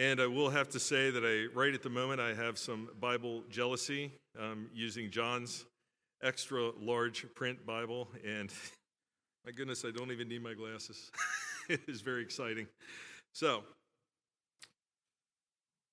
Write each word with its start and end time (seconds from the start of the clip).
And 0.00 0.18
I 0.18 0.26
will 0.26 0.48
have 0.48 0.70
to 0.70 0.80
say 0.80 1.10
that 1.10 1.26
I, 1.26 1.54
right 1.54 1.74
at 1.74 1.82
the 1.82 1.90
moment, 1.90 2.22
I 2.22 2.32
have 2.32 2.56
some 2.56 2.88
Bible 3.00 3.42
jealousy 3.50 4.10
um, 4.40 4.70
using 4.72 5.10
John's 5.10 5.66
extra 6.22 6.70
large 6.80 7.26
print 7.34 7.66
Bible. 7.66 8.08
And 8.26 8.50
my 9.44 9.52
goodness, 9.52 9.84
I 9.86 9.90
don't 9.90 10.10
even 10.10 10.26
need 10.26 10.42
my 10.42 10.54
glasses. 10.54 11.10
it 11.68 11.82
is 11.86 12.00
very 12.00 12.22
exciting. 12.22 12.66
So, 13.34 13.62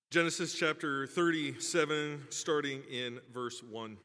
Genesis 0.09 0.53
chapter 0.57 1.05
37, 1.05 2.27
starting 2.29 2.83
in 2.89 3.19
verse 3.33 3.61
1. 3.61 3.97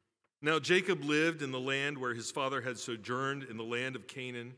Now 0.43 0.59
Jacob 0.59 1.05
lived 1.05 1.43
in 1.43 1.53
the 1.53 1.61
land 1.61 1.97
where 1.97 2.13
his 2.13 2.29
father 2.29 2.61
had 2.61 2.77
sojourned, 2.77 3.45
in 3.45 3.57
the 3.57 3.63
land 3.63 3.95
of 3.95 4.09
Canaan. 4.09 4.55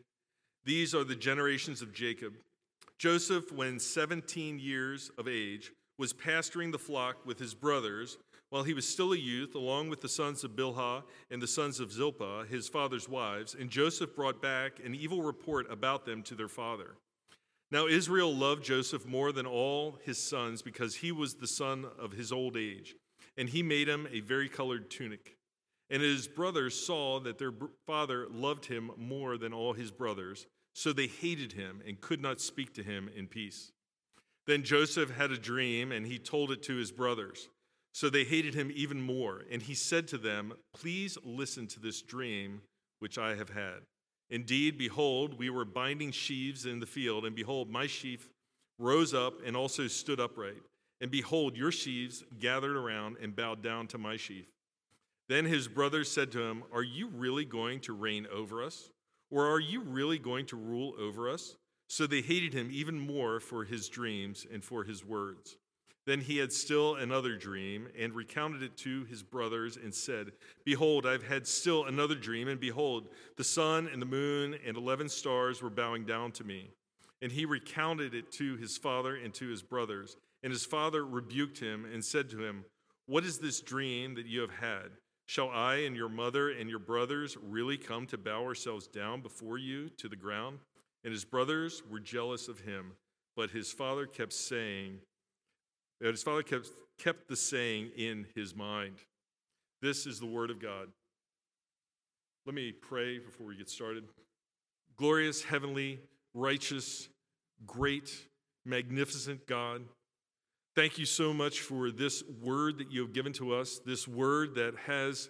These 0.64 0.94
are 0.94 1.04
the 1.04 1.14
generations 1.14 1.82
of 1.82 1.92
Jacob. 1.92 2.32
Joseph, 2.98 3.52
when 3.52 3.78
17 3.78 4.58
years 4.58 5.10
of 5.18 5.28
age, 5.28 5.72
was 5.98 6.12
pasturing 6.12 6.70
the 6.70 6.78
flock 6.78 7.24
with 7.24 7.38
his 7.38 7.54
brothers 7.54 8.18
while 8.50 8.62
he 8.62 8.74
was 8.74 8.88
still 8.88 9.12
a 9.12 9.16
youth, 9.16 9.54
along 9.54 9.88
with 9.88 10.00
the 10.00 10.08
sons 10.08 10.44
of 10.44 10.52
Bilhah 10.52 11.02
and 11.30 11.42
the 11.42 11.46
sons 11.46 11.80
of 11.80 11.92
Zilpah, 11.92 12.44
his 12.48 12.68
father's 12.68 13.08
wives. 13.08 13.56
And 13.58 13.68
Joseph 13.68 14.14
brought 14.14 14.40
back 14.40 14.78
an 14.84 14.94
evil 14.94 15.22
report 15.22 15.70
about 15.70 16.04
them 16.04 16.22
to 16.24 16.34
their 16.34 16.48
father. 16.48 16.96
Now 17.70 17.86
Israel 17.86 18.34
loved 18.34 18.64
Joseph 18.64 19.06
more 19.06 19.32
than 19.32 19.46
all 19.46 19.98
his 20.04 20.18
sons 20.18 20.62
because 20.62 20.96
he 20.96 21.10
was 21.10 21.34
the 21.34 21.48
son 21.48 21.86
of 21.98 22.12
his 22.12 22.30
old 22.30 22.56
age, 22.56 22.94
and 23.36 23.48
he 23.48 23.62
made 23.62 23.88
him 23.88 24.06
a 24.12 24.20
very 24.20 24.48
colored 24.48 24.90
tunic. 24.90 25.36
And 25.90 26.02
his 26.02 26.28
brothers 26.28 26.74
saw 26.86 27.20
that 27.20 27.38
their 27.38 27.52
father 27.86 28.26
loved 28.30 28.66
him 28.66 28.90
more 28.96 29.36
than 29.36 29.52
all 29.52 29.72
his 29.72 29.90
brothers, 29.90 30.46
so 30.74 30.92
they 30.92 31.06
hated 31.06 31.52
him 31.52 31.80
and 31.86 32.00
could 32.00 32.20
not 32.20 32.40
speak 32.40 32.74
to 32.74 32.82
him 32.82 33.08
in 33.16 33.26
peace. 33.26 33.72
Then 34.46 34.62
Joseph 34.62 35.10
had 35.10 35.30
a 35.30 35.38
dream, 35.38 35.92
and 35.92 36.06
he 36.06 36.18
told 36.18 36.50
it 36.50 36.62
to 36.64 36.76
his 36.76 36.92
brothers. 36.92 37.48
So 37.92 38.10
they 38.10 38.24
hated 38.24 38.54
him 38.54 38.72
even 38.74 39.00
more. 39.00 39.42
And 39.50 39.62
he 39.62 39.74
said 39.74 40.08
to 40.08 40.18
them, 40.18 40.52
Please 40.74 41.16
listen 41.24 41.66
to 41.68 41.80
this 41.80 42.02
dream 42.02 42.60
which 42.98 43.16
I 43.18 43.36
have 43.36 43.50
had. 43.50 43.80
Indeed, 44.30 44.76
behold, 44.76 45.38
we 45.38 45.48
were 45.48 45.64
binding 45.64 46.10
sheaves 46.10 46.66
in 46.66 46.80
the 46.80 46.86
field, 46.86 47.24
and 47.24 47.36
behold, 47.36 47.70
my 47.70 47.86
sheaf 47.86 48.28
rose 48.78 49.14
up 49.14 49.34
and 49.46 49.56
also 49.56 49.86
stood 49.86 50.18
upright. 50.18 50.62
And 51.00 51.10
behold, 51.10 51.56
your 51.56 51.70
sheaves 51.70 52.24
gathered 52.40 52.76
around 52.76 53.16
and 53.22 53.36
bowed 53.36 53.62
down 53.62 53.86
to 53.88 53.98
my 53.98 54.16
sheaf. 54.16 54.50
Then 55.28 55.44
his 55.44 55.68
brothers 55.68 56.10
said 56.10 56.32
to 56.32 56.42
him, 56.42 56.64
Are 56.72 56.82
you 56.82 57.08
really 57.08 57.44
going 57.44 57.80
to 57.80 57.92
reign 57.92 58.26
over 58.32 58.62
us? 58.62 58.90
Or 59.34 59.50
are 59.50 59.58
you 59.58 59.80
really 59.80 60.20
going 60.20 60.46
to 60.46 60.56
rule 60.56 60.94
over 60.96 61.28
us? 61.28 61.56
So 61.88 62.06
they 62.06 62.20
hated 62.20 62.54
him 62.54 62.68
even 62.70 62.96
more 63.00 63.40
for 63.40 63.64
his 63.64 63.88
dreams 63.88 64.46
and 64.50 64.62
for 64.62 64.84
his 64.84 65.04
words. 65.04 65.56
Then 66.06 66.20
he 66.20 66.36
had 66.36 66.52
still 66.52 66.94
another 66.94 67.34
dream 67.34 67.88
and 67.98 68.14
recounted 68.14 68.62
it 68.62 68.76
to 68.78 69.02
his 69.06 69.24
brothers 69.24 69.76
and 69.76 69.92
said, 69.92 70.30
Behold, 70.64 71.04
I've 71.04 71.26
had 71.26 71.48
still 71.48 71.86
another 71.86 72.14
dream, 72.14 72.46
and 72.46 72.60
behold, 72.60 73.08
the 73.36 73.42
sun 73.42 73.88
and 73.92 74.00
the 74.00 74.06
moon 74.06 74.54
and 74.64 74.76
eleven 74.76 75.08
stars 75.08 75.60
were 75.60 75.70
bowing 75.70 76.04
down 76.04 76.30
to 76.32 76.44
me. 76.44 76.70
And 77.20 77.32
he 77.32 77.44
recounted 77.44 78.14
it 78.14 78.30
to 78.34 78.56
his 78.56 78.78
father 78.78 79.16
and 79.16 79.34
to 79.34 79.48
his 79.48 79.62
brothers. 79.62 80.16
And 80.44 80.52
his 80.52 80.64
father 80.64 81.04
rebuked 81.04 81.58
him 81.58 81.86
and 81.92 82.04
said 82.04 82.30
to 82.30 82.44
him, 82.44 82.66
What 83.06 83.24
is 83.24 83.38
this 83.38 83.60
dream 83.60 84.14
that 84.14 84.26
you 84.26 84.42
have 84.42 84.54
had? 84.54 84.90
Shall 85.26 85.50
I 85.50 85.76
and 85.76 85.96
your 85.96 86.08
mother 86.08 86.50
and 86.50 86.68
your 86.68 86.78
brothers 86.78 87.36
really 87.42 87.78
come 87.78 88.06
to 88.08 88.18
bow 88.18 88.44
ourselves 88.44 88.86
down 88.86 89.20
before 89.22 89.58
you 89.58 89.88
to 89.96 90.08
the 90.08 90.16
ground? 90.16 90.58
And 91.02 91.12
his 91.12 91.24
brothers 91.24 91.82
were 91.90 92.00
jealous 92.00 92.48
of 92.48 92.60
him, 92.60 92.92
but 93.36 93.50
his 93.50 93.72
father 93.72 94.06
kept 94.06 94.32
saying, 94.32 94.98
his 96.00 96.22
father 96.22 96.42
kept, 96.42 96.68
kept 96.98 97.28
the 97.28 97.36
saying 97.36 97.90
in 97.96 98.26
his 98.34 98.54
mind. 98.54 98.96
This 99.80 100.06
is 100.06 100.20
the 100.20 100.26
word 100.26 100.50
of 100.50 100.60
God. 100.60 100.88
Let 102.46 102.54
me 102.54 102.72
pray 102.72 103.18
before 103.18 103.46
we 103.46 103.56
get 103.56 103.70
started. 103.70 104.04
Glorious, 104.96 105.42
heavenly, 105.42 106.00
righteous, 106.34 107.08
great, 107.66 108.10
magnificent 108.64 109.46
God, 109.46 109.82
thank 110.74 110.98
you 110.98 111.06
so 111.06 111.32
much 111.32 111.60
for 111.60 111.90
this 111.90 112.22
word 112.42 112.78
that 112.78 112.90
you 112.90 113.00
have 113.02 113.12
given 113.12 113.32
to 113.34 113.54
us, 113.54 113.80
this 113.84 114.08
word 114.08 114.54
that 114.56 114.74
has 114.86 115.28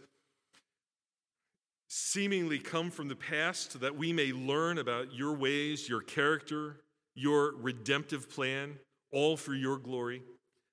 seemingly 1.89 2.59
come 2.59 2.91
from 2.91 3.09
the 3.09 3.17
past 3.17 3.81
that 3.81 3.97
we 3.97 4.13
may 4.13 4.33
learn 4.33 4.79
about 4.79 5.13
your 5.15 5.35
ways, 5.35 5.89
your 5.89 6.01
character, 6.01 6.81
your 7.15 7.55
redemptive 7.57 8.29
plan, 8.29 8.79
all 9.13 9.37
for 9.37 9.55
your 9.55 9.79
glory. 9.79 10.23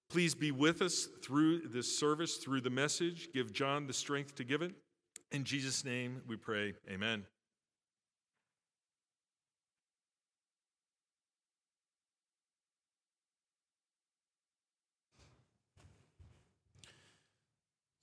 Please 0.09 0.33
be 0.33 0.51
with 0.51 0.81
us 0.81 1.07
through 1.23 1.67
this 1.67 1.97
service, 1.97 2.37
through 2.37 2.61
the 2.61 2.69
message. 2.69 3.29
Give 3.33 3.53
John 3.53 3.87
the 3.87 3.93
strength 3.93 4.35
to 4.35 4.43
give 4.43 4.61
it. 4.61 4.73
In 5.31 5.43
Jesus' 5.43 5.85
name 5.85 6.21
we 6.27 6.35
pray. 6.35 6.73
Amen. 6.89 7.25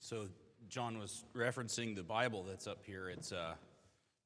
So, 0.09 0.25
John 0.69 0.97
was 0.97 1.23
referencing 1.35 1.95
the 1.95 2.01
Bible 2.01 2.43
that's 2.49 2.65
up 2.65 2.79
here. 2.83 3.09
It's 3.09 3.31
a 3.31 3.53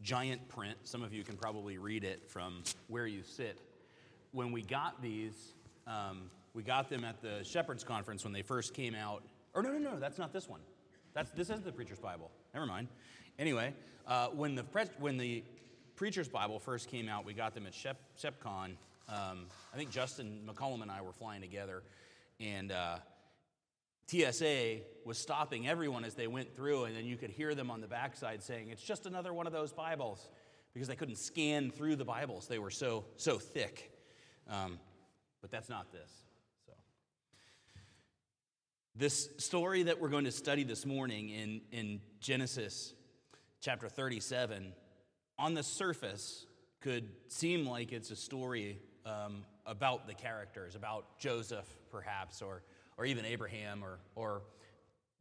giant 0.02 0.48
print. 0.48 0.78
Some 0.84 1.04
of 1.04 1.14
you 1.14 1.24
can 1.24 1.36
probably 1.36 1.78
read 1.78 2.06
it 2.06 2.24
from 2.26 2.64
where 2.88 3.06
you 3.06 3.22
sit. 3.22 3.58
When 4.32 4.54
we 4.54 4.62
got 4.62 5.02
these, 5.02 5.34
um, 5.86 6.32
we 6.54 6.64
got 6.64 6.90
them 6.90 7.04
at 7.04 7.22
the 7.22 7.44
Shepherds 7.44 7.84
Conference 7.84 8.24
when 8.24 8.32
they 8.32 8.44
first 8.44 8.74
came 8.74 8.96
out. 8.96 9.24
Or 9.54 9.62
no, 9.62 9.74
no, 9.74 9.78
no, 9.78 10.00
that's 10.00 10.18
not 10.18 10.32
this 10.32 10.48
one. 10.48 10.62
That's, 11.14 11.32
this 11.32 11.50
is 11.50 11.60
the 11.60 11.72
Preacher's 11.74 12.00
Bible. 12.00 12.32
Never 12.54 12.66
mind. 12.66 12.88
Anyway, 13.38 13.74
uh, 14.08 14.28
when, 14.28 14.56
the 14.56 14.64
when 15.02 15.18
the 15.18 15.44
Preacher's 15.98 16.30
Bible 16.30 16.60
first 16.60 16.88
came 16.88 17.10
out, 17.10 17.26
we 17.26 17.34
got 17.34 17.54
them 17.54 17.68
at 17.68 17.74
Shep- 17.74 18.00
ShepCon. 18.18 18.78
Um, 19.10 19.48
I 19.74 19.76
think 19.76 19.92
Justin 19.92 20.48
McCollum 20.48 20.82
and 20.82 20.90
I 20.90 21.02
were 21.02 21.12
flying 21.12 21.42
together, 21.42 21.84
and 22.40 22.72
uh, 22.72 23.00
TSA 24.14 24.82
was 25.06 25.18
stopping 25.18 25.68
everyone 25.68 26.06
as 26.06 26.14
they 26.14 26.28
went 26.28 26.56
through, 26.56 26.84
and 26.84 26.96
then 26.96 27.06
you 27.06 27.18
could 27.18 27.32
hear 27.32 27.56
them 27.56 27.72
on 27.72 27.82
the 27.82 27.88
backside 27.88 28.44
saying, 28.44 28.70
It's 28.70 28.84
just 28.84 29.08
another 29.08 29.34
one 29.34 29.48
of 29.48 29.54
those 29.54 29.74
Bibles, 29.74 30.30
because 30.72 30.88
they 30.88 30.96
couldn't 30.96 31.18
scan 31.18 31.72
through 31.72 31.96
the 31.96 32.06
Bibles. 32.06 32.48
They 32.48 32.60
were 32.60 32.70
so, 32.70 33.06
so 33.18 33.40
thick. 33.40 33.92
Um, 34.48 34.80
but 35.42 35.50
that's 35.50 35.68
not 35.68 35.92
this. 35.92 36.12
So, 36.68 36.74
This 38.96 39.30
story 39.40 39.84
that 39.84 40.00
we're 40.00 40.10
going 40.10 40.26
to 40.26 40.32
study 40.32 40.64
this 40.64 40.86
morning 40.86 41.30
in, 41.30 41.62
in 41.72 42.00
Genesis 42.20 42.94
chapter 43.62 43.90
37, 43.90 44.74
on 45.40 45.56
the 45.56 45.64
surface, 45.64 46.46
could 46.82 47.10
seem 47.30 47.66
like 47.66 47.92
it's 47.92 48.12
a 48.12 48.16
story 48.16 48.78
um, 49.08 49.44
about 49.66 50.06
the 50.06 50.14
characters, 50.14 50.76
about 50.76 51.18
Joseph, 51.18 51.68
perhaps, 51.90 52.44
or, 52.44 52.62
or 52.98 53.06
even 53.06 53.26
Abraham, 53.26 53.84
or, 53.84 54.00
or 54.16 54.42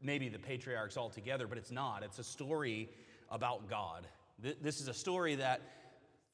maybe 0.00 0.28
the 0.28 0.38
patriarchs 0.38 0.97
altogether, 0.97 1.47
but 1.47 1.59
it's 1.59 1.71
not. 1.71 2.03
It's 2.03 2.19
a 2.19 2.25
story 2.25 2.88
about 3.31 3.69
God. 3.69 4.06
This 4.60 4.81
is 4.81 4.88
a 4.88 4.94
story 4.94 5.37
that 5.37 5.60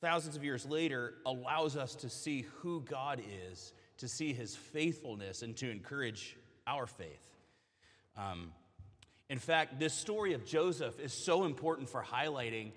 thousands 0.01 0.37
of 0.37 0.45
years 0.45 0.65
later 0.65 1.15
allows 1.27 1.77
us 1.77 1.95
to 1.97 2.09
see 2.09 2.47
who 2.61 2.81
God 2.83 3.23
is, 3.51 3.73
to 3.99 4.09
see 4.09 4.33
his 4.33 4.57
faithfulness, 4.57 5.43
and 5.43 5.57
to 5.59 5.71
encourage 5.71 6.37
our 6.67 6.87
faith. 6.87 7.27
Um, 8.17 8.53
in 9.29 9.39
fact, 9.39 9.79
this 9.79 9.93
story 9.93 10.33
of 10.33 10.47
Joseph 10.47 10.99
is 10.99 11.13
so 11.13 11.45
important 11.45 11.89
for 11.91 12.03
highlighting 12.03 12.73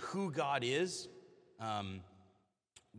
who 0.00 0.32
God 0.32 0.64
is. 0.64 1.08
Um, 1.60 2.00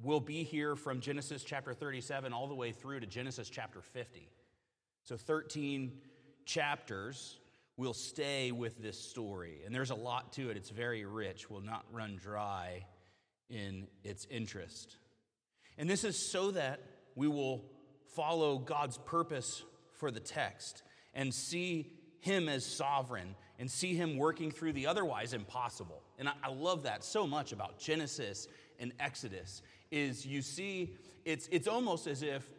we'll 0.02 0.20
be 0.20 0.44
here 0.44 0.76
from 0.76 1.00
Genesis 1.00 1.44
chapter 1.44 1.74
37 1.74 2.34
all 2.34 2.48
the 2.48 2.56
way 2.56 2.72
through 2.72 3.00
to 3.00 3.06
Genesis 3.06 3.50
chapter 3.50 3.81
50. 3.81 4.30
So, 5.04 5.18
13 5.18 5.92
chapters 6.45 7.38
will 7.78 7.94
stay 7.94 8.51
with 8.51 8.81
this 8.81 9.00
story. 9.00 9.62
And 9.66 9.74
there's 9.74 9.90
a 9.90 9.95
lot 9.95 10.34
to 10.34 10.50
it, 10.50 10.57
it's 10.57 10.69
very 10.69 11.06
rich, 11.06 11.50
will 11.50 11.62
not 11.62 11.86
run 11.92 12.18
dry 12.22 12.86
in 13.50 13.88
its 14.04 14.28
interest. 14.30 14.98
And 15.78 15.90
this 15.90 16.04
is 16.04 16.31
so 16.31 16.51
that 16.51 16.80
we 17.16 17.28
will 17.28 17.66
follow 18.16 18.60
God's 18.60 18.98
purpose 19.00 19.63
for 19.94 20.12
the 20.12 20.19
text 20.19 20.84
and 21.13 21.34
see 21.34 21.92
him 22.19 22.48
as 22.48 22.66
sovereign 22.66 23.36
and 23.60 23.69
see 23.69 23.95
him 23.95 24.18
working 24.18 24.51
through 24.51 24.74
the 24.74 24.88
otherwise 24.88 25.34
impossible. 25.34 26.01
And 26.18 26.30
I, 26.30 26.34
I 26.44 26.51
love 26.51 26.84
that 26.84 27.04
so 27.04 27.28
much 27.28 27.51
about 27.51 27.80
Genesis 27.80 28.48
and 28.80 28.94
Exodus 29.00 29.62
is 29.94 30.25
you 30.25 30.42
see 30.42 30.95
it's 31.24 31.48
it's 31.51 31.68
almost 31.68 32.07
as 32.07 32.24
if 32.24 32.50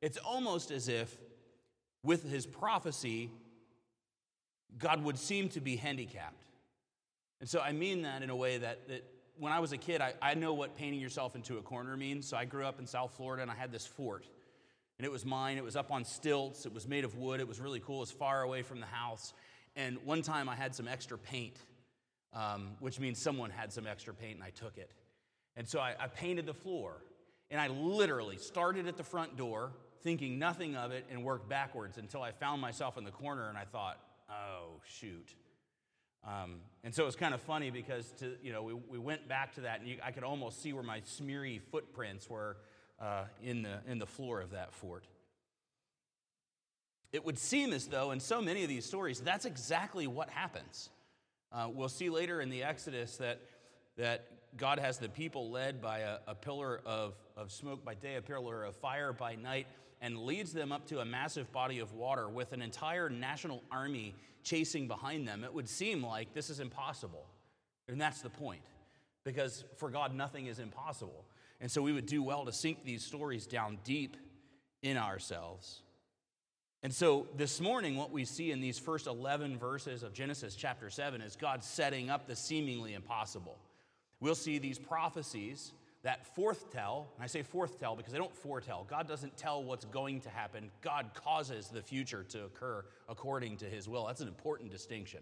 it's 0.00 0.16
almost 0.16 0.70
as 0.70 0.88
if 0.88 1.14
with 2.02 2.28
his 2.28 2.46
prophecy 2.46 3.30
God 4.78 5.04
would 5.04 5.18
seem 5.18 5.48
to 5.50 5.60
be 5.60 5.76
handicapped. 5.76 6.44
And 7.40 7.48
so 7.48 7.60
I 7.60 7.72
mean 7.72 8.02
that 8.02 8.22
in 8.22 8.30
a 8.30 8.36
way 8.36 8.58
that, 8.58 8.88
that 8.88 9.04
when 9.38 9.52
I 9.52 9.58
was 9.58 9.72
a 9.72 9.76
kid, 9.76 10.00
I, 10.00 10.14
I 10.22 10.34
know 10.34 10.54
what 10.54 10.76
painting 10.76 11.00
yourself 11.00 11.34
into 11.34 11.58
a 11.58 11.62
corner 11.62 11.96
means. 11.96 12.26
So 12.26 12.36
I 12.36 12.44
grew 12.44 12.64
up 12.64 12.78
in 12.78 12.86
South 12.86 13.12
Florida 13.16 13.42
and 13.42 13.50
I 13.50 13.54
had 13.54 13.72
this 13.72 13.86
fort 13.86 14.24
And 14.98 15.04
it 15.04 15.10
was 15.10 15.24
mine. 15.26 15.56
It 15.58 15.64
was 15.64 15.76
up 15.76 15.90
on 15.90 16.04
stilts. 16.04 16.66
It 16.66 16.72
was 16.72 16.86
made 16.86 17.04
of 17.04 17.16
wood. 17.16 17.40
It 17.40 17.48
was 17.48 17.60
really 17.60 17.80
cool. 17.80 17.96
It 17.96 18.00
was 18.00 18.10
far 18.10 18.42
away 18.42 18.62
from 18.62 18.80
the 18.80 18.86
house. 18.86 19.34
And 19.76 19.98
one 20.04 20.22
time 20.22 20.48
I 20.48 20.54
had 20.54 20.74
some 20.74 20.88
extra 20.88 21.18
paint, 21.18 21.56
um, 22.32 22.72
which 22.80 23.00
means 23.00 23.18
someone 23.18 23.50
had 23.50 23.72
some 23.72 23.86
extra 23.86 24.14
paint 24.14 24.36
and 24.36 24.44
I 24.44 24.50
took 24.50 24.78
it. 24.78 24.92
And 25.56 25.68
so 25.68 25.80
I, 25.80 25.94
I 25.98 26.06
painted 26.06 26.46
the 26.46 26.54
floor. 26.54 27.02
And 27.50 27.60
I 27.60 27.68
literally 27.68 28.36
started 28.36 28.86
at 28.86 28.96
the 28.96 29.02
front 29.02 29.36
door, 29.36 29.72
thinking 30.02 30.38
nothing 30.38 30.76
of 30.76 30.92
it, 30.92 31.04
and 31.10 31.24
worked 31.24 31.48
backwards 31.48 31.98
until 31.98 32.22
I 32.22 32.30
found 32.30 32.60
myself 32.60 32.96
in 32.96 33.04
the 33.04 33.10
corner 33.10 33.48
and 33.48 33.58
I 33.58 33.64
thought, 33.64 33.98
oh, 34.30 34.80
shoot. 34.84 35.34
Um, 36.26 36.60
and 36.84 36.94
so 36.94 37.02
it 37.02 37.06
was 37.06 37.16
kind 37.16 37.34
of 37.34 37.40
funny 37.40 37.70
because 37.70 38.10
to, 38.18 38.36
you 38.42 38.52
know, 38.52 38.62
we, 38.62 38.74
we 38.74 38.98
went 38.98 39.26
back 39.26 39.54
to 39.54 39.62
that 39.62 39.80
and 39.80 39.88
you, 39.88 39.96
I 40.04 40.12
could 40.12 40.22
almost 40.22 40.62
see 40.62 40.72
where 40.72 40.82
my 40.82 41.00
smeary 41.00 41.60
footprints 41.70 42.28
were 42.28 42.58
uh, 43.00 43.24
in, 43.42 43.62
the, 43.62 43.78
in 43.88 43.98
the 43.98 44.06
floor 44.06 44.40
of 44.40 44.50
that 44.50 44.72
fort. 44.74 45.04
It 47.12 47.24
would 47.24 47.38
seem 47.38 47.72
as 47.72 47.86
though 47.86 48.12
in 48.12 48.20
so 48.20 48.40
many 48.40 48.62
of 48.62 48.68
these 48.68 48.84
stories, 48.84 49.20
that's 49.20 49.44
exactly 49.44 50.06
what 50.06 50.30
happens. 50.30 50.90
Uh, 51.50 51.68
we'll 51.72 51.88
see 51.88 52.10
later 52.10 52.40
in 52.40 52.50
the 52.50 52.62
Exodus 52.62 53.16
that, 53.16 53.40
that 53.96 54.28
God 54.56 54.78
has 54.78 54.98
the 54.98 55.08
people 55.08 55.50
led 55.50 55.80
by 55.80 56.00
a, 56.00 56.18
a 56.26 56.34
pillar 56.34 56.80
of, 56.84 57.14
of 57.36 57.50
smoke 57.50 57.84
by 57.84 57.94
day, 57.94 58.16
a 58.16 58.22
pillar 58.22 58.64
of 58.64 58.76
fire 58.76 59.12
by 59.12 59.36
night, 59.36 59.66
and 60.00 60.18
leads 60.18 60.52
them 60.52 60.72
up 60.72 60.86
to 60.86 61.00
a 61.00 61.04
massive 61.04 61.50
body 61.52 61.78
of 61.78 61.92
water 61.92 62.28
with 62.28 62.52
an 62.52 62.62
entire 62.62 63.08
national 63.08 63.62
army 63.70 64.14
chasing 64.42 64.88
behind 64.88 65.28
them. 65.28 65.44
It 65.44 65.52
would 65.52 65.68
seem 65.68 66.04
like 66.04 66.32
this 66.34 66.50
is 66.50 66.60
impossible. 66.60 67.26
And 67.88 68.00
that's 68.00 68.22
the 68.22 68.30
point, 68.30 68.62
because 69.24 69.64
for 69.76 69.90
God, 69.90 70.14
nothing 70.14 70.46
is 70.46 70.58
impossible. 70.58 71.24
And 71.60 71.70
so 71.70 71.82
we 71.82 71.92
would 71.92 72.06
do 72.06 72.22
well 72.22 72.44
to 72.46 72.52
sink 72.52 72.84
these 72.84 73.04
stories 73.04 73.46
down 73.46 73.78
deep 73.84 74.16
in 74.82 74.96
ourselves. 74.96 75.82
And 76.82 76.94
so 76.94 77.26
this 77.36 77.60
morning, 77.60 77.96
what 77.96 78.10
we 78.10 78.24
see 78.24 78.52
in 78.52 78.60
these 78.60 78.78
first 78.78 79.06
11 79.06 79.58
verses 79.58 80.02
of 80.02 80.14
Genesis 80.14 80.54
chapter 80.54 80.88
7 80.88 81.20
is 81.20 81.36
God 81.36 81.62
setting 81.62 82.08
up 82.08 82.26
the 82.26 82.34
seemingly 82.34 82.94
impossible. 82.94 83.58
We'll 84.20 84.34
see 84.34 84.58
these 84.58 84.78
prophecies 84.78 85.72
that 86.02 86.34
foretell, 86.34 87.08
and 87.16 87.24
I 87.24 87.26
say 87.26 87.42
foretell 87.42 87.94
because 87.94 88.12
they 88.12 88.18
don't 88.18 88.34
foretell. 88.34 88.86
God 88.88 89.06
doesn't 89.06 89.36
tell 89.36 89.62
what's 89.62 89.84
going 89.84 90.20
to 90.22 90.30
happen, 90.30 90.70
God 90.80 91.10
causes 91.14 91.68
the 91.68 91.82
future 91.82 92.24
to 92.30 92.44
occur 92.44 92.84
according 93.08 93.58
to 93.58 93.66
his 93.66 93.88
will. 93.88 94.06
That's 94.06 94.20
an 94.20 94.28
important 94.28 94.70
distinction. 94.70 95.20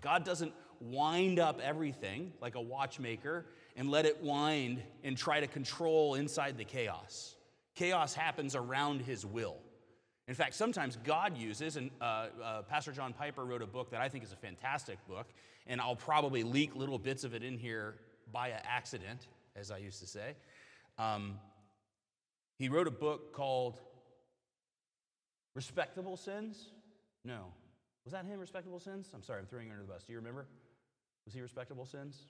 God 0.00 0.24
doesn't 0.24 0.52
wind 0.80 1.38
up 1.38 1.60
everything 1.62 2.32
like 2.40 2.54
a 2.54 2.60
watchmaker 2.60 3.46
and 3.76 3.90
let 3.90 4.04
it 4.04 4.22
wind 4.22 4.82
and 5.04 5.16
try 5.16 5.40
to 5.40 5.46
control 5.46 6.14
inside 6.14 6.58
the 6.58 6.64
chaos. 6.64 7.36
Chaos 7.74 8.14
happens 8.14 8.54
around 8.54 9.02
his 9.02 9.24
will. 9.24 9.56
In 10.28 10.34
fact, 10.34 10.54
sometimes 10.54 10.98
God 11.04 11.36
uses, 11.36 11.76
and 11.76 11.90
uh, 12.00 12.26
uh, 12.42 12.62
Pastor 12.62 12.90
John 12.90 13.12
Piper 13.12 13.44
wrote 13.44 13.62
a 13.62 13.66
book 13.66 13.90
that 13.92 14.00
I 14.00 14.08
think 14.08 14.24
is 14.24 14.32
a 14.32 14.36
fantastic 14.36 14.98
book, 15.06 15.28
and 15.68 15.80
I'll 15.80 15.94
probably 15.94 16.42
leak 16.42 16.74
little 16.74 16.98
bits 16.98 17.22
of 17.22 17.32
it 17.32 17.44
in 17.44 17.56
here 17.56 17.94
by 18.32 18.50
accident 18.50 19.28
as 19.54 19.70
I 19.70 19.78
used 19.78 20.00
to 20.00 20.06
say. 20.06 20.34
Um, 20.98 21.38
he 22.58 22.68
wrote 22.68 22.86
a 22.86 22.92
book 22.92 23.32
called 23.32 23.78
Respectable 25.54 26.16
Sins? 26.16 26.70
No. 27.24 27.52
Was 28.04 28.12
that 28.12 28.24
him, 28.24 28.38
Respectable 28.38 28.78
Sins? 28.78 29.10
I'm 29.14 29.22
sorry, 29.22 29.40
I'm 29.40 29.46
throwing 29.46 29.66
you 29.66 29.72
under 29.72 29.84
the 29.84 29.92
bus. 29.92 30.04
Do 30.04 30.12
you 30.12 30.18
remember? 30.18 30.46
Was 31.24 31.34
he 31.34 31.40
Respectable 31.40 31.86
Sins? 31.86 32.26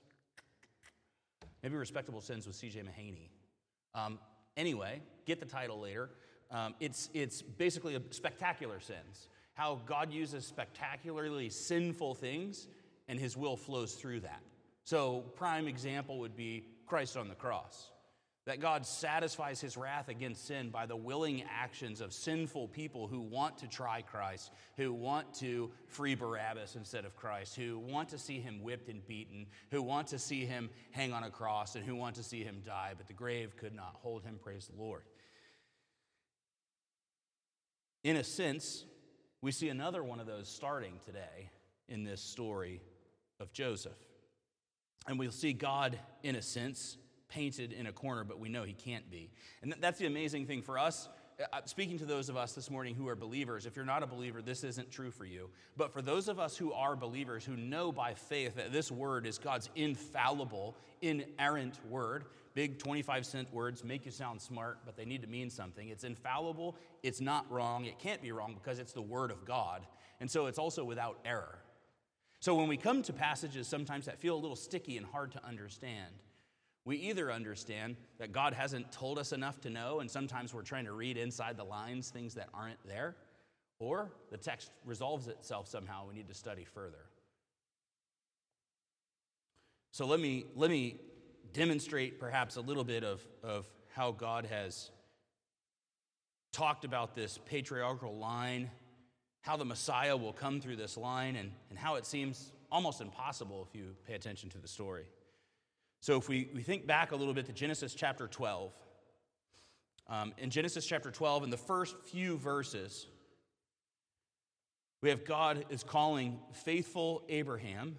Maybe 1.61 1.75
Respectable 1.75 2.21
Sins 2.21 2.47
was 2.47 2.55
C.J. 2.55 2.81
Mahaney. 2.81 3.29
Um, 3.93 4.19
anyway, 4.55 5.01
get 5.25 5.39
the 5.39 5.45
title 5.45 5.79
later. 5.79 6.09
Um, 6.51 6.75
it's, 6.79 7.09
it's 7.13 7.41
basically 7.41 7.95
a 7.95 8.01
spectacular 8.11 8.79
sins. 8.79 9.27
How 9.53 9.81
God 9.85 10.11
uses 10.11 10.45
spectacularly 10.45 11.49
sinful 11.49 12.15
things 12.15 12.67
and 13.07 13.19
his 13.19 13.35
will 13.35 13.57
flows 13.57 13.95
through 13.95 14.21
that. 14.21 14.41
So, 14.87 15.25
prime 15.35 15.67
example 15.67 16.19
would 16.19 16.37
be 16.37 16.63
Christ 16.85 17.17
on 17.17 17.27
the 17.27 17.35
cross. 17.35 17.89
That 18.45 18.61
God 18.61 18.85
satisfies 18.85 19.59
his 19.59 19.75
wrath 19.75 20.07
against 20.07 20.47
sin 20.47 20.69
by 20.69 20.85
the 20.85 20.95
willing 20.95 21.43
actions 21.53 21.99
of 21.99 22.13
sinful 22.13 22.69
people 22.69 23.05
who 23.05 23.19
want 23.19 23.57
to 23.57 23.67
try 23.67 24.01
Christ, 24.01 24.49
who 24.77 24.93
want 24.93 25.33
to 25.39 25.71
free 25.87 26.15
Barabbas 26.15 26.77
instead 26.77 27.03
of 27.03 27.17
Christ, 27.17 27.57
who 27.57 27.77
want 27.77 28.07
to 28.09 28.17
see 28.17 28.39
him 28.39 28.63
whipped 28.63 28.87
and 28.87 29.05
beaten, 29.05 29.47
who 29.71 29.81
want 29.81 30.07
to 30.07 30.19
see 30.19 30.45
him 30.45 30.69
hang 30.91 31.11
on 31.11 31.23
a 31.25 31.29
cross, 31.29 31.75
and 31.75 31.83
who 31.83 31.97
want 31.97 32.15
to 32.15 32.23
see 32.23 32.45
him 32.45 32.61
die, 32.65 32.93
but 32.95 33.07
the 33.07 33.13
grave 33.13 33.57
could 33.57 33.75
not 33.75 33.97
hold 34.01 34.23
him. 34.23 34.39
Praise 34.41 34.69
the 34.73 34.81
Lord. 34.81 35.03
In 38.05 38.15
a 38.15 38.23
sense, 38.23 38.85
we 39.41 39.51
see 39.51 39.67
another 39.67 40.01
one 40.01 40.21
of 40.21 40.27
those 40.27 40.47
starting 40.47 40.93
today 41.05 41.49
in 41.89 42.05
this 42.05 42.21
story 42.21 42.79
of 43.41 43.51
Joseph. 43.51 44.06
And 45.07 45.17
we'll 45.17 45.31
see 45.31 45.53
God, 45.53 45.97
in 46.23 46.35
a 46.35 46.41
sense, 46.41 46.97
painted 47.29 47.73
in 47.73 47.87
a 47.87 47.91
corner, 47.91 48.23
but 48.23 48.39
we 48.39 48.49
know 48.49 48.63
he 48.63 48.73
can't 48.73 49.09
be. 49.09 49.29
And 49.61 49.73
that's 49.79 49.99
the 49.99 50.05
amazing 50.05 50.45
thing 50.45 50.61
for 50.61 50.77
us. 50.77 51.09
Uh, 51.39 51.43
uh, 51.53 51.61
speaking 51.65 51.97
to 51.99 52.05
those 52.05 52.29
of 52.29 52.37
us 52.37 52.53
this 52.53 52.69
morning 52.69 52.95
who 52.95 53.07
are 53.07 53.15
believers, 53.15 53.65
if 53.65 53.75
you're 53.75 53.85
not 53.85 54.03
a 54.03 54.07
believer, 54.07 54.41
this 54.41 54.63
isn't 54.63 54.89
true 54.91 55.11
for 55.11 55.25
you. 55.25 55.49
But 55.75 55.93
for 55.93 56.01
those 56.01 56.27
of 56.27 56.39
us 56.39 56.57
who 56.57 56.73
are 56.73 56.95
believers, 56.95 57.45
who 57.45 57.55
know 57.55 57.91
by 57.91 58.13
faith 58.13 58.55
that 58.55 58.71
this 58.71 58.91
word 58.91 59.25
is 59.25 59.37
God's 59.37 59.69
infallible, 59.75 60.75
inerrant 61.01 61.79
word, 61.89 62.25
big 62.53 62.79
25 62.79 63.25
cent 63.25 63.53
words 63.53 63.83
make 63.83 64.05
you 64.05 64.11
sound 64.11 64.41
smart, 64.41 64.79
but 64.85 64.97
they 64.97 65.05
need 65.05 65.21
to 65.21 65.27
mean 65.27 65.49
something. 65.49 65.89
It's 65.89 66.03
infallible, 66.03 66.75
it's 67.03 67.21
not 67.21 67.49
wrong, 67.51 67.85
it 67.85 67.99
can't 67.99 68.21
be 68.21 68.31
wrong 68.31 68.53
because 68.53 68.79
it's 68.79 68.93
the 68.93 69.01
word 69.01 69.29
of 69.29 69.45
God. 69.45 69.85
And 70.19 70.31
so 70.31 70.47
it's 70.47 70.57
also 70.57 70.83
without 70.83 71.19
error. 71.23 71.59
So 72.39 72.55
when 72.55 72.67
we 72.67 72.77
come 72.77 73.01
to 73.03 73.13
passages 73.13 73.67
sometimes 73.67 74.05
that 74.05 74.19
feel 74.19 74.35
a 74.35 74.39
little 74.39 74.55
sticky 74.55 74.97
and 74.97 75.05
hard 75.05 75.31
to 75.33 75.45
understand, 75.45 76.13
we 76.85 76.97
either 76.97 77.31
understand 77.31 77.97
that 78.19 78.31
God 78.31 78.53
hasn't 78.53 78.91
told 78.91 79.19
us 79.19 79.33
enough 79.33 79.59
to 79.61 79.69
know, 79.69 79.99
and 79.99 80.09
sometimes 80.09 80.53
we're 80.53 80.61
trying 80.61 80.85
to 80.85 80.93
read 80.93 81.17
inside 81.17 81.57
the 81.57 81.63
lines 81.63 82.09
things 82.09 82.35
that 82.35 82.47
aren't 82.53 82.79
there, 82.87 83.15
or 83.79 84.11
the 84.31 84.37
text 84.37 84.71
resolves 84.85 85.27
itself 85.27 85.67
somehow. 85.67 86.07
We 86.07 86.13
need 86.13 86.29
to 86.29 86.33
study 86.33 86.63
further. 86.63 87.05
So 89.91 90.05
let 90.05 90.19
me, 90.19 90.45
let 90.55 90.69
me 90.69 90.95
demonstrate 91.53 92.19
perhaps 92.19 92.55
a 92.55 92.61
little 92.61 92.83
bit 92.83 93.03
of, 93.03 93.25
of 93.43 93.65
how 93.93 94.11
God 94.11 94.45
has 94.45 94.91
talked 96.53 96.85
about 96.85 97.15
this 97.15 97.39
patriarchal 97.45 98.15
line 98.15 98.69
how 99.47 99.55
the 99.55 99.65
Messiah 99.65 100.15
will 100.15 100.33
come 100.33 100.59
through 100.59 100.75
this 100.75 100.97
line 100.97 101.37
and, 101.37 101.51
and 101.69 101.79
how 101.79 101.95
it 101.95 102.05
seems 102.05 102.51
almost 102.69 102.99
impossible 102.99 103.65
if 103.67 103.73
you 103.73 103.95
pay 104.05 104.13
attention 104.13 104.49
to 104.49 104.57
the 104.57 104.67
story. 104.67 105.05
So, 106.01 106.17
if 106.17 106.27
we, 106.27 106.49
we 106.53 106.61
think 106.61 106.85
back 106.85 107.13
a 107.13 107.15
little 107.15 107.33
bit 107.33 107.45
to 107.45 107.53
Genesis 107.53 107.95
chapter 107.95 108.27
12, 108.27 108.71
um, 110.09 110.33
in 110.37 110.49
Genesis 110.49 110.85
chapter 110.85 111.11
12, 111.11 111.45
in 111.45 111.49
the 111.49 111.57
first 111.57 111.95
few 112.11 112.37
verses, 112.37 113.07
we 115.01 115.09
have 115.09 115.25
God 115.25 115.65
is 115.69 115.83
calling 115.83 116.39
faithful 116.51 117.23
Abraham, 117.29 117.97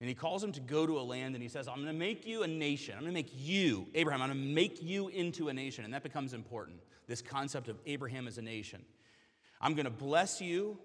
and 0.00 0.08
he 0.08 0.14
calls 0.14 0.42
him 0.42 0.52
to 0.52 0.60
go 0.60 0.84
to 0.84 0.98
a 0.98 1.02
land, 1.02 1.36
and 1.36 1.42
he 1.42 1.48
says, 1.48 1.68
I'm 1.68 1.76
going 1.76 1.86
to 1.86 1.92
make 1.92 2.26
you 2.26 2.42
a 2.42 2.46
nation. 2.48 2.94
I'm 2.94 3.02
going 3.02 3.12
to 3.12 3.18
make 3.18 3.32
you, 3.34 3.86
Abraham, 3.94 4.20
I'm 4.22 4.30
going 4.30 4.40
to 4.40 4.54
make 4.54 4.82
you 4.82 5.08
into 5.08 5.48
a 5.48 5.52
nation. 5.52 5.84
And 5.84 5.94
that 5.94 6.02
becomes 6.02 6.34
important 6.34 6.80
this 7.06 7.22
concept 7.22 7.68
of 7.68 7.78
Abraham 7.86 8.28
as 8.28 8.36
a 8.38 8.42
nation. 8.42 8.82
I'm 9.60 9.74
going 9.74 9.84
to 9.84 9.90
bless 9.90 10.40
you. 10.40 10.78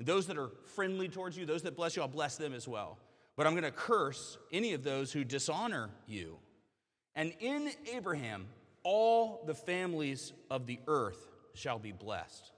Those 0.00 0.28
that 0.28 0.38
are 0.38 0.50
friendly 0.76 1.08
towards 1.08 1.36
you, 1.36 1.44
those 1.44 1.62
that 1.62 1.76
bless 1.76 1.96
you, 1.96 2.02
I'll 2.02 2.08
bless 2.08 2.36
them 2.36 2.54
as 2.54 2.68
well. 2.68 2.98
But 3.36 3.46
I'm 3.46 3.52
going 3.52 3.64
to 3.64 3.70
curse 3.70 4.38
any 4.52 4.72
of 4.74 4.84
those 4.84 5.12
who 5.12 5.24
dishonor 5.24 5.90
you. 6.06 6.38
And 7.14 7.32
in 7.40 7.70
Abraham, 7.92 8.46
all 8.84 9.42
the 9.46 9.54
families 9.54 10.32
of 10.50 10.66
the 10.66 10.78
earth 10.86 11.18
shall 11.54 11.78
be 11.78 11.92
blessed. 11.92 12.52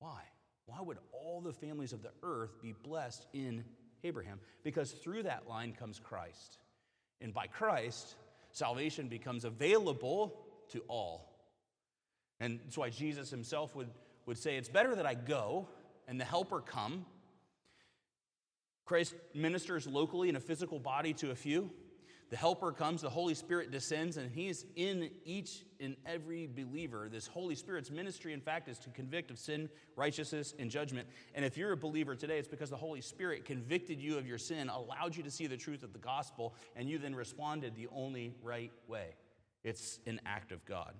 Why? 0.00 0.20
Why 0.66 0.80
would 0.80 0.98
all 1.12 1.40
the 1.40 1.52
families 1.52 1.92
of 1.92 2.02
the 2.02 2.10
earth 2.22 2.60
be 2.60 2.74
blessed 2.82 3.26
in 3.32 3.64
Abraham? 4.04 4.40
Because 4.64 4.90
through 4.90 5.22
that 5.24 5.48
line 5.48 5.72
comes 5.72 5.98
Christ. 5.98 6.58
And 7.20 7.32
by 7.32 7.46
Christ, 7.46 8.16
salvation 8.50 9.08
becomes 9.08 9.44
available 9.44 10.34
to 10.72 10.80
all. 10.88 11.32
And 12.40 12.60
that's 12.64 12.78
why 12.78 12.90
Jesus 12.90 13.30
himself 13.30 13.74
would 13.74 13.88
would 14.28 14.38
say, 14.38 14.56
It's 14.56 14.68
better 14.68 14.94
that 14.94 15.06
I 15.06 15.14
go 15.14 15.66
and 16.06 16.20
the 16.20 16.24
helper 16.24 16.60
come. 16.60 17.04
Christ 18.84 19.14
ministers 19.34 19.86
locally 19.86 20.28
in 20.28 20.36
a 20.36 20.40
physical 20.40 20.78
body 20.78 21.12
to 21.14 21.30
a 21.30 21.34
few. 21.34 21.70
The 22.30 22.36
helper 22.36 22.72
comes, 22.72 23.00
the 23.00 23.08
Holy 23.08 23.32
Spirit 23.32 23.70
descends, 23.70 24.18
and 24.18 24.30
he's 24.30 24.66
in 24.76 25.10
each 25.24 25.64
and 25.80 25.96
every 26.04 26.46
believer. 26.46 27.08
This 27.10 27.26
Holy 27.26 27.54
Spirit's 27.54 27.90
ministry, 27.90 28.34
in 28.34 28.40
fact, 28.42 28.68
is 28.68 28.78
to 28.80 28.90
convict 28.90 29.30
of 29.30 29.38
sin, 29.38 29.70
righteousness, 29.96 30.54
and 30.58 30.70
judgment. 30.70 31.08
And 31.34 31.42
if 31.42 31.56
you're 31.56 31.72
a 31.72 31.76
believer 31.76 32.14
today, 32.14 32.38
it's 32.38 32.48
because 32.48 32.68
the 32.68 32.76
Holy 32.76 33.00
Spirit 33.00 33.46
convicted 33.46 33.98
you 33.98 34.18
of 34.18 34.26
your 34.26 34.36
sin, 34.36 34.68
allowed 34.68 35.16
you 35.16 35.22
to 35.22 35.30
see 35.30 35.46
the 35.46 35.56
truth 35.56 35.82
of 35.82 35.94
the 35.94 35.98
gospel, 35.98 36.54
and 36.76 36.86
you 36.88 36.98
then 36.98 37.14
responded 37.14 37.74
the 37.74 37.88
only 37.90 38.34
right 38.42 38.72
way. 38.86 39.14
It's 39.64 39.98
an 40.06 40.20
act 40.26 40.52
of 40.52 40.62
God. 40.66 40.92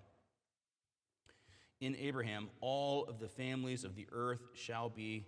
In 1.81 1.97
Abraham 1.97 2.49
all 2.61 3.05
of 3.05 3.21
the 3.21 3.29
families 3.29 3.85
of 3.85 3.95
the 3.95 4.07
earth 4.13 4.43
shall 4.55 4.89
be 4.89 5.27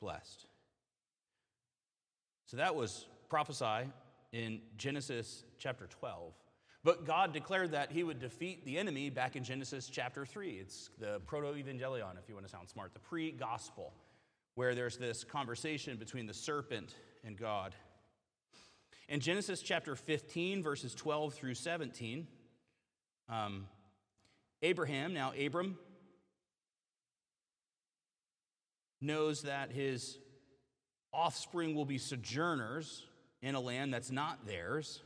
blessed. 0.00 0.46
So 2.46 2.56
that 2.56 2.74
was 2.74 3.06
prophesy 3.28 3.88
in 4.32 4.60
Genesis 4.76 5.44
chapter 5.58 5.86
12. 5.86 6.32
But 6.82 7.04
God 7.04 7.32
declared 7.32 7.72
that 7.72 7.92
he 7.92 8.02
would 8.02 8.18
defeat 8.18 8.64
the 8.64 8.78
enemy 8.78 9.10
back 9.10 9.36
in 9.36 9.44
Genesis 9.44 9.88
chapter 9.88 10.24
3. 10.24 10.52
It's 10.52 10.90
the 10.98 11.20
proto 11.26 11.48
evangelion, 11.48 12.18
if 12.18 12.28
you 12.28 12.34
want 12.34 12.46
to 12.46 12.50
sound 12.50 12.68
smart, 12.70 12.94
the 12.94 13.00
pre 13.00 13.32
gospel, 13.32 13.92
where 14.54 14.74
there's 14.74 14.96
this 14.96 15.22
conversation 15.22 15.98
between 15.98 16.26
the 16.26 16.34
serpent 16.34 16.94
and 17.24 17.36
God. 17.36 17.74
In 19.08 19.20
Genesis 19.20 19.60
chapter 19.60 19.94
15, 19.94 20.62
verses 20.62 20.94
12 20.94 21.34
through 21.34 21.54
17, 21.54 22.26
um, 23.28 23.66
Abraham, 24.62 25.14
now 25.14 25.32
Abram, 25.32 25.78
knows 29.00 29.42
that 29.42 29.72
his 29.72 30.18
offspring 31.12 31.74
will 31.74 31.84
be 31.84 31.98
sojourners 31.98 33.06
in 33.42 33.54
a 33.54 33.60
land 33.60 33.92
that's 33.92 34.10
not 34.10 34.46
theirs, 34.46 35.00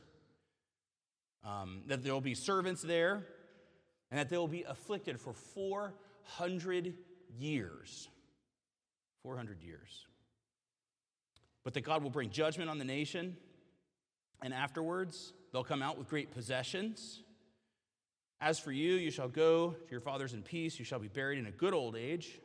um, 1.43 1.83
that 1.87 2.03
there 2.03 2.13
will 2.13 2.21
be 2.21 2.35
servants 2.35 2.81
there, 2.81 3.25
and 4.11 4.19
that 4.19 4.29
they 4.29 4.37
will 4.37 4.47
be 4.47 4.63
afflicted 4.63 5.19
for 5.19 5.33
400 5.33 6.93
years. 7.37 8.09
400 9.23 9.61
years. 9.61 10.05
But 11.63 11.73
that 11.73 11.81
God 11.81 12.03
will 12.03 12.09
bring 12.09 12.29
judgment 12.29 12.69
on 12.69 12.77
the 12.77 12.85
nation, 12.85 13.37
and 14.43 14.53
afterwards 14.53 15.33
they'll 15.51 15.63
come 15.63 15.81
out 15.81 15.97
with 15.97 16.09
great 16.09 16.31
possessions. 16.31 17.21
As 18.41 18.59
for 18.59 18.71
you, 18.71 18.93
you 18.93 19.11
shall 19.11 19.29
go 19.29 19.71
to 19.71 19.91
your 19.91 20.01
fathers 20.01 20.33
in 20.33 20.41
peace, 20.41 20.77
you 20.77 20.85
shall 20.85 20.99
be 20.99 21.07
buried 21.07 21.39
in 21.39 21.45
a 21.45 21.51
good 21.51 21.73
old 21.73 21.95
age, 21.95 22.39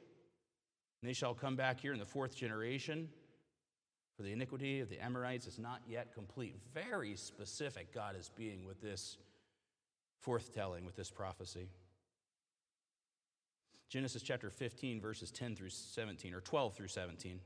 and 1.02 1.08
they 1.08 1.12
shall 1.12 1.34
come 1.34 1.56
back 1.56 1.80
here 1.80 1.92
in 1.92 1.98
the 1.98 2.06
fourth 2.06 2.36
generation. 2.36 3.08
For 4.16 4.22
the 4.22 4.32
iniquity 4.32 4.80
of 4.80 4.90
the 4.90 5.02
Amorites 5.02 5.46
is 5.46 5.58
not 5.58 5.80
yet 5.88 6.12
complete. 6.14 6.54
Very 6.74 7.16
specific 7.16 7.94
God 7.94 8.16
is 8.18 8.30
being 8.36 8.66
with 8.66 8.80
this 8.82 9.16
forthtelling, 10.24 10.84
with 10.84 10.94
this 10.94 11.10
prophecy. 11.10 11.68
Genesis 13.88 14.22
chapter 14.22 14.50
15, 14.50 15.00
verses 15.00 15.30
10 15.30 15.56
through 15.56 15.70
17, 15.70 16.34
or 16.34 16.40
12 16.40 16.74
through 16.74 16.88
17. 16.88 17.40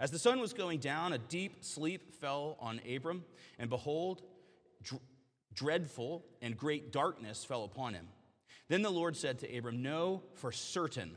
As 0.00 0.10
the 0.10 0.18
sun 0.18 0.40
was 0.40 0.52
going 0.52 0.80
down, 0.80 1.12
a 1.12 1.18
deep 1.18 1.62
sleep 1.62 2.14
fell 2.14 2.56
on 2.58 2.80
Abram, 2.90 3.24
and 3.58 3.68
behold, 3.68 4.22
dreadful 5.54 6.24
and 6.42 6.56
great 6.56 6.92
darkness 6.92 7.44
fell 7.44 7.64
upon 7.64 7.94
him. 7.94 8.08
Then 8.68 8.82
the 8.82 8.90
Lord 8.90 9.16
said 9.16 9.38
to 9.40 9.56
Abram, 9.56 9.82
Know 9.82 10.22
for 10.34 10.52
certain 10.52 11.12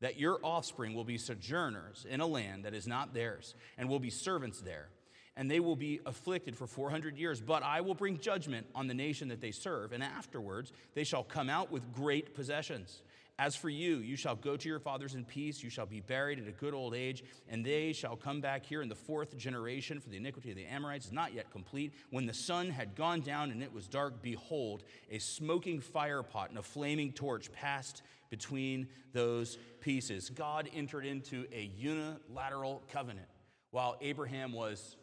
that 0.00 0.18
your 0.18 0.38
offspring 0.42 0.94
will 0.94 1.04
be 1.04 1.18
sojourners 1.18 2.06
in 2.08 2.20
a 2.20 2.26
land 2.26 2.64
that 2.64 2.74
is 2.74 2.86
not 2.86 3.14
theirs, 3.14 3.54
and 3.78 3.88
will 3.88 4.00
be 4.00 4.10
servants 4.10 4.60
there. 4.60 4.88
And 5.36 5.50
they 5.50 5.60
will 5.60 5.76
be 5.76 6.00
afflicted 6.04 6.56
for 6.56 6.66
400 6.66 7.16
years. 7.16 7.40
But 7.40 7.62
I 7.62 7.80
will 7.80 7.94
bring 7.94 8.18
judgment 8.18 8.66
on 8.74 8.88
the 8.88 8.94
nation 8.94 9.28
that 9.28 9.40
they 9.40 9.52
serve, 9.52 9.92
and 9.92 10.02
afterwards 10.02 10.72
they 10.94 11.04
shall 11.04 11.22
come 11.22 11.48
out 11.48 11.70
with 11.70 11.92
great 11.92 12.34
possessions. 12.34 13.02
As 13.40 13.56
for 13.56 13.70
you, 13.70 14.00
you 14.00 14.16
shall 14.16 14.36
go 14.36 14.54
to 14.54 14.68
your 14.68 14.78
fathers 14.78 15.14
in 15.14 15.24
peace. 15.24 15.62
You 15.62 15.70
shall 15.70 15.86
be 15.86 16.00
buried 16.00 16.38
at 16.38 16.46
a 16.46 16.52
good 16.52 16.74
old 16.74 16.94
age, 16.94 17.24
and 17.48 17.64
they 17.64 17.94
shall 17.94 18.14
come 18.14 18.42
back 18.42 18.66
here 18.66 18.82
in 18.82 18.88
the 18.90 18.94
fourth 18.94 19.34
generation, 19.38 19.98
for 19.98 20.10
the 20.10 20.18
iniquity 20.18 20.50
of 20.50 20.56
the 20.56 20.66
Amorites 20.66 21.06
is 21.06 21.12
not 21.12 21.32
yet 21.32 21.50
complete. 21.50 21.94
When 22.10 22.26
the 22.26 22.34
sun 22.34 22.68
had 22.68 22.94
gone 22.94 23.22
down 23.22 23.50
and 23.50 23.62
it 23.62 23.72
was 23.72 23.88
dark, 23.88 24.20
behold, 24.20 24.82
a 25.10 25.18
smoking 25.18 25.80
fire 25.80 26.22
pot 26.22 26.50
and 26.50 26.58
a 26.58 26.62
flaming 26.62 27.12
torch 27.12 27.50
passed 27.50 28.02
between 28.28 28.88
those 29.14 29.56
pieces. 29.80 30.28
God 30.28 30.68
entered 30.74 31.06
into 31.06 31.46
a 31.50 31.70
unilateral 31.78 32.82
covenant 32.92 33.28
while 33.70 33.96
Abraham 34.02 34.52
was 34.52 34.96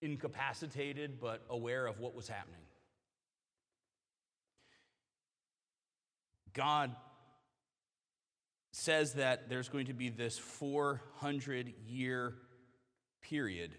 incapacitated 0.00 1.20
but 1.20 1.44
aware 1.48 1.86
of 1.86 2.00
what 2.00 2.16
was 2.16 2.26
happening. 2.26 2.61
God 6.54 6.94
says 8.72 9.14
that 9.14 9.48
there's 9.48 9.68
going 9.68 9.86
to 9.86 9.94
be 9.94 10.08
this 10.08 10.38
400 10.38 11.72
year 11.86 12.34
period 13.20 13.72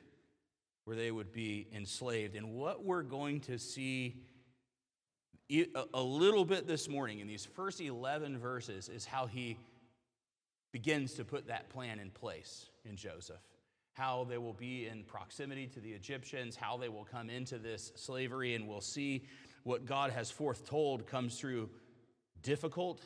where 0.86 0.96
they 0.96 1.12
would 1.12 1.32
be 1.32 1.68
enslaved. 1.74 2.36
And 2.36 2.54
what 2.54 2.84
we're 2.84 3.04
going 3.04 3.40
to 3.42 3.58
see 3.58 4.24
a 5.94 6.02
little 6.02 6.46
bit 6.46 6.68
this 6.68 6.88
morning 6.90 7.20
in 7.20 7.28
these 7.28 7.46
first 7.46 7.80
11 7.80 8.38
verses 8.38 8.90
is 8.90 9.06
how 9.06 9.28
he 9.28 9.58
begins 10.72 11.14
to 11.14 11.26
put 11.26 11.48
that 11.48 11.70
plan 11.70 12.00
in 12.00 12.10
place 12.10 12.70
in 12.86 12.96
Joseph. 12.96 13.42
How 13.94 14.26
they 14.28 14.40
will 14.40 14.54
be 14.54 14.88
in 14.88 15.04
proximity 15.04 15.68
to 15.68 15.80
the 15.80 15.92
Egyptians, 15.92 16.56
how 16.56 16.78
they 16.78 16.90
will 16.90 17.06
come 17.06 17.30
into 17.30 17.60
this 17.60 17.92
slavery, 17.96 18.56
and 18.56 18.68
we'll 18.68 18.82
see 18.82 19.24
what 19.64 19.86
God 19.86 20.12
has 20.12 20.32
foretold 20.32 21.06
comes 21.06 21.40
through 21.40 21.70
difficult 22.44 23.02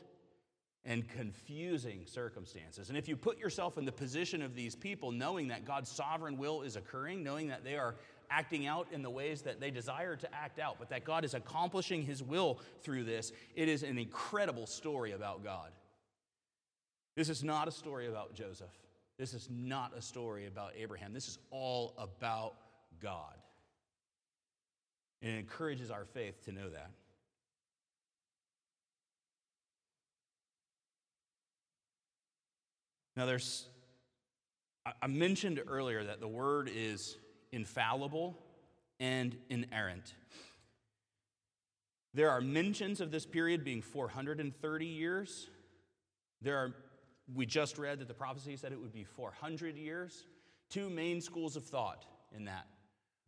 and 0.84 1.08
confusing 1.08 2.01
circumstances. 2.06 2.89
And 2.89 2.98
if 2.98 3.08
you 3.08 3.15
put 3.15 3.38
yourself 3.38 3.77
in 3.77 3.86
the 3.86 3.91
position 3.91 4.41
of 4.41 4.56
these 4.56 4.75
people, 4.75 5.12
knowing 5.12 5.48
that 5.50 5.65
God's 5.65 5.89
sovereign 5.89 6.38
will 6.38 6.62
is 6.62 6.75
occurring, 6.75 7.24
knowing 7.24 7.48
that 7.50 7.63
they 7.63 7.75
are 7.75 7.96
acting 8.29 8.67
out 8.67 8.88
in 8.91 9.01
the 9.01 9.10
ways 9.10 9.41
that 9.44 9.60
they 9.60 9.72
desire 9.72 10.15
to 10.15 10.34
act 10.34 10.60
out, 10.60 10.77
but 10.79 10.89
that 10.89 11.03
God 11.03 11.24
is 11.25 11.34
accomplishing 11.34 12.03
his 12.03 12.24
will 12.24 12.60
through 12.82 13.03
this. 13.03 13.32
It 13.56 13.70
is 13.70 13.84
an 13.84 13.98
incredible 13.98 14.65
story 14.65 15.12
about 15.12 15.44
God. 15.44 15.72
This 17.15 17.29
is 17.29 17.44
not 17.44 17.67
a 17.67 17.72
story 17.72 18.08
about 18.08 18.34
Joseph. 18.34 18.72
This 19.17 19.34
is 19.34 19.50
not 19.51 19.91
a 19.98 20.01
story 20.01 20.46
about 20.46 20.72
Abraham. 20.77 21.13
This 21.13 21.27
is 21.27 21.39
all 21.51 21.96
about 21.98 22.56
God. 23.01 23.34
And 25.22 25.34
it 25.34 25.39
encourages 25.39 25.89
our 25.89 26.06
faith 26.06 26.46
to 26.46 26.51
know 26.51 26.70
that. 26.70 26.91
Now, 33.18 33.26
there's, 33.26 33.68
I 35.02 35.08
mentioned 35.08 35.60
earlier 35.68 36.04
that 36.04 36.20
the 36.20 36.28
word 36.28 36.70
is 36.72 37.18
infallible 37.52 38.38
and 39.00 39.36
inerrant. 39.50 40.14
There 42.14 42.30
are 42.30 42.42
mentions 42.42 43.02
of 43.02 43.10
this 43.10 43.26
period 43.26 43.64
being 43.64 43.82
430 43.82 44.86
years. 44.86 45.50
There 46.44 46.58
are, 46.58 46.76
we 47.34 47.48
just 47.48 47.80
read 47.80 47.98
that 48.02 48.08
the 48.08 48.14
prophecy 48.14 48.56
said 48.56 48.72
it 48.72 48.80
would 48.80 48.94
be 48.94 49.04
400 49.04 49.76
years. 49.76 50.28
Two 50.70 50.88
main 50.88 51.20
schools 51.20 51.56
of 51.56 51.66
thought 51.66 52.06
in 52.36 52.46
that. 52.46 52.68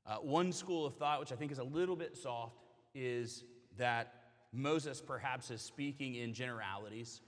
Uh, 0.06 0.18
one 0.18 0.52
school 0.52 0.86
of 0.86 0.98
thought, 0.98 1.20
which 1.20 1.32
I 1.32 1.36
think 1.36 1.52
is 1.52 1.58
a 1.58 1.64
little 1.64 1.96
bit 1.96 2.16
soft, 2.16 2.60
is 2.94 3.44
that 3.80 4.14
Moses 4.54 5.02
perhaps 5.02 5.50
is 5.50 5.64
speaking 5.64 6.14
in 6.14 6.36
generalities 6.36 7.22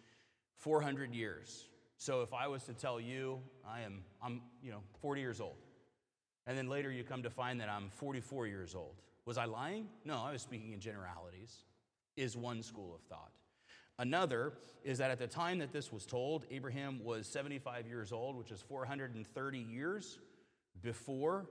400 0.57 1.15
years. 1.15 1.67
So 2.01 2.23
if 2.23 2.33
I 2.33 2.47
was 2.47 2.63
to 2.63 2.73
tell 2.73 2.99
you 2.99 3.37
I 3.63 3.81
am 3.81 4.01
I'm 4.23 4.41
you 4.63 4.71
know 4.71 4.81
40 5.03 5.21
years 5.21 5.39
old 5.39 5.57
and 6.47 6.57
then 6.57 6.67
later 6.67 6.91
you 6.91 7.03
come 7.03 7.21
to 7.21 7.29
find 7.29 7.61
that 7.61 7.69
I'm 7.69 7.91
44 7.91 8.47
years 8.47 8.73
old. 8.73 8.95
Was 9.27 9.37
I 9.37 9.45
lying? 9.45 9.85
No, 10.03 10.15
I 10.15 10.31
was 10.31 10.41
speaking 10.41 10.73
in 10.73 10.79
generalities, 10.79 11.63
is 12.17 12.35
one 12.35 12.63
school 12.63 12.95
of 12.95 13.01
thought. 13.03 13.29
Another 13.99 14.53
is 14.83 14.97
that 14.97 15.11
at 15.11 15.19
the 15.19 15.27
time 15.27 15.59
that 15.59 15.71
this 15.71 15.91
was 15.91 16.07
told, 16.07 16.45
Abraham 16.49 17.03
was 17.03 17.27
75 17.27 17.85
years 17.85 18.11
old, 18.11 18.35
which 18.35 18.49
is 18.49 18.63
430 18.63 19.59
years 19.59 20.17
before 20.81 21.45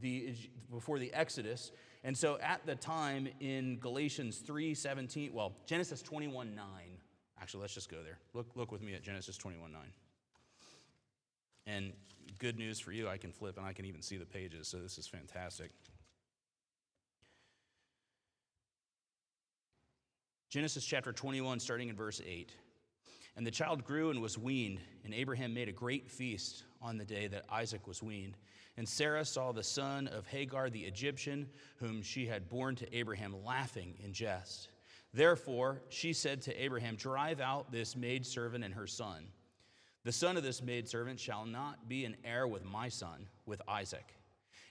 the, 0.00 0.36
before 0.70 1.00
the 1.00 1.12
Exodus. 1.14 1.72
And 2.04 2.16
so 2.16 2.38
at 2.40 2.64
the 2.64 2.76
time 2.76 3.26
in 3.40 3.80
Galatians 3.80 4.38
3 4.38 4.72
17, 4.72 5.32
well, 5.32 5.52
Genesis 5.66 6.00
21 6.00 6.54
9, 6.54 6.64
actually, 7.40 7.60
let's 7.62 7.74
just 7.74 7.90
go 7.90 8.02
there. 8.02 8.18
Look, 8.34 8.48
look 8.54 8.72
with 8.72 8.82
me 8.82 8.94
at 8.94 9.02
Genesis 9.02 9.36
21 9.36 9.72
9. 9.72 9.82
And 11.66 11.92
good 12.38 12.58
news 12.58 12.78
for 12.78 12.92
you, 12.92 13.08
I 13.08 13.16
can 13.16 13.32
flip 13.32 13.56
and 13.58 13.66
I 13.66 13.72
can 13.72 13.84
even 13.84 14.02
see 14.02 14.16
the 14.16 14.26
pages, 14.26 14.68
so 14.68 14.78
this 14.78 14.98
is 14.98 15.06
fantastic. 15.06 15.70
Genesis 20.48 20.84
chapter 20.84 21.12
21, 21.12 21.60
starting 21.60 21.88
in 21.88 21.96
verse 21.96 22.20
8. 22.24 22.52
And 23.36 23.46
the 23.46 23.50
child 23.50 23.84
grew 23.84 24.10
and 24.10 24.22
was 24.22 24.38
weaned, 24.38 24.80
and 25.04 25.12
Abraham 25.12 25.52
made 25.52 25.68
a 25.68 25.72
great 25.72 26.10
feast 26.10 26.64
on 26.80 26.96
the 26.96 27.04
day 27.04 27.26
that 27.26 27.44
Isaac 27.50 27.86
was 27.86 28.02
weaned. 28.02 28.38
And 28.78 28.88
Sarah 28.88 29.24
saw 29.24 29.52
the 29.52 29.62
son 29.62 30.06
of 30.08 30.26
Hagar 30.26 30.70
the 30.70 30.80
Egyptian, 30.80 31.48
whom 31.76 32.00
she 32.02 32.26
had 32.26 32.48
borne 32.48 32.76
to 32.76 32.96
Abraham, 32.96 33.34
laughing 33.44 33.94
in 34.02 34.12
jest. 34.12 34.68
Therefore, 35.12 35.82
she 35.88 36.12
said 36.12 36.42
to 36.42 36.62
Abraham, 36.62 36.96
Drive 36.96 37.40
out 37.40 37.72
this 37.72 37.96
maidservant 37.96 38.64
and 38.64 38.74
her 38.74 38.86
son. 38.86 39.26
The 40.04 40.12
son 40.12 40.36
of 40.36 40.42
this 40.42 40.62
maidservant 40.62 41.18
shall 41.18 41.46
not 41.46 41.88
be 41.88 42.04
an 42.04 42.16
heir 42.24 42.46
with 42.46 42.64
my 42.64 42.88
son, 42.88 43.26
with 43.44 43.60
Isaac. 43.66 44.14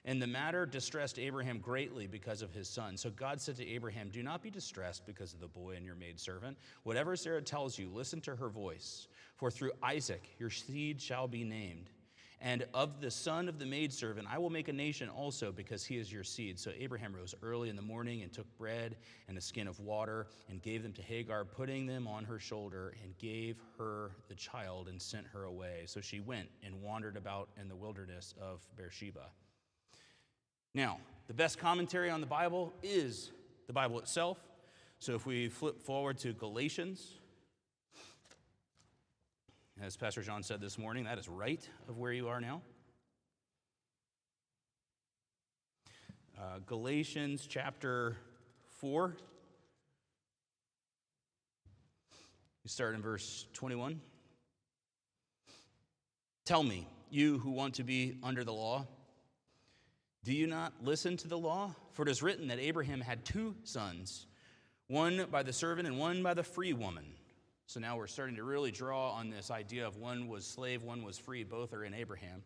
And 0.06 0.22
the 0.22 0.27
matter 0.27 0.68
distressed 0.68 1.18
Abraham 1.18 1.58
greatly 1.58 2.06
because 2.06 2.44
of 2.44 2.54
his 2.54 2.70
son. 2.70 2.96
So 2.96 3.10
God 3.10 3.42
said 3.42 3.56
to 3.58 3.68
Abraham, 3.68 4.10
Do 4.10 4.22
not 4.22 4.44
be 4.44 4.51
distressed 4.51 5.06
because 5.06 5.34
of 5.34 5.39
the 5.39 5.48
boy 5.48 5.75
and 5.75 5.86
your 5.86 5.96
maidservant. 5.96 6.58
Whatever 6.84 7.15
Sarah 7.15 7.42
tells 7.42 7.80
you, 7.80 7.89
listen 7.89 8.22
to 8.22 8.36
her 8.36 8.50
voice. 8.50 9.08
For 9.36 9.50
through 9.50 9.72
Isaac 9.82 10.30
your 10.38 10.51
seed 10.51 11.01
shall 11.01 11.27
be 11.27 11.44
named. 11.44 11.89
And 12.42 12.65
of 12.74 13.01
the 13.01 13.10
son 13.10 13.48
of 13.48 13.60
the 13.60 13.65
maidservant, 13.65 14.27
I 14.30 14.38
will 14.38 14.50
make 14.50 14.68
a 14.68 14.74
nation 14.74 15.10
also, 15.10 15.51
because 15.51 15.86
he 15.86 15.98
is 15.98 16.12
your 16.12 16.24
seed. 16.24 16.60
So 16.60 16.72
Abraham 16.77 17.15
rose 17.15 17.34
early 17.42 17.70
in 17.70 17.75
the 17.75 17.82
morning 17.82 18.22
and 18.22 18.32
took 18.32 18.46
bread 18.58 18.98
and 19.27 19.38
a 19.38 19.42
skin 19.42 19.68
of 19.68 19.80
water 19.80 20.27
and 20.50 20.62
gave 20.62 20.84
them 20.84 20.94
to 20.94 21.01
Hagar, 21.01 21.46
putting 21.46 21.86
them 21.88 22.08
on 22.08 22.24
her 22.25 22.38
shoulder, 22.38 22.96
and 23.04 23.18
gave 23.18 23.58
her 23.77 24.12
the 24.27 24.36
child 24.36 24.89
and 24.89 25.01
sent 25.01 25.25
her 25.27 25.46
away. 25.46 25.84
So 25.86 26.01
she 26.01 26.20
went 26.20 26.50
and 26.63 26.82
wandered 26.82 27.18
about 27.18 27.50
in 27.60 27.68
the 27.68 27.75
wilderness 27.75 28.36
of 28.39 28.62
Beersheba. 28.75 29.27
Now, 30.74 31.00
the 31.27 31.34
best 31.34 31.58
commentary 31.58 32.10
on 32.10 32.20
the 32.20 32.27
Bible 32.27 32.74
is 32.84 33.32
the 33.65 33.74
Bible 33.74 33.98
itself. 34.00 34.38
So 35.00 35.15
if 35.15 35.25
we 35.25 35.48
flip 35.48 35.82
forward 35.82 36.18
to 36.20 36.34
Galatians, 36.34 37.20
as 39.82 39.98
Pastor 39.98 40.22
John 40.22 40.41
said 40.41 40.62
this 40.62 40.77
morning, 40.77 41.03
that 41.03 41.17
is 41.17 41.27
right 41.27 41.67
of 41.89 41.98
where 41.98 42.13
you 42.13 42.29
are 42.29 42.39
now. 42.39 42.62
Uh, 46.38 46.60
Galatians 46.65 47.46
chapter 47.48 48.15
4. 48.79 49.15
You 52.63 52.70
start 52.70 52.96
in 52.96 53.01
verse 53.01 53.46
21. 53.53 54.00
Tell 56.46 56.63
me, 56.63 56.88
you 57.10 57.39
who 57.39 57.51
want 57.51 57.75
to 57.75 57.84
be 57.84 58.17
under 58.24 58.44
the 58.44 58.53
law, 58.53 58.88
do 60.24 60.34
you 60.34 60.48
not 60.48 60.74
listen 60.82 61.17
to 61.17 61.27
the 61.27 61.38
law? 61.38 61.75
For 61.91 62.03
it 62.03 62.10
is 62.10 62.24
written 62.24 62.48
that 62.48 62.60
Abraham 62.60 63.01
had 63.01 63.25
two 63.25 63.55
sons, 63.63 64.25
one 64.88 65.27
by 65.29 65.44
the 65.44 65.53
servant 65.53 65.88
and 65.88 66.00
one 66.00 66.24
by 66.24 66.34
the 66.34 66.44
free 66.44 66.74
woman. 66.74 67.05
So 67.67 67.79
now 67.79 67.98
we're 67.98 68.07
starting 68.07 68.36
to 68.36 68.43
really 68.43 68.72
draw 68.72 69.12
on 69.12 69.29
this 69.29 69.50
idea 69.50 69.88
of 69.88 69.98
one 69.98 70.27
was 70.27 70.45
slave, 70.45 70.84
one 70.84 71.03
was 71.03 71.17
free. 71.17 71.43
Both 71.43 71.74
are 71.74 71.84
in 71.84 71.93
Abraham. 71.93 72.43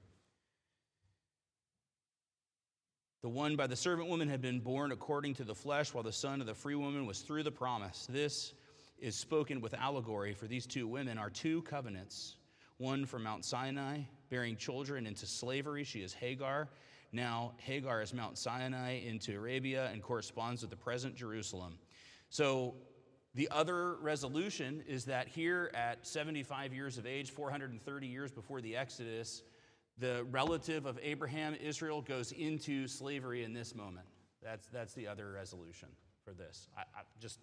The 3.22 3.30
one 3.30 3.58
by 3.58 3.68
the 3.68 3.76
servant 3.76 4.08
woman 4.08 4.30
had 4.30 4.42
been 4.42 4.62
born 4.62 4.94
according 4.94 5.36
to 5.36 5.44
the 5.44 5.54
flesh, 5.54 5.94
while 5.94 6.04
the 6.04 6.12
son 6.12 6.40
of 6.40 6.48
the 6.48 6.56
free 6.56 6.76
woman 6.76 7.06
was 7.06 7.20
through 7.20 7.44
the 7.44 7.52
promise. 7.52 8.08
This 8.10 8.54
is 8.98 9.16
spoken 9.16 9.60
with 9.60 9.74
allegory, 9.74 10.34
for 10.34 10.48
these 10.48 10.66
two 10.66 10.88
women 10.88 11.18
are 11.18 11.30
two 11.30 11.62
covenants 11.64 12.36
one 12.78 13.06
from 13.06 13.24
Mount 13.24 13.44
Sinai, 13.44 14.00
bearing 14.30 14.56
children 14.56 15.06
into 15.06 15.26
slavery. 15.26 15.84
She 15.84 16.00
is 16.00 16.14
Hagar, 16.14 16.70
now, 17.12 17.54
Hagar 17.58 18.02
is 18.02 18.14
Mount 18.14 18.38
Sinai 18.38 19.00
into 19.00 19.36
Arabia 19.36 19.90
and 19.92 20.02
corresponds 20.02 20.62
with 20.62 20.70
the 20.70 20.78
present 20.78 21.16
Jerusalem. 21.16 21.80
So, 22.30 22.76
the 23.40 23.48
other 23.52 23.96
resolution 24.02 24.84
is 24.86 25.06
that 25.06 25.30
here 25.30 25.72
at 25.74 26.06
75 26.06 26.74
years 26.74 26.98
of 26.98 27.06
age, 27.06 27.32
430 27.32 28.06
years 28.06 28.34
before 28.34 28.60
the 28.60 28.76
Exodus, 28.76 29.44
the 29.98 30.26
relative 30.30 30.86
of 30.86 31.00
Abraham, 31.02 31.56
Israel, 31.64 32.02
goes 32.02 32.34
into 32.34 32.86
slavery 32.86 33.46
in 33.46 33.54
this 33.54 33.74
moment. 33.74 34.08
That's, 34.44 34.68
that's 34.74 34.94
the 34.94 35.08
other 35.08 35.32
resolution 35.32 35.88
for 36.26 36.34
this. 36.34 36.68
I, 36.78 36.82
I 36.82 37.04
just 37.22 37.40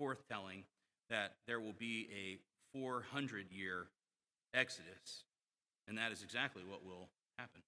forthtelling 0.00 0.62
that 1.10 1.32
there 1.46 1.60
will 1.60 1.74
be 1.78 2.08
a 2.12 2.38
400 2.76 3.46
year 3.50 3.86
exodus. 4.54 5.24
And 5.88 5.98
that 5.98 6.12
is 6.12 6.22
exactly 6.22 6.62
what 6.68 6.84
will 6.84 7.08
happen. 7.38 7.62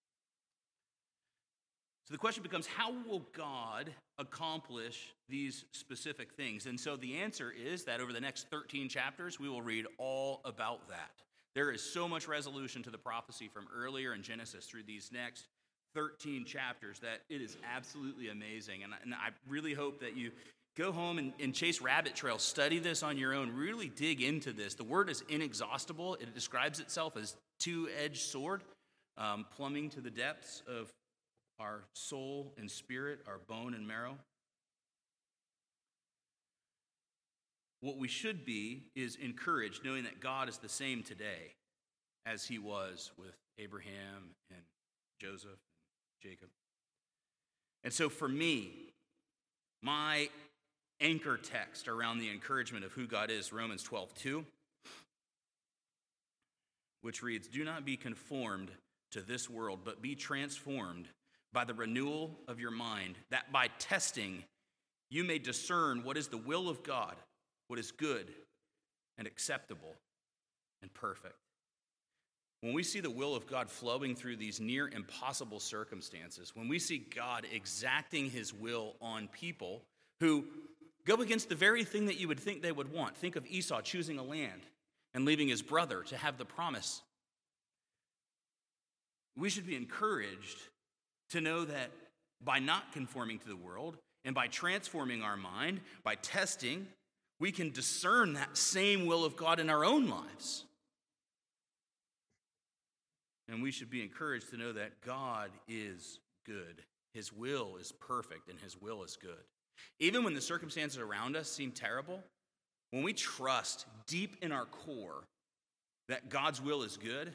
So 2.08 2.14
the 2.14 2.18
question 2.18 2.42
becomes 2.42 2.66
how 2.66 2.94
will 3.06 3.26
God 3.36 3.90
accomplish 4.18 5.12
these 5.28 5.66
specific 5.72 6.32
things? 6.32 6.64
And 6.64 6.80
so 6.80 6.96
the 6.96 7.16
answer 7.16 7.52
is 7.52 7.84
that 7.84 8.00
over 8.00 8.14
the 8.14 8.20
next 8.20 8.48
13 8.50 8.88
chapters, 8.88 9.38
we 9.38 9.48
will 9.48 9.60
read 9.60 9.84
all 9.98 10.40
about 10.46 10.88
that. 10.88 11.10
There 11.54 11.70
is 11.70 11.82
so 11.82 12.08
much 12.08 12.26
resolution 12.26 12.82
to 12.84 12.90
the 12.90 12.98
prophecy 12.98 13.48
from 13.48 13.66
earlier 13.76 14.14
in 14.14 14.22
Genesis 14.22 14.64
through 14.64 14.84
these 14.84 15.10
next 15.12 15.48
13 15.94 16.44
chapters 16.46 16.98
that 17.00 17.20
it 17.28 17.42
is 17.42 17.58
absolutely 17.74 18.28
amazing. 18.28 18.84
And, 18.84 18.94
I 19.12 19.30
really 19.46 19.74
hope 19.74 20.00
that 20.00 20.16
you 20.16 20.30
Go 20.78 20.92
home 20.92 21.18
and, 21.18 21.32
and, 21.40 21.52
chase 21.52 21.80
rabbit 21.80 22.14
trails. 22.14 22.40
Study 22.42 22.78
this 22.78 23.02
on 23.02 23.18
your 23.18 23.34
own. 23.34 23.50
Really 23.50 23.88
dig 23.88 24.22
into 24.22 24.52
this. 24.52 24.74
The 24.74 24.84
word 24.84 25.10
is 25.10 25.24
inexhaustible. 25.28 26.14
It 26.14 26.32
describes 26.36 26.78
itself 26.78 27.16
as 27.16 27.36
two-edged 27.58 28.20
sword, 28.20 28.62
um, 29.16 29.44
plumbing 29.56 29.90
to 29.90 30.00
the 30.00 30.10
depths 30.10 30.62
of 30.68 30.88
our 31.58 31.82
soul 31.94 32.54
and 32.56 32.70
spirit, 32.70 33.18
our 33.26 33.38
bone 33.48 33.74
and 33.74 33.88
marrow. 33.88 34.16
What 37.80 37.98
we 37.98 38.06
should 38.06 38.44
be 38.44 38.84
is 38.94 39.16
encouraged, 39.16 39.84
knowing 39.84 40.04
that 40.04 40.20
God 40.20 40.48
is 40.48 40.58
the 40.58 40.68
same 40.68 41.02
today 41.02 41.54
as 42.24 42.46
he 42.46 42.60
was 42.60 43.10
with 43.18 43.34
Abraham 43.58 44.30
and 44.50 44.60
Joseph 45.20 45.50
and 45.50 46.30
Jacob. 46.30 46.50
And 47.82 47.92
so 47.92 48.08
for 48.08 48.28
me, 48.28 48.92
my 49.82 50.28
anchor 51.00 51.36
text 51.36 51.88
around 51.88 52.18
the 52.18 52.30
encouragement 52.30 52.84
of 52.84 52.92
who 52.92 53.06
God 53.06 53.30
is, 53.30 53.52
Romans 53.52 53.82
12, 53.82 54.14
2, 54.14 54.44
which 57.02 57.22
reads, 57.22 57.48
Do 57.48 57.64
not 57.64 57.84
be 57.84 57.96
conformed 57.96 58.70
to 59.12 59.20
this 59.20 59.48
world, 59.48 59.80
but 59.84 60.02
be 60.02 60.14
transformed 60.14 61.08
by 61.52 61.64
the 61.64 61.74
renewal 61.74 62.38
of 62.46 62.60
your 62.60 62.70
mind, 62.70 63.16
that 63.30 63.50
by 63.52 63.68
testing 63.78 64.44
you 65.10 65.24
may 65.24 65.38
discern 65.38 66.04
what 66.04 66.16
is 66.16 66.28
the 66.28 66.36
will 66.36 66.68
of 66.68 66.82
God, 66.82 67.14
what 67.68 67.78
is 67.78 67.90
good 67.90 68.32
and 69.16 69.26
acceptable 69.26 69.94
and 70.82 70.92
perfect. 70.92 71.34
When 72.60 72.72
we 72.72 72.82
see 72.82 73.00
the 73.00 73.10
will 73.10 73.36
of 73.36 73.46
God 73.46 73.70
flowing 73.70 74.16
through 74.16 74.36
these 74.36 74.60
near 74.60 74.88
impossible 74.88 75.60
circumstances, 75.60 76.52
when 76.54 76.68
we 76.68 76.78
see 76.78 77.06
God 77.14 77.46
exacting 77.52 78.30
his 78.30 78.52
will 78.52 78.96
on 79.00 79.28
people 79.28 79.82
who 80.20 80.44
Go 81.08 81.22
against 81.22 81.48
the 81.48 81.54
very 81.54 81.84
thing 81.84 82.04
that 82.04 82.20
you 82.20 82.28
would 82.28 82.38
think 82.38 82.60
they 82.60 82.70
would 82.70 82.92
want. 82.92 83.16
Think 83.16 83.34
of 83.36 83.46
Esau 83.46 83.80
choosing 83.80 84.18
a 84.18 84.22
land 84.22 84.60
and 85.14 85.24
leaving 85.24 85.48
his 85.48 85.62
brother 85.62 86.02
to 86.02 86.18
have 86.18 86.36
the 86.36 86.44
promise. 86.44 87.00
We 89.34 89.48
should 89.48 89.66
be 89.66 89.74
encouraged 89.74 90.58
to 91.30 91.40
know 91.40 91.64
that 91.64 91.90
by 92.44 92.58
not 92.58 92.92
conforming 92.92 93.38
to 93.38 93.48
the 93.48 93.56
world 93.56 93.96
and 94.26 94.34
by 94.34 94.48
transforming 94.48 95.22
our 95.22 95.38
mind, 95.38 95.80
by 96.04 96.16
testing, 96.16 96.86
we 97.40 97.52
can 97.52 97.70
discern 97.70 98.34
that 98.34 98.58
same 98.58 99.06
will 99.06 99.24
of 99.24 99.34
God 99.34 99.60
in 99.60 99.70
our 99.70 99.86
own 99.86 100.10
lives. 100.10 100.64
And 103.48 103.62
we 103.62 103.70
should 103.70 103.88
be 103.88 104.02
encouraged 104.02 104.50
to 104.50 104.58
know 104.58 104.74
that 104.74 105.00
God 105.00 105.52
is 105.66 106.18
good. 106.44 106.82
His 107.14 107.32
will 107.32 107.78
is 107.80 107.92
perfect 107.92 108.50
and 108.50 108.60
His 108.60 108.78
will 108.78 109.02
is 109.04 109.16
good. 109.16 109.38
Even 109.98 110.24
when 110.24 110.34
the 110.34 110.40
circumstances 110.40 110.98
around 110.98 111.36
us 111.36 111.50
seem 111.50 111.72
terrible, 111.72 112.22
when 112.90 113.02
we 113.02 113.12
trust 113.12 113.86
deep 114.06 114.36
in 114.42 114.52
our 114.52 114.64
core 114.64 115.24
that 116.08 116.28
God's 116.28 116.60
will 116.60 116.82
is 116.82 116.96
good, 116.96 117.34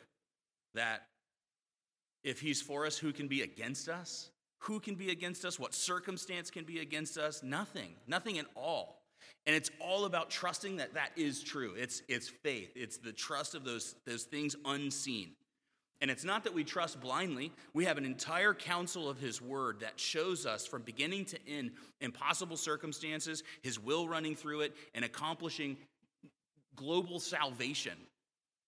that 0.73 1.07
if 2.23 2.39
He's 2.39 2.61
for 2.61 2.85
us, 2.85 2.97
who 2.97 3.13
can 3.13 3.27
be 3.27 3.41
against 3.41 3.89
us? 3.89 4.29
Who 4.59 4.79
can 4.79 4.95
be 4.95 5.11
against 5.11 5.45
us? 5.45 5.59
What 5.59 5.73
circumstance 5.73 6.49
can 6.49 6.63
be 6.63 6.79
against 6.79 7.17
us? 7.17 7.43
Nothing, 7.43 7.95
nothing 8.07 8.39
at 8.39 8.45
all. 8.55 9.03
And 9.45 9.55
it's 9.55 9.69
all 9.79 10.05
about 10.05 10.29
trusting 10.29 10.77
that 10.77 10.93
that 10.93 11.11
is 11.15 11.43
true. 11.43 11.73
It's, 11.77 12.01
it's 12.07 12.29
faith, 12.29 12.71
it's 12.75 12.97
the 12.97 13.11
trust 13.11 13.55
of 13.55 13.63
those, 13.63 13.95
those 14.05 14.23
things 14.23 14.55
unseen. 14.65 15.31
And 16.03 16.11
it's 16.11 16.25
not 16.25 16.43
that 16.43 16.53
we 16.53 16.65
trust 16.65 16.99
blindly. 16.99 17.53
We 17.73 17.85
have 17.85 17.97
an 17.97 18.03
entire 18.03 18.53
counsel 18.53 19.09
of 19.09 19.19
His 19.19 19.41
Word 19.41 19.79
that 19.79 19.97
shows 19.97 20.45
us 20.45 20.67
from 20.67 20.81
beginning 20.81 21.23
to 21.27 21.39
end 21.47 21.71
impossible 22.01 22.57
circumstances, 22.57 23.41
His 23.61 23.79
will 23.79 24.05
running 24.09 24.35
through 24.35 24.61
it, 24.61 24.75
and 24.93 25.05
accomplishing 25.05 25.77
global 26.75 27.21
salvation 27.21 27.93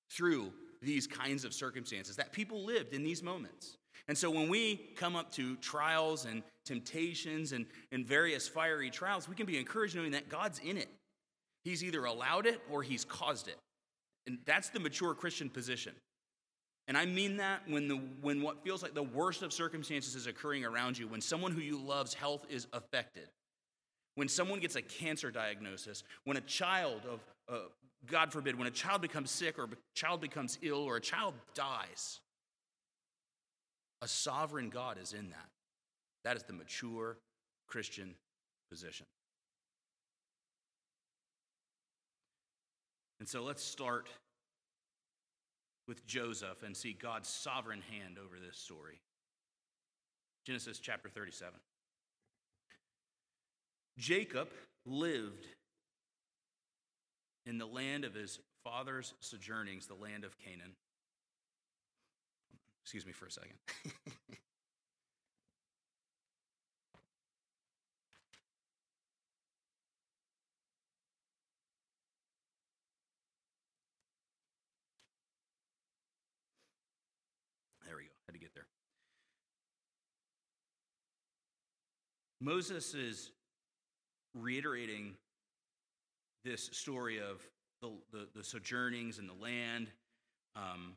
through 0.09 0.53
these 0.81 1.07
kinds 1.07 1.43
of 1.43 1.53
circumstances 1.53 2.15
that 2.15 2.31
people 2.31 2.63
lived 2.63 2.93
in 2.93 3.03
these 3.03 3.21
moments. 3.21 3.75
And 4.07 4.17
so 4.17 4.31
when 4.31 4.47
we 4.47 4.77
come 4.95 5.17
up 5.17 5.29
to 5.33 5.57
trials 5.57 6.23
and 6.23 6.41
temptations 6.63 7.51
and, 7.51 7.65
and 7.91 8.07
various 8.07 8.47
fiery 8.47 8.89
trials, 8.89 9.27
we 9.27 9.35
can 9.35 9.45
be 9.45 9.57
encouraged 9.57 9.93
knowing 9.93 10.11
that 10.11 10.29
God's 10.29 10.59
in 10.59 10.77
it. 10.77 10.87
He's 11.65 11.83
either 11.83 12.05
allowed 12.05 12.45
it 12.45 12.61
or 12.71 12.81
He's 12.81 13.03
caused 13.03 13.49
it. 13.49 13.57
And 14.25 14.37
that's 14.45 14.69
the 14.69 14.79
mature 14.79 15.13
Christian 15.13 15.49
position. 15.49 15.95
And 16.87 16.97
I 16.97 17.05
mean 17.05 17.37
that 17.37 17.61
when, 17.67 17.87
the, 17.87 17.95
when 18.21 18.41
what 18.41 18.63
feels 18.63 18.83
like 18.83 18.93
the 18.93 19.03
worst 19.03 19.41
of 19.41 19.51
circumstances 19.51 20.15
is 20.15 20.27
occurring 20.27 20.63
around 20.63 20.97
you, 20.97 21.07
when 21.07 21.21
someone 21.21 21.51
who 21.51 21.61
you 21.61 21.79
love's 21.79 22.13
health 22.13 22.45
is 22.49 22.67
affected, 22.73 23.27
when 24.13 24.27
someone 24.27 24.59
gets 24.59 24.75
a 24.75 24.81
cancer 24.81 25.31
diagnosis, 25.31 26.03
when 26.25 26.37
a 26.37 26.41
child 26.41 27.01
of, 27.09 27.19
uh, 27.51 27.59
God 28.05 28.31
forbid, 28.31 28.57
when 28.57 28.67
a 28.67 28.71
child 28.71 29.01
becomes 29.01 29.31
sick 29.31 29.57
or 29.57 29.63
a 29.63 29.69
child 29.95 30.21
becomes 30.21 30.59
ill 30.61 30.83
or 30.83 30.97
a 30.97 31.01
child 31.01 31.33
dies, 31.55 32.19
a 34.01 34.07
sovereign 34.07 34.69
God 34.69 34.99
is 35.01 35.13
in 35.13 35.29
that. 35.31 35.49
That 36.23 36.37
is 36.37 36.43
the 36.43 36.53
mature 36.53 37.17
Christian 37.67 38.13
position. 38.69 39.07
And 43.19 43.27
so 43.27 43.43
let's 43.43 43.63
start 43.63 44.07
with 45.87 46.05
Joseph 46.05 46.63
and 46.63 46.75
see 46.75 46.93
God's 46.93 47.29
sovereign 47.29 47.81
hand 47.91 48.17
over 48.17 48.37
this 48.39 48.57
story. 48.57 49.01
Genesis 50.45 50.79
chapter 50.79 51.09
37. 51.09 51.53
Jacob 53.97 54.49
lived 54.85 55.45
in 57.45 57.57
the 57.57 57.65
land 57.65 58.03
of 58.03 58.13
his 58.13 58.39
father's 58.63 59.13
sojournings, 59.19 59.87
the 59.87 59.95
land 59.95 60.23
of 60.23 60.37
Canaan. 60.39 60.75
Excuse 62.83 63.05
me 63.05 63.11
for 63.11 63.25
a 63.25 63.31
second. 63.31 63.57
Moses 82.45 82.93
is 82.93 83.31
reiterating 84.35 85.15
this 86.43 86.69
story 86.73 87.17
of 87.17 87.41
the, 87.81 87.89
the, 88.11 88.27
the 88.35 88.43
sojournings 88.43 89.17
in 89.17 89.25
the 89.25 89.33
land 89.33 89.87
um, 90.55 90.95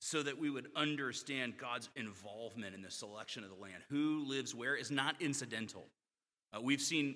so 0.00 0.24
that 0.24 0.36
we 0.36 0.50
would 0.50 0.66
understand 0.74 1.54
God's 1.56 1.88
involvement 1.94 2.74
in 2.74 2.82
the 2.82 2.90
selection 2.90 3.44
of 3.44 3.50
the 3.50 3.62
land. 3.62 3.84
Who 3.90 4.24
lives 4.26 4.56
where 4.56 4.74
is 4.74 4.90
not 4.90 5.14
incidental. 5.22 5.86
Uh, 6.52 6.60
we've 6.60 6.80
seen 6.82 7.14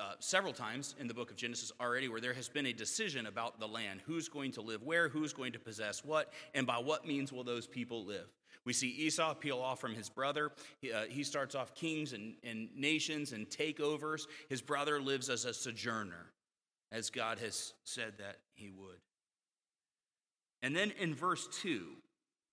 uh, 0.00 0.14
several 0.18 0.52
times 0.52 0.96
in 0.98 1.06
the 1.06 1.14
book 1.14 1.30
of 1.30 1.36
Genesis 1.36 1.70
already 1.80 2.08
where 2.08 2.20
there 2.20 2.34
has 2.34 2.48
been 2.48 2.66
a 2.66 2.72
decision 2.72 3.26
about 3.26 3.60
the 3.60 3.68
land 3.68 4.00
who's 4.04 4.28
going 4.28 4.50
to 4.50 4.60
live 4.60 4.82
where, 4.82 5.08
who's 5.08 5.32
going 5.32 5.52
to 5.52 5.60
possess 5.60 6.04
what, 6.04 6.32
and 6.52 6.66
by 6.66 6.78
what 6.78 7.06
means 7.06 7.32
will 7.32 7.44
those 7.44 7.68
people 7.68 8.04
live. 8.04 8.26
We 8.66 8.72
see 8.72 8.88
Esau 8.88 9.34
peel 9.34 9.58
off 9.58 9.80
from 9.80 9.94
his 9.94 10.08
brother. 10.08 10.50
He, 10.80 10.92
uh, 10.92 11.04
he 11.08 11.22
starts 11.22 11.54
off 11.54 11.74
kings 11.74 12.12
and, 12.12 12.34
and 12.42 12.68
nations 12.74 13.32
and 13.32 13.48
takeovers. 13.48 14.22
His 14.48 14.62
brother 14.62 15.00
lives 15.00 15.28
as 15.28 15.44
a 15.44 15.52
sojourner, 15.52 16.32
as 16.90 17.10
God 17.10 17.38
has 17.40 17.74
said 17.84 18.14
that 18.18 18.38
he 18.54 18.70
would. 18.70 18.98
And 20.62 20.74
then 20.74 20.92
in 20.98 21.14
verse 21.14 21.46
2 21.60 21.82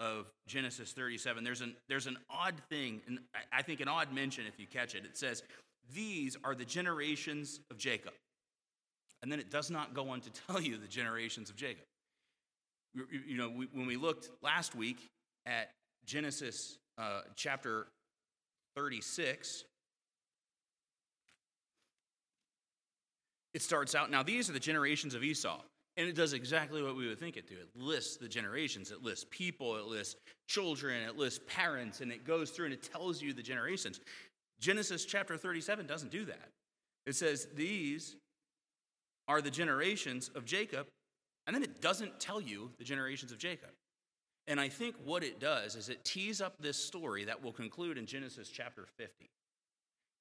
of 0.01 0.29
Genesis 0.47 0.91
37, 0.91 1.43
there's 1.43 1.61
an, 1.61 1.75
there's 1.87 2.07
an 2.07 2.17
odd 2.29 2.55
thing, 2.69 3.01
and 3.07 3.19
I 3.53 3.61
think 3.61 3.79
an 3.79 3.87
odd 3.87 4.13
mention 4.13 4.45
if 4.47 4.59
you 4.59 4.67
catch 4.67 4.95
it. 4.95 5.05
It 5.05 5.15
says, 5.15 5.43
These 5.93 6.35
are 6.43 6.53
the 6.53 6.65
generations 6.65 7.61
of 7.69 7.77
Jacob. 7.77 8.13
And 9.21 9.31
then 9.31 9.39
it 9.39 9.49
does 9.49 9.69
not 9.69 9.93
go 9.93 10.09
on 10.09 10.19
to 10.21 10.29
tell 10.47 10.59
you 10.59 10.77
the 10.77 10.87
generations 10.87 11.49
of 11.49 11.55
Jacob. 11.55 11.85
You 12.93 13.37
know, 13.37 13.49
when 13.49 13.85
we 13.87 13.95
looked 13.95 14.29
last 14.41 14.75
week 14.75 15.09
at 15.45 15.69
Genesis 16.05 16.77
uh, 16.97 17.21
chapter 17.35 17.87
36. 18.75 19.63
It 23.53 23.61
starts 23.61 23.95
out, 23.95 24.09
now 24.09 24.23
these 24.23 24.49
are 24.49 24.53
the 24.53 24.59
generations 24.59 25.13
of 25.13 25.23
Esau. 25.23 25.61
And 25.97 26.07
it 26.07 26.15
does 26.15 26.33
exactly 26.33 26.81
what 26.81 26.95
we 26.95 27.07
would 27.07 27.19
think 27.19 27.35
it 27.35 27.47
do. 27.47 27.55
It 27.55 27.69
lists 27.75 28.15
the 28.15 28.27
generations, 28.27 28.91
it 28.91 29.03
lists 29.03 29.25
people, 29.29 29.75
it 29.75 29.85
lists 29.85 30.15
children, 30.47 31.03
it 31.03 31.17
lists 31.17 31.41
parents, 31.47 31.99
and 31.99 32.11
it 32.11 32.25
goes 32.25 32.49
through 32.49 32.65
and 32.65 32.73
it 32.73 32.81
tells 32.81 33.21
you 33.21 33.33
the 33.33 33.43
generations. 33.43 33.99
Genesis 34.61 35.03
chapter 35.03 35.37
37 35.37 35.85
doesn't 35.87 36.11
do 36.11 36.23
that. 36.25 36.49
It 37.05 37.15
says, 37.15 37.47
These 37.55 38.15
are 39.27 39.41
the 39.41 39.51
generations 39.51 40.29
of 40.33 40.45
Jacob, 40.45 40.87
and 41.45 41.55
then 41.55 41.63
it 41.63 41.81
doesn't 41.81 42.19
tell 42.19 42.39
you 42.39 42.71
the 42.77 42.85
generations 42.85 43.31
of 43.31 43.37
Jacob. 43.37 43.71
And 44.47 44.59
I 44.59 44.69
think 44.69 44.95
what 45.03 45.23
it 45.23 45.39
does 45.39 45.75
is 45.75 45.89
it 45.89 46.03
tees 46.03 46.41
up 46.41 46.55
this 46.59 46.77
story 46.77 47.25
that 47.25 47.41
will 47.41 47.53
conclude 47.53 47.97
in 47.97 48.05
Genesis 48.05 48.49
chapter 48.49 48.85
50. 48.97 49.29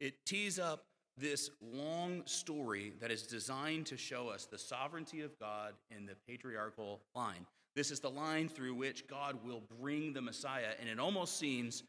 It 0.00 0.24
tees 0.24 0.59
up 0.59 0.85
this 1.16 1.50
long 1.61 2.22
story 2.24 2.92
that 3.00 3.11
is 3.11 3.24
designed 3.24 3.87
to 3.87 3.96
show 3.96 4.28
us 4.28 4.46
the 4.46 4.59
sovereignty 4.59 5.20
of 5.20 5.38
God 5.38 5.74
in 5.94 6.06
the 6.06 6.14
patriarchal 6.26 7.00
line. 7.14 7.46
This 7.74 7.90
is 7.90 8.00
the 8.00 8.11
line 8.11 8.48
through 8.48 8.74
which 8.74 9.06
God 9.06 9.38
will 9.44 9.62
bring 9.80 10.12
the 10.12 10.22
Messiah, 10.22 10.72
and 10.80 10.88
it 10.88 10.98
almost 10.98 11.38
seems 11.38 11.83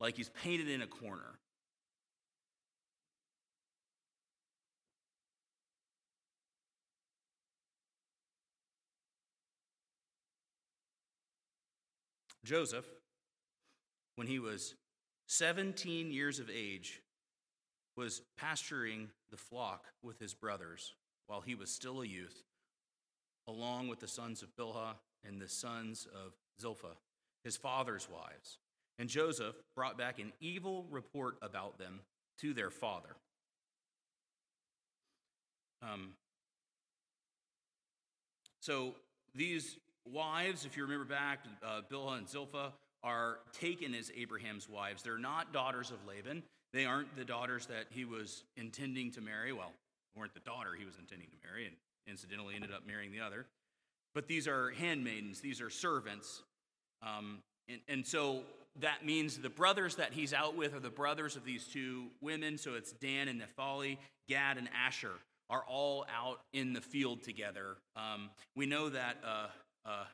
like 0.00 0.16
he's 0.16 0.30
painted 0.30 0.68
in 0.68 0.82
a 0.82 0.86
corner. 0.86 1.38
Joseph, 12.44 12.86
when 14.16 14.26
he 14.26 14.38
was 14.38 14.74
17 15.26 16.12
years 16.12 16.38
of 16.38 16.50
age, 16.50 17.00
was 17.96 18.22
pasturing 18.36 19.08
the 19.30 19.36
flock 19.36 19.86
with 20.02 20.18
his 20.18 20.34
brothers 20.34 20.94
while 21.26 21.40
he 21.40 21.54
was 21.54 21.70
still 21.70 22.02
a 22.02 22.06
youth, 22.06 22.44
along 23.48 23.88
with 23.88 24.00
the 24.00 24.08
sons 24.08 24.42
of 24.42 24.54
Bilhah 24.56 24.96
and 25.26 25.40
the 25.40 25.48
sons 25.48 26.06
of 26.14 26.32
Zilpha, 26.62 26.96
his 27.42 27.56
father's 27.56 28.08
wives. 28.10 28.58
And 28.98 29.08
Joseph 29.08 29.56
brought 29.74 29.96
back 29.96 30.18
an 30.18 30.32
evil 30.40 30.86
report 30.90 31.36
about 31.40 31.78
them 31.78 32.00
to 32.40 32.52
their 32.52 32.70
father. 32.70 33.16
Um, 35.82 36.10
so 38.60 38.94
these 39.34 39.78
wives, 40.10 40.64
if 40.64 40.76
you 40.76 40.82
remember 40.84 41.04
back, 41.04 41.40
uh, 41.62 41.80
Bilhah 41.90 42.18
and 42.18 42.26
Zilpha 42.26 42.72
are 43.02 43.38
taken 43.58 43.94
as 43.94 44.10
Abraham's 44.16 44.68
wives. 44.68 45.02
They're 45.02 45.18
not 45.18 45.52
daughters 45.52 45.90
of 45.90 45.98
Laban. 46.06 46.42
They 46.72 46.84
aren't 46.84 47.14
the 47.16 47.24
daughters 47.24 47.66
that 47.66 47.86
he 47.90 48.04
was 48.04 48.44
intending 48.56 49.12
to 49.12 49.20
marry. 49.20 49.52
Well, 49.52 49.72
weren't 50.16 50.34
the 50.34 50.40
daughter 50.40 50.70
he 50.78 50.84
was 50.84 50.94
intending 50.98 51.28
to 51.28 51.36
marry, 51.46 51.66
and 51.66 51.76
incidentally 52.08 52.54
ended 52.54 52.72
up 52.72 52.86
marrying 52.86 53.12
the 53.12 53.20
other. 53.20 53.46
But 54.14 54.28
these 54.28 54.48
are 54.48 54.70
handmaidens, 54.70 55.40
these 55.40 55.60
are 55.60 55.70
servants. 55.70 56.42
Um, 57.02 57.38
and, 57.68 57.80
and 57.88 58.06
so 58.06 58.42
that 58.80 59.04
means 59.04 59.38
the 59.38 59.50
brothers 59.50 59.96
that 59.96 60.12
he's 60.12 60.32
out 60.32 60.56
with 60.56 60.74
are 60.74 60.80
the 60.80 60.90
brothers 60.90 61.36
of 61.36 61.44
these 61.44 61.66
two 61.66 62.06
women. 62.20 62.58
So 62.58 62.74
it's 62.74 62.92
Dan 62.92 63.28
and 63.28 63.38
Naphtali, 63.38 63.98
Gad 64.28 64.56
and 64.56 64.68
Asher 64.86 65.12
are 65.50 65.64
all 65.68 66.06
out 66.14 66.40
in 66.52 66.72
the 66.72 66.80
field 66.80 67.22
together. 67.22 67.76
Um, 67.96 68.30
we 68.56 68.66
know 68.66 68.88
that 68.88 69.18
uh, 69.26 69.46
uh, 69.84 70.04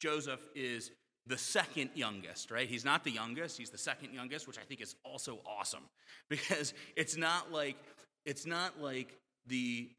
Joseph 0.00 0.40
is 0.54 0.90
the 1.26 1.38
second 1.38 1.90
youngest, 1.94 2.50
right? 2.50 2.68
He's 2.68 2.84
not 2.84 3.04
the 3.04 3.10
youngest, 3.10 3.58
he's 3.58 3.70
the 3.70 3.78
second 3.78 4.12
youngest, 4.14 4.46
which 4.46 4.58
I 4.58 4.62
think 4.62 4.80
is 4.80 4.96
also 5.04 5.40
awesome 5.46 5.84
because 6.28 6.74
it's 6.96 7.16
not 7.16 7.52
like 7.52 7.76
it's 8.24 8.46
not 8.46 8.80
like 8.80 9.18
the 9.46 9.90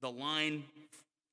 the 0.00 0.10
line 0.10 0.64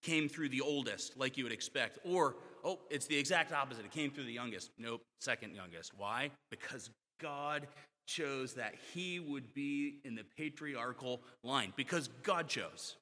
came 0.02 0.30
through 0.30 0.50
the 0.50 0.62
oldest 0.62 1.18
like 1.18 1.38
you 1.38 1.44
would 1.44 1.52
expect 1.52 2.00
or 2.06 2.36
oh, 2.64 2.80
it's 2.90 3.08
the 3.08 3.18
exact 3.18 3.52
opposite. 3.52 3.86
It 3.86 3.92
came 3.92 4.12
through 4.12 4.26
the 4.26 4.34
youngest. 4.34 4.72
Nope, 4.78 5.02
second 5.20 5.56
youngest. 5.56 5.92
Why? 5.98 6.32
Because 6.50 6.90
God 7.20 7.68
chose 8.08 8.54
that 8.56 8.74
he 8.94 9.20
would 9.20 9.54
be 9.54 10.00
in 10.04 10.16
the 10.16 10.24
patriarchal 10.38 11.22
line 11.44 11.74
because 11.76 12.10
God 12.24 12.48
chose. 12.48 12.98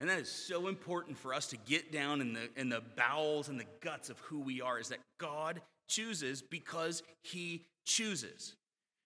And 0.00 0.08
that 0.08 0.18
is 0.18 0.30
so 0.30 0.68
important 0.68 1.18
for 1.18 1.34
us 1.34 1.46
to 1.48 1.58
get 1.58 1.92
down 1.92 2.20
in 2.22 2.32
the, 2.32 2.48
in 2.56 2.70
the 2.70 2.82
bowels 2.96 3.48
and 3.48 3.60
the 3.60 3.66
guts 3.82 4.08
of 4.08 4.18
who 4.20 4.40
we 4.40 4.62
are 4.62 4.80
is 4.80 4.88
that 4.88 5.00
God 5.18 5.60
chooses 5.88 6.40
because 6.40 7.02
he 7.22 7.66
chooses. 7.84 8.54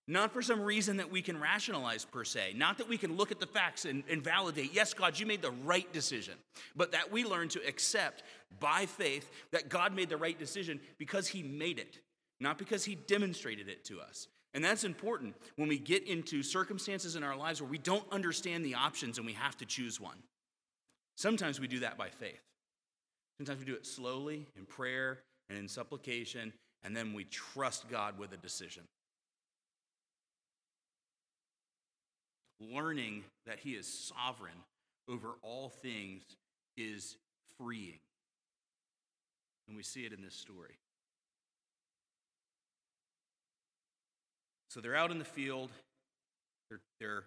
Not 0.06 0.32
for 0.32 0.42
some 0.42 0.60
reason 0.60 0.98
that 0.98 1.10
we 1.10 1.22
can 1.22 1.40
rationalize 1.40 2.04
per 2.04 2.24
se, 2.24 2.52
not 2.56 2.76
that 2.78 2.88
we 2.88 2.98
can 2.98 3.16
look 3.16 3.32
at 3.32 3.40
the 3.40 3.46
facts 3.46 3.86
and, 3.86 4.04
and 4.08 4.22
validate, 4.22 4.72
yes, 4.74 4.92
God, 4.92 5.18
you 5.18 5.24
made 5.24 5.40
the 5.40 5.50
right 5.64 5.90
decision, 5.92 6.34
but 6.76 6.92
that 6.92 7.10
we 7.10 7.24
learn 7.24 7.48
to 7.48 7.66
accept 7.66 8.22
by 8.60 8.84
faith 8.84 9.30
that 9.50 9.70
God 9.70 9.96
made 9.96 10.10
the 10.10 10.18
right 10.18 10.38
decision 10.38 10.78
because 10.98 11.26
he 11.26 11.42
made 11.42 11.78
it, 11.78 11.98
not 12.38 12.58
because 12.58 12.84
he 12.84 12.94
demonstrated 12.94 13.68
it 13.68 13.84
to 13.86 14.00
us. 14.00 14.28
And 14.52 14.62
that's 14.62 14.84
important 14.84 15.34
when 15.56 15.68
we 15.68 15.78
get 15.78 16.06
into 16.06 16.42
circumstances 16.42 17.16
in 17.16 17.24
our 17.24 17.34
lives 17.34 17.60
where 17.60 17.70
we 17.70 17.78
don't 17.78 18.04
understand 18.12 18.64
the 18.64 18.74
options 18.74 19.16
and 19.16 19.26
we 19.26 19.32
have 19.32 19.56
to 19.56 19.64
choose 19.64 19.98
one. 19.98 20.18
Sometimes 21.16 21.60
we 21.60 21.68
do 21.68 21.80
that 21.80 21.96
by 21.96 22.08
faith. 22.08 22.40
Sometimes 23.38 23.60
we 23.60 23.66
do 23.66 23.74
it 23.74 23.86
slowly 23.86 24.46
in 24.56 24.64
prayer 24.66 25.20
and 25.48 25.58
in 25.58 25.68
supplication, 25.68 26.52
and 26.82 26.96
then 26.96 27.12
we 27.12 27.24
trust 27.24 27.88
God 27.88 28.18
with 28.18 28.32
a 28.32 28.36
decision. 28.36 28.84
Learning 32.60 33.24
that 33.46 33.58
He 33.58 33.72
is 33.72 33.86
sovereign 33.86 34.52
over 35.08 35.30
all 35.42 35.68
things 35.68 36.22
is 36.76 37.16
freeing. 37.58 37.98
And 39.68 39.76
we 39.76 39.82
see 39.82 40.04
it 40.04 40.12
in 40.12 40.22
this 40.22 40.34
story. 40.34 40.78
So 44.70 44.80
they're 44.80 44.96
out 44.96 45.10
in 45.10 45.18
the 45.18 45.24
field, 45.24 45.70
they're, 46.68 46.80
they're, 46.98 47.24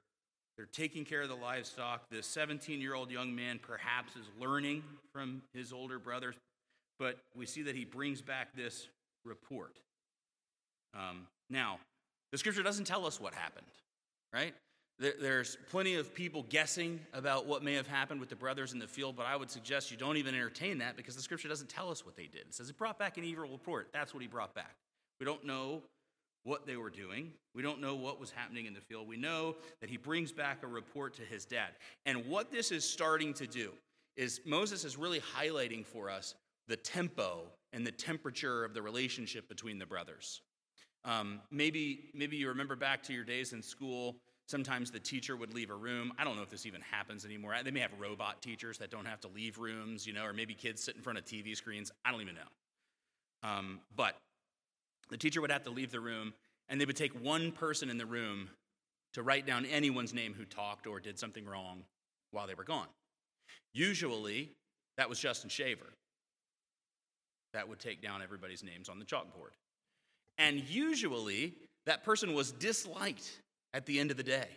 they're 0.57 0.65
taking 0.65 1.05
care 1.05 1.21
of 1.21 1.29
the 1.29 1.35
livestock. 1.35 2.09
The 2.09 2.23
17 2.23 2.81
year 2.81 2.95
old 2.95 3.11
young 3.11 3.35
man 3.35 3.59
perhaps 3.61 4.15
is 4.15 4.25
learning 4.39 4.83
from 5.13 5.43
his 5.53 5.71
older 5.71 5.99
brothers, 5.99 6.35
but 6.99 7.19
we 7.35 7.45
see 7.45 7.61
that 7.63 7.75
he 7.75 7.85
brings 7.85 8.21
back 8.21 8.55
this 8.55 8.87
report. 9.23 9.77
Um, 10.95 11.27
now, 11.49 11.79
the 12.31 12.37
scripture 12.37 12.63
doesn't 12.63 12.85
tell 12.85 13.05
us 13.05 13.21
what 13.21 13.33
happened, 13.33 13.67
right? 14.33 14.53
There's 14.99 15.57
plenty 15.69 15.93
of 15.93 16.15
people 16.15 16.43
guessing 16.49 16.99
about 17.13 17.45
what 17.45 17.63
may 17.63 17.75
have 17.75 17.85
happened 17.85 18.19
with 18.19 18.29
the 18.29 18.35
brothers 18.35 18.73
in 18.73 18.79
the 18.79 18.87
field, 18.87 19.15
but 19.15 19.27
I 19.27 19.35
would 19.35 19.51
suggest 19.51 19.91
you 19.91 19.97
don't 19.97 20.17
even 20.17 20.33
entertain 20.33 20.79
that 20.79 20.97
because 20.97 21.15
the 21.15 21.21
scripture 21.21 21.47
doesn't 21.47 21.69
tell 21.69 21.91
us 21.91 22.03
what 22.03 22.15
they 22.15 22.25
did. 22.25 22.41
It 22.41 22.55
says 22.55 22.65
he 22.65 22.73
brought 22.73 22.97
back 22.97 23.19
an 23.19 23.23
evil 23.23 23.47
report. 23.47 23.89
That's 23.93 24.11
what 24.11 24.21
he 24.21 24.27
brought 24.27 24.55
back. 24.55 24.73
We 25.19 25.25
don't 25.27 25.45
know 25.45 25.83
what 26.47 26.65
they 26.65 26.77
were 26.77 26.89
doing. 26.89 27.31
We 27.53 27.61
don't 27.61 27.81
know 27.81 27.95
what 27.95 28.19
was 28.19 28.31
happening 28.31 28.65
in 28.65 28.73
the 28.73 28.81
field. 28.81 29.07
We 29.07 29.17
know 29.17 29.55
that 29.81 29.89
he 29.89 29.97
brings 29.97 30.31
back 30.31 30.63
a 30.63 30.67
report 30.67 31.13
to 31.15 31.21
his 31.23 31.45
dad. 31.45 31.69
And 32.05 32.25
what 32.27 32.51
this 32.51 32.71
is 32.71 32.89
starting 32.89 33.33
to 33.35 33.47
do 33.47 33.71
is 34.15 34.41
Moses 34.45 34.83
is 34.83 34.97
really 34.97 35.19
highlighting 35.19 35.85
for 35.85 36.09
us 36.09 36.35
the 36.67 36.77
tempo 36.77 37.41
and 37.73 37.85
the 37.85 37.91
temperature 37.91 38.63
of 38.63 38.73
the 38.73 38.81
relationship 38.81 39.47
between 39.47 39.77
the 39.77 39.85
brothers. 39.85 40.41
Um, 41.05 41.41
maybe, 41.51 42.09
maybe 42.13 42.37
you 42.37 42.47
remember 42.47 42.75
back 42.75 43.03
to 43.03 43.13
your 43.13 43.23
days 43.23 43.53
in 43.53 43.61
school 43.61 44.15
Sometimes 44.47 44.91
the 44.91 44.99
teacher 44.99 45.35
would 45.35 45.53
leave 45.53 45.71
a 45.71 45.75
room. 45.75 46.13
I 46.17 46.23
don't 46.23 46.37
know 46.37 46.41
if 46.41 46.49
this 46.49 46.65
even 46.65 46.79
happens 46.79 47.25
anymore. 47.25 47.53
They 47.65 47.71
may 47.71 47.81
have 47.81 47.91
robot 47.99 48.41
teachers 48.41 48.77
that 48.77 48.89
don't 48.89 49.05
have 49.05 49.19
to 49.21 49.27
leave 49.27 49.57
rooms, 49.57 50.07
you 50.07 50.13
know, 50.13 50.23
or 50.23 50.31
maybe 50.31 50.53
kids 50.53 50.81
sit 50.81 50.95
in 50.95 51.01
front 51.01 51.19
of 51.19 51.25
TV 51.25 51.55
screens. 51.55 51.91
I 52.05 52.11
don't 52.11 52.21
even 52.21 52.35
know. 52.35 53.49
Um, 53.49 53.81
but 53.93 54.15
the 55.09 55.17
teacher 55.17 55.41
would 55.41 55.51
have 55.51 55.63
to 55.63 55.69
leave 55.69 55.91
the 55.91 55.99
room, 55.99 56.33
and 56.69 56.79
they 56.79 56.85
would 56.85 56.97
take 56.97 57.13
one 57.23 57.51
person 57.51 57.89
in 57.89 57.97
the 57.97 58.05
room 58.05 58.49
to 59.13 59.23
write 59.23 59.45
down 59.45 59.65
anyone's 59.65 60.13
name 60.13 60.33
who 60.33 60.45
talked 60.45 60.85
or 60.87 60.99
did 60.99 61.17
something 61.17 61.45
wrong 61.45 61.83
while 62.31 62.47
they 62.47 62.53
were 62.53 62.63
gone. 62.63 62.87
Usually, 63.73 64.51
that 64.97 65.09
was 65.09 65.19
Justin 65.19 65.49
Shaver. 65.49 65.93
That 67.53 67.69
would 67.69 67.79
take 67.79 68.01
down 68.01 68.21
everybody's 68.21 68.63
names 68.63 68.89
on 68.89 68.99
the 68.99 69.05
chalkboard. 69.05 69.53
And 70.37 70.59
usually, 70.69 71.53
that 71.85 72.03
person 72.03 72.33
was 72.33 72.51
disliked 72.51 73.39
at 73.73 73.85
the 73.85 73.99
end 73.99 74.11
of 74.11 74.17
the 74.17 74.23
day, 74.23 74.47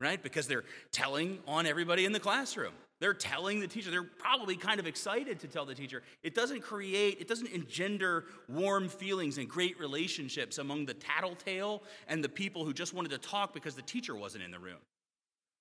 right? 0.00 0.22
Because 0.22 0.46
they're 0.46 0.64
telling 0.92 1.38
on 1.46 1.66
everybody 1.66 2.04
in 2.04 2.12
the 2.12 2.20
classroom. 2.20 2.74
They're 2.98 3.14
telling 3.14 3.60
the 3.60 3.66
teacher. 3.66 3.90
They're 3.90 4.02
probably 4.02 4.56
kind 4.56 4.80
of 4.80 4.86
excited 4.86 5.40
to 5.40 5.48
tell 5.48 5.66
the 5.66 5.74
teacher. 5.74 6.02
It 6.22 6.34
doesn't 6.34 6.62
create, 6.62 7.18
it 7.20 7.28
doesn't 7.28 7.48
engender 7.48 8.24
warm 8.48 8.88
feelings 8.88 9.36
and 9.36 9.48
great 9.48 9.78
relationships 9.78 10.58
among 10.58 10.86
the 10.86 10.94
tattletale 10.94 11.82
and 12.08 12.24
the 12.24 12.28
people 12.28 12.64
who 12.64 12.72
just 12.72 12.94
wanted 12.94 13.10
to 13.10 13.18
talk 13.18 13.52
because 13.52 13.74
the 13.74 13.82
teacher 13.82 14.14
wasn't 14.14 14.44
in 14.44 14.50
the 14.50 14.58
room. 14.58 14.78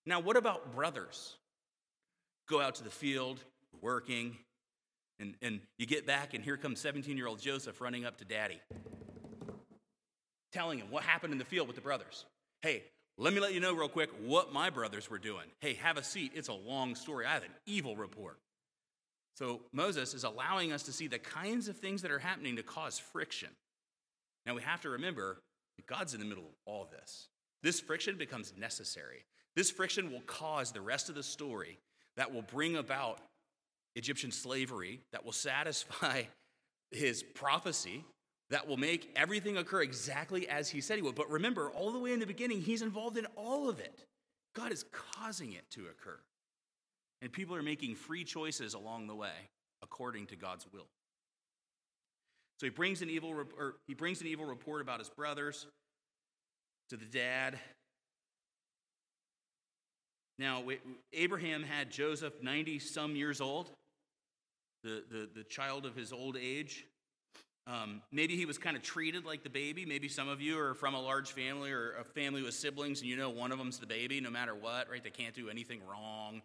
Now, 0.05 0.19
what 0.19 0.37
about 0.37 0.73
brothers? 0.73 1.35
Go 2.47 2.61
out 2.61 2.75
to 2.75 2.83
the 2.83 2.91
field, 2.91 3.39
working, 3.81 4.37
and, 5.19 5.35
and 5.41 5.59
you 5.77 5.85
get 5.85 6.05
back, 6.05 6.33
and 6.33 6.43
here 6.43 6.57
comes 6.57 6.79
17 6.79 7.17
year 7.17 7.27
old 7.27 7.39
Joseph 7.39 7.81
running 7.81 8.05
up 8.05 8.17
to 8.19 8.25
daddy, 8.25 8.61
telling 10.53 10.79
him 10.79 10.87
what 10.89 11.03
happened 11.03 11.33
in 11.33 11.39
the 11.39 11.45
field 11.45 11.67
with 11.67 11.75
the 11.75 11.81
brothers. 11.81 12.25
Hey, 12.61 12.83
let 13.17 13.33
me 13.33 13.39
let 13.39 13.53
you 13.53 13.59
know 13.59 13.73
real 13.73 13.87
quick 13.87 14.09
what 14.25 14.51
my 14.51 14.69
brothers 14.69 15.09
were 15.09 15.17
doing. 15.17 15.45
Hey, 15.59 15.75
have 15.75 15.97
a 15.97 16.03
seat. 16.03 16.33
It's 16.35 16.49
a 16.49 16.53
long 16.53 16.95
story. 16.95 17.25
I 17.25 17.33
have 17.33 17.43
an 17.43 17.51
evil 17.65 17.95
report. 17.95 18.39
So 19.35 19.61
Moses 19.71 20.13
is 20.13 20.23
allowing 20.23 20.71
us 20.71 20.83
to 20.83 20.93
see 20.93 21.07
the 21.07 21.19
kinds 21.19 21.67
of 21.67 21.77
things 21.77 22.01
that 22.01 22.11
are 22.11 22.19
happening 22.19 22.55
to 22.57 22.63
cause 22.63 22.99
friction. 22.99 23.49
Now 24.45 24.55
we 24.55 24.61
have 24.61 24.81
to 24.81 24.89
remember 24.89 25.37
that 25.77 25.87
God's 25.87 26.13
in 26.13 26.19
the 26.19 26.25
middle 26.25 26.45
of 26.45 26.55
all 26.65 26.89
this. 26.91 27.27
This 27.63 27.79
friction 27.79 28.17
becomes 28.17 28.53
necessary. 28.57 29.25
This 29.55 29.71
friction 29.71 30.11
will 30.11 30.21
cause 30.21 30.71
the 30.71 30.81
rest 30.81 31.09
of 31.09 31.15
the 31.15 31.23
story 31.23 31.79
that 32.17 32.33
will 32.33 32.41
bring 32.41 32.75
about 32.75 33.19
Egyptian 33.95 34.31
slavery, 34.31 34.99
that 35.11 35.25
will 35.25 35.31
satisfy 35.31 36.23
his 36.91 37.23
prophecy, 37.23 38.03
that 38.49 38.67
will 38.67 38.77
make 38.77 39.11
everything 39.15 39.57
occur 39.57 39.81
exactly 39.81 40.47
as 40.47 40.69
he 40.69 40.81
said 40.81 40.97
he 40.97 41.01
would. 41.01 41.15
But 41.15 41.29
remember, 41.29 41.69
all 41.71 41.91
the 41.91 41.99
way 41.99 42.13
in 42.13 42.19
the 42.19 42.27
beginning, 42.27 42.61
he's 42.61 42.81
involved 42.81 43.17
in 43.17 43.25
all 43.35 43.69
of 43.69 43.79
it. 43.79 44.05
God 44.55 44.71
is 44.71 44.85
causing 44.91 45.53
it 45.53 45.69
to 45.71 45.81
occur. 45.81 46.19
And 47.21 47.31
people 47.31 47.55
are 47.55 47.63
making 47.63 47.95
free 47.95 48.23
choices 48.23 48.73
along 48.73 49.07
the 49.07 49.15
way 49.15 49.49
according 49.81 50.27
to 50.27 50.35
God's 50.35 50.65
will. 50.71 50.87
So 52.59 52.67
he 52.67 52.69
brings 52.69 53.01
an 53.01 53.09
evil 53.09 53.29
or 53.31 53.75
he 53.87 53.93
brings 53.93 54.21
an 54.21 54.27
evil 54.27 54.45
report 54.45 54.81
about 54.81 54.99
his 54.99 55.09
brothers 55.09 55.67
to 56.89 56.97
the 56.97 57.05
dad. 57.05 57.59
Now, 60.37 60.63
Abraham 61.13 61.63
had 61.63 61.89
Joseph 61.89 62.33
90 62.41 62.79
some 62.79 63.15
years 63.15 63.41
old, 63.41 63.71
the, 64.83 65.03
the, 65.09 65.29
the 65.33 65.43
child 65.43 65.85
of 65.85 65.95
his 65.95 66.11
old 66.11 66.37
age. 66.37 66.85
Um, 67.67 68.01
maybe 68.11 68.35
he 68.35 68.45
was 68.45 68.57
kind 68.57 68.77
of 68.77 68.83
treated 68.83 69.25
like 69.25 69.43
the 69.43 69.49
baby. 69.49 69.85
Maybe 69.85 70.07
some 70.07 70.29
of 70.29 70.39
you 70.39 70.59
are 70.59 70.75
from 70.75 70.93
a 70.93 71.01
large 71.01 71.31
family 71.31 71.71
or 71.71 71.95
a 71.99 72.03
family 72.03 72.43
with 72.43 72.53
siblings, 72.53 73.01
and 73.01 73.09
you 73.09 73.17
know 73.17 73.29
one 73.29 73.51
of 73.51 73.57
them's 73.57 73.79
the 73.79 73.87
baby 73.87 74.21
no 74.21 74.29
matter 74.29 74.53
what, 74.53 74.89
right? 74.89 75.03
They 75.03 75.09
can't 75.09 75.33
do 75.33 75.49
anything 75.49 75.81
wrong. 75.89 76.43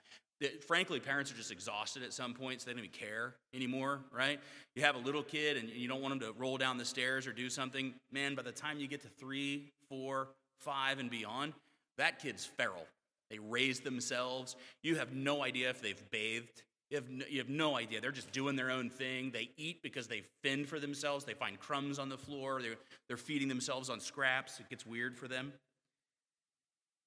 frankly, 0.67 0.99
parents 0.99 1.31
are 1.31 1.35
just 1.35 1.53
exhausted 1.53 2.03
at 2.03 2.15
some 2.15 2.33
point, 2.33 2.63
so 2.63 2.67
they 2.67 2.73
don't 2.73 2.79
even 2.79 2.91
care 2.91 3.35
anymore, 3.53 4.01
right? 4.11 4.41
You 4.75 4.83
have 4.83 4.95
a 4.95 4.99
little 4.99 5.23
kid 5.23 5.59
and 5.59 5.69
you 5.69 5.89
don't 5.89 6.01
want 6.01 6.19
them 6.19 6.33
to 6.33 6.41
roll 6.41 6.57
down 6.57 6.79
the 6.79 6.87
stairs 6.87 7.27
or 7.27 7.33
do 7.33 7.51
something. 7.51 7.93
Man, 8.11 8.35
by 8.35 8.43
the 8.43 8.53
time 8.53 8.79
you 8.79 8.89
get 8.89 9.03
to 9.03 9.09
three, 9.09 9.73
four, 9.91 10.29
five, 10.59 10.99
and 10.99 11.11
beyond, 11.11 11.53
that 11.99 12.21
kid's 12.23 12.47
feral. 12.47 12.87
They 13.31 13.39
raise 13.39 13.81
themselves. 13.81 14.57
You 14.83 14.97
have 14.97 15.13
no 15.13 15.45
idea 15.45 15.69
if 15.69 15.83
they've 15.83 16.11
bathed. 16.11 16.63
You 16.91 16.97
have, 16.97 17.09
no, 17.09 17.25
you 17.31 17.39
have 17.39 17.49
no 17.49 17.77
idea. 17.77 18.01
They're 18.01 18.11
just 18.11 18.33
doing 18.33 18.57
their 18.57 18.71
own 18.71 18.91
thing. 18.91 19.31
They 19.31 19.51
eat 19.57 19.81
because 19.83 20.09
they 20.09 20.25
fend 20.43 20.67
for 20.67 20.81
themselves. 20.81 21.25
They 21.25 21.35
find 21.35 21.59
crumbs 21.59 22.01
on 22.01 22.09
the 22.09 22.19
floor. 22.19 22.61
They're, 22.61 22.75
they're 23.07 23.17
feeding 23.17 23.47
themselves 23.47 23.89
on 23.89 24.01
scraps. 24.01 24.59
It 24.59 24.69
gets 24.69 24.85
weird 24.85 25.17
for 25.17 25.29
them. 25.29 25.53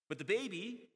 But 0.08 0.19
the 0.19 0.26
baby, 0.26 0.88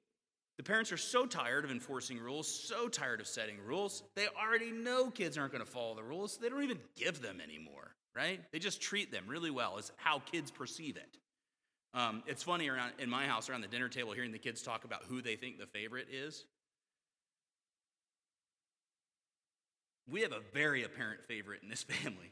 the 0.58 0.64
parents 0.64 0.92
are 0.94 0.98
so 0.98 1.26
tired 1.26 1.66
of 1.66 1.72
enforcing 1.72 2.18
rules, 2.18 2.48
so 2.48 2.88
tired 2.88 3.20
of 3.20 3.28
setting 3.28 3.58
rules, 3.66 4.04
they 4.16 4.28
already 4.42 4.72
know 4.72 5.10
kids 5.12 5.38
aren't 5.38 5.52
going 5.52 5.64
to 5.64 5.70
follow 5.70 5.94
the 5.96 6.04
rules. 6.04 6.38
They 6.38 6.48
don't 6.48 6.64
even 6.64 6.80
give 6.96 7.22
them 7.22 7.42
anymore, 7.42 7.94
right? 8.16 8.40
They 8.52 8.60
just 8.60 8.82
treat 8.82 9.12
them 9.12 9.26
really 9.28 9.52
well, 9.52 9.78
is 9.78 9.92
how 9.98 10.20
kids 10.20 10.50
perceive 10.50 10.96
it. 10.98 11.18
Um, 11.94 12.24
it's 12.26 12.44
funny 12.44 12.70
around 12.70 12.92
in 13.00 13.10
my 13.10 13.26
house 13.26 13.50
around 13.50 13.62
the 13.62 13.68
dinner 13.68 13.90
table 13.90 14.14
hearing 14.14 14.32
the 14.32 14.40
kids 14.40 14.62
talk 14.62 14.84
about 14.84 15.04
who 15.08 15.22
they 15.22 15.36
think 15.36 15.60
the 15.60 15.68
favorite 15.68 16.08
is. 16.12 16.46
We 20.10 20.22
have 20.22 20.32
a 20.32 20.42
very 20.54 20.84
apparent 20.84 21.22
favorite 21.28 21.62
in 21.64 21.70
this 21.70 21.84
family. 22.04 22.32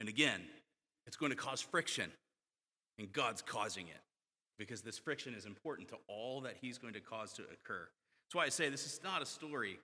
And 0.00 0.08
again, 0.08 0.40
it's 1.06 1.16
going 1.16 1.30
to 1.30 1.36
cause 1.36 1.60
friction, 1.60 2.10
and 2.98 3.12
God's 3.12 3.42
causing 3.42 3.88
it 3.88 4.00
because 4.58 4.82
this 4.82 4.98
friction 4.98 5.34
is 5.34 5.46
important 5.46 5.88
to 5.88 5.96
all 6.08 6.42
that 6.42 6.56
He's 6.60 6.78
going 6.78 6.94
to 6.94 7.00
cause 7.00 7.32
to 7.34 7.42
occur. 7.42 7.88
That's 8.26 8.34
why 8.34 8.44
I 8.44 8.48
say 8.48 8.68
this 8.68 8.86
is 8.86 9.00
not 9.02 9.22
a 9.22 9.26
story 9.26 9.78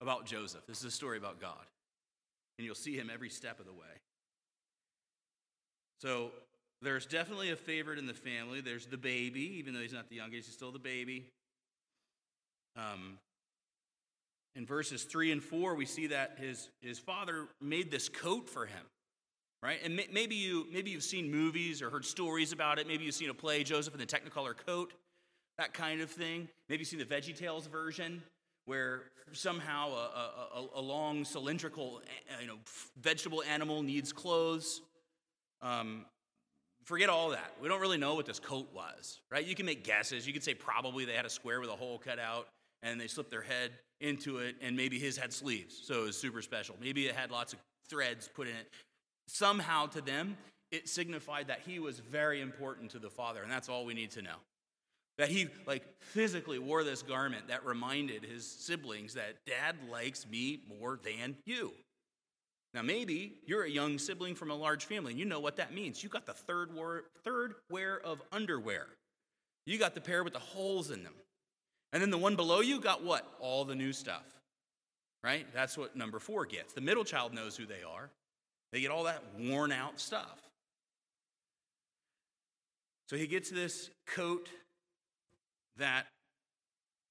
about 0.00 0.26
Joseph, 0.26 0.66
this 0.66 0.78
is 0.78 0.84
a 0.84 0.90
story 0.90 1.18
about 1.18 1.40
God. 1.40 1.66
And 2.58 2.66
you'll 2.66 2.74
see 2.74 2.96
Him 2.96 3.10
every 3.12 3.30
step 3.30 3.60
of 3.60 3.66
the 3.66 3.72
way. 3.72 4.00
So 6.00 6.30
there's 6.82 7.04
definitely 7.04 7.50
a 7.50 7.56
favorite 7.56 7.98
in 7.98 8.06
the 8.06 8.14
family. 8.14 8.60
There's 8.60 8.86
the 8.86 8.96
baby, 8.96 9.58
even 9.58 9.74
though 9.74 9.80
he's 9.80 9.92
not 9.92 10.08
the 10.08 10.16
youngest, 10.16 10.48
he's 10.48 10.54
still 10.54 10.72
the 10.72 10.78
baby. 10.78 11.26
Um, 12.76 13.18
in 14.56 14.66
verses 14.66 15.04
3 15.04 15.32
and 15.32 15.42
4, 15.42 15.74
we 15.74 15.86
see 15.86 16.08
that 16.08 16.36
his, 16.38 16.70
his 16.80 16.98
father 16.98 17.46
made 17.60 17.90
this 17.90 18.08
coat 18.08 18.48
for 18.48 18.66
him, 18.66 18.84
right? 19.62 19.78
And 19.84 20.00
maybe, 20.12 20.34
you, 20.34 20.66
maybe 20.72 20.90
you've 20.90 21.04
seen 21.04 21.30
movies 21.30 21.82
or 21.82 21.90
heard 21.90 22.04
stories 22.04 22.52
about 22.52 22.78
it. 22.78 22.88
Maybe 22.88 23.04
you've 23.04 23.14
seen 23.14 23.30
a 23.30 23.34
play, 23.34 23.62
Joseph 23.62 23.94
in 23.94 24.00
the 24.00 24.06
Technicolor 24.06 24.54
coat, 24.66 24.92
that 25.58 25.72
kind 25.72 26.00
of 26.00 26.10
thing. 26.10 26.48
Maybe 26.68 26.80
you've 26.80 26.88
seen 26.88 26.98
the 26.98 27.04
Veggie 27.04 27.36
Tales 27.36 27.66
version, 27.66 28.22
where 28.64 29.04
somehow 29.32 29.90
a, 29.90 30.56
a, 30.56 30.66
a 30.76 30.80
long 30.80 31.24
cylindrical 31.24 32.02
you 32.40 32.46
know, 32.46 32.56
vegetable 33.00 33.42
animal 33.48 33.82
needs 33.82 34.12
clothes. 34.12 34.82
Um, 35.62 36.06
forget 36.84 37.08
all 37.08 37.30
that. 37.30 37.54
We 37.62 37.68
don't 37.68 37.80
really 37.80 37.98
know 37.98 38.14
what 38.14 38.26
this 38.26 38.40
coat 38.40 38.68
was, 38.74 39.20
right? 39.30 39.46
You 39.46 39.54
can 39.54 39.66
make 39.66 39.84
guesses. 39.84 40.26
You 40.26 40.32
could 40.32 40.42
say 40.42 40.54
probably 40.54 41.04
they 41.04 41.12
had 41.12 41.26
a 41.26 41.30
square 41.30 41.60
with 41.60 41.70
a 41.70 41.76
hole 41.76 41.98
cut 41.98 42.18
out 42.18 42.48
and 42.82 43.00
they 43.00 43.06
slipped 43.06 43.30
their 43.30 43.42
head 43.42 43.70
into 44.00 44.38
it, 44.38 44.56
and 44.60 44.76
maybe 44.76 44.98
his 44.98 45.16
had 45.16 45.32
sleeves, 45.32 45.80
so 45.82 46.02
it 46.02 46.06
was 46.06 46.16
super 46.16 46.42
special. 46.42 46.76
Maybe 46.80 47.06
it 47.06 47.14
had 47.14 47.30
lots 47.30 47.52
of 47.52 47.58
threads 47.88 48.28
put 48.34 48.46
in 48.48 48.54
it. 48.54 48.70
somehow 49.26 49.86
to 49.86 50.00
them, 50.00 50.36
it 50.70 50.88
signified 50.88 51.48
that 51.48 51.60
he 51.66 51.78
was 51.78 51.98
very 51.98 52.40
important 52.40 52.90
to 52.92 52.98
the 52.98 53.10
father, 53.10 53.42
and 53.42 53.50
that's 53.50 53.68
all 53.68 53.84
we 53.84 53.94
need 53.94 54.10
to 54.12 54.22
know. 54.22 54.36
That 55.18 55.28
he 55.28 55.48
like 55.66 55.84
physically 56.00 56.58
wore 56.58 56.82
this 56.82 57.02
garment 57.02 57.48
that 57.48 57.64
reminded 57.66 58.24
his 58.24 58.46
siblings 58.46 59.14
that 59.14 59.36
dad 59.46 59.76
likes 59.90 60.26
me 60.26 60.60
more 60.80 60.98
than 61.02 61.36
you. 61.44 61.72
Now, 62.72 62.82
maybe 62.82 63.34
you're 63.46 63.64
a 63.64 63.70
young 63.70 63.98
sibling 63.98 64.34
from 64.34 64.50
a 64.50 64.54
large 64.54 64.84
family 64.84 65.12
and 65.12 65.18
you 65.18 65.26
know 65.26 65.40
what 65.40 65.56
that 65.56 65.74
means. 65.74 66.02
You 66.02 66.08
got 66.08 66.24
the 66.24 66.32
third, 66.32 66.72
war, 66.74 67.04
third 67.24 67.54
wear 67.68 68.00
of 68.00 68.22
underwear. 68.32 68.86
You 69.66 69.78
got 69.78 69.94
the 69.94 70.00
pair 70.00 70.22
with 70.22 70.32
the 70.32 70.38
holes 70.38 70.90
in 70.90 71.02
them. 71.02 71.14
And 71.92 72.00
then 72.00 72.10
the 72.10 72.18
one 72.18 72.36
below 72.36 72.60
you 72.60 72.80
got 72.80 73.04
what? 73.04 73.26
All 73.40 73.64
the 73.64 73.74
new 73.74 73.92
stuff. 73.92 74.24
Right? 75.22 75.46
That's 75.52 75.76
what 75.76 75.96
number 75.96 76.18
four 76.18 76.46
gets. 76.46 76.72
The 76.72 76.80
middle 76.80 77.04
child 77.04 77.34
knows 77.34 77.56
who 77.56 77.66
they 77.66 77.82
are, 77.82 78.10
they 78.72 78.80
get 78.80 78.90
all 78.90 79.04
that 79.04 79.22
worn 79.38 79.72
out 79.72 80.00
stuff. 80.00 80.38
So 83.08 83.16
he 83.16 83.26
gets 83.26 83.50
this 83.50 83.90
coat 84.06 84.48
that 85.78 86.06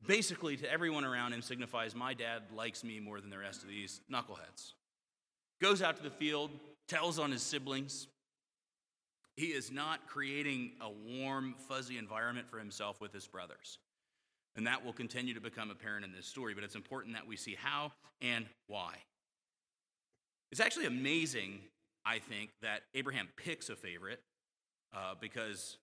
basically 0.08 0.56
to 0.56 0.72
everyone 0.72 1.04
around 1.04 1.34
him 1.34 1.42
signifies 1.42 1.94
my 1.94 2.13
dad 2.13 2.44
likes 2.56 2.86
me 2.86 3.02
more 3.02 3.20
than 3.20 3.30
the 3.30 3.38
rest 3.38 3.63
of 3.63 3.68
these 3.68 4.00
knuckleheads 4.10 4.74
goes 5.62 5.82
out 5.82 5.98
to 5.98 6.04
the 6.04 6.10
field, 6.10 6.52
tells 6.88 7.20
on 7.20 7.32
his 7.32 7.42
siblings. 7.42 8.08
He 9.36 9.48
is 9.48 9.72
not 9.72 10.08
creating 10.08 10.72
a 10.82 10.89
warm, 10.89 11.56
fuzzy 11.68 11.98
environment 11.98 12.50
for 12.50 12.60
himself 12.60 13.00
with 13.00 13.13
his 13.13 13.28
brothers. 13.28 13.78
And 14.60 14.67
that 14.67 14.84
will 14.84 14.91
continue 14.91 15.34
to 15.34 15.39
become 15.39 15.72
apparent 15.72 16.04
in 16.04 16.12
this 16.12 16.26
story, 16.26 16.54
but 16.54 16.65
it's 16.65 16.76
important 16.76 17.15
that 17.15 17.26
we 17.26 17.38
see 17.38 17.56
how 17.58 17.93
and 18.19 18.45
why. 18.67 18.95
It's 20.52 20.60
actually 20.60 20.86
amazing, 20.86 21.62
I 22.06 22.19
think, 22.19 22.50
that 22.62 22.82
Abraham 22.93 23.30
picks 23.38 23.69
a 23.69 23.78
favorite 23.78 24.19
uh, 24.93 25.13
because 25.22 25.78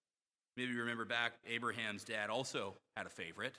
maybe 0.58 0.72
you 0.74 0.80
remember 0.80 1.06
back, 1.06 1.32
Abraham's 1.48 2.04
dad 2.04 2.28
also 2.28 2.74
had 2.98 3.06
a 3.06 3.08
favorite. 3.08 3.54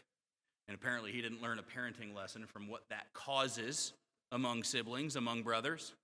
And 0.68 0.76
apparently, 0.76 1.12
he 1.12 1.20
didn't 1.20 1.42
learn 1.42 1.58
a 1.58 1.64
parenting 1.64 2.16
lesson 2.16 2.46
from 2.46 2.68
what 2.68 2.84
that 2.92 3.12
causes 3.16 3.94
among 4.32 4.62
siblings, 4.62 5.16
among 5.16 5.42
brothers. 5.42 5.96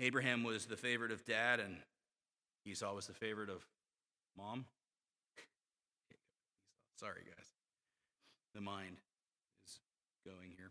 Abraham 0.00 0.42
was 0.42 0.64
the 0.64 0.78
favorite 0.78 1.12
of 1.12 1.22
dad, 1.26 1.60
and 1.60 1.76
Esau 2.64 2.94
was 2.94 3.08
the 3.08 3.12
favorite 3.12 3.50
of 3.50 3.62
mom. 4.38 4.64
Sorry, 6.96 7.22
guys. 7.26 7.46
The 8.54 8.60
mind 8.60 8.96
is 9.66 9.80
going 10.24 10.52
here. 10.56 10.70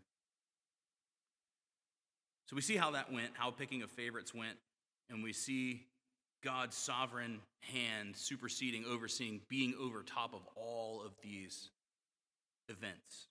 So 2.46 2.56
we 2.56 2.62
see 2.62 2.76
how 2.76 2.92
that 2.92 3.12
went, 3.12 3.30
how 3.34 3.50
picking 3.50 3.82
of 3.82 3.90
favorites 3.90 4.34
went, 4.34 4.56
and 5.10 5.22
we 5.22 5.32
see 5.32 5.86
God's 6.42 6.76
sovereign 6.76 7.40
hand 7.60 8.16
superseding, 8.16 8.84
overseeing, 8.84 9.40
being 9.48 9.74
over 9.80 10.02
top 10.02 10.34
of 10.34 10.40
all 10.56 11.02
of 11.04 11.12
these 11.22 11.70
events. 12.68 13.28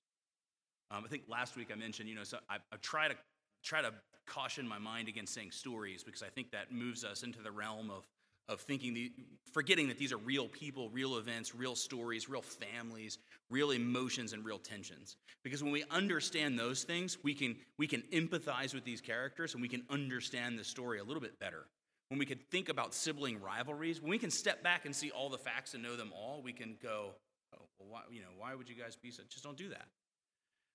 Um, 0.92 1.04
I 1.06 1.08
think 1.08 1.24
last 1.28 1.56
week 1.56 1.70
I 1.72 1.76
mentioned, 1.76 2.10
you 2.10 2.16
know, 2.16 2.24
so 2.24 2.38
I, 2.50 2.58
I 2.72 2.78
try 2.82 3.08
to 3.08 3.16
try 3.64 3.82
to 3.82 3.94
caution 4.28 4.68
my 4.68 4.78
mind 4.78 5.08
against 5.08 5.34
saying 5.34 5.52
stories 5.52 6.04
because 6.04 6.24
I 6.24 6.28
think 6.28 6.52
that 6.52 6.72
moves 6.72 7.04
us 7.04 7.24
into 7.24 7.42
the 7.42 7.52
realm 7.52 7.90
of, 7.90 8.06
of 8.50 8.62
thinking, 8.62 8.94
the, 8.94 9.12
forgetting 9.52 9.88
that 9.88 9.98
these 9.98 10.12
are 10.12 10.18
real 10.18 10.48
people, 10.48 10.90
real 10.90 11.18
events, 11.18 11.56
real 11.56 11.76
stories, 11.76 12.28
real 12.28 12.42
families, 12.42 13.18
real 13.50 13.72
emotions, 13.72 14.34
and 14.34 14.44
real 14.44 14.60
tensions. 14.60 15.16
Because 15.44 15.64
when 15.64 15.72
we 15.72 15.84
understand 15.90 16.58
those 16.58 16.84
things, 16.84 17.18
we 17.24 17.34
can, 17.34 17.56
we 17.78 17.88
can 17.88 18.04
empathize 18.12 18.74
with 18.74 18.84
these 18.84 19.02
characters 19.02 19.54
and 19.54 19.62
we 19.62 19.70
can 19.70 19.84
understand 19.90 20.60
the 20.60 20.64
story 20.64 21.00
a 21.00 21.04
little 21.04 21.22
bit 21.22 21.40
better. 21.40 21.66
When 22.10 22.20
we 22.20 22.26
can 22.26 22.40
think 22.52 22.70
about 22.70 22.94
sibling 22.94 23.42
rivalries, 23.42 24.02
when 24.02 24.12
we 24.12 24.20
can 24.20 24.30
step 24.30 24.62
back 24.62 24.86
and 24.86 24.96
see 24.96 25.10
all 25.10 25.30
the 25.30 25.38
facts 25.38 25.74
and 25.74 25.82
know 25.82 25.96
them 25.96 26.12
all, 26.16 26.42
we 26.44 26.54
can 26.54 26.76
go, 26.82 27.12
oh, 27.56 27.66
well, 27.80 27.90
why, 27.90 28.02
you 28.12 28.22
know, 28.22 28.28
why 28.38 28.54
would 28.54 28.70
you 28.70 28.76
guys 28.76 28.96
be 28.96 29.10
so? 29.10 29.24
Just 29.30 29.44
don't 29.44 29.58
do 29.58 29.70
that. 29.70 29.88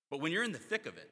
But 0.09 0.21
when 0.21 0.31
you're 0.31 0.43
in 0.43 0.51
the 0.51 0.57
thick 0.57 0.85
of 0.85 0.97
it, 0.97 1.11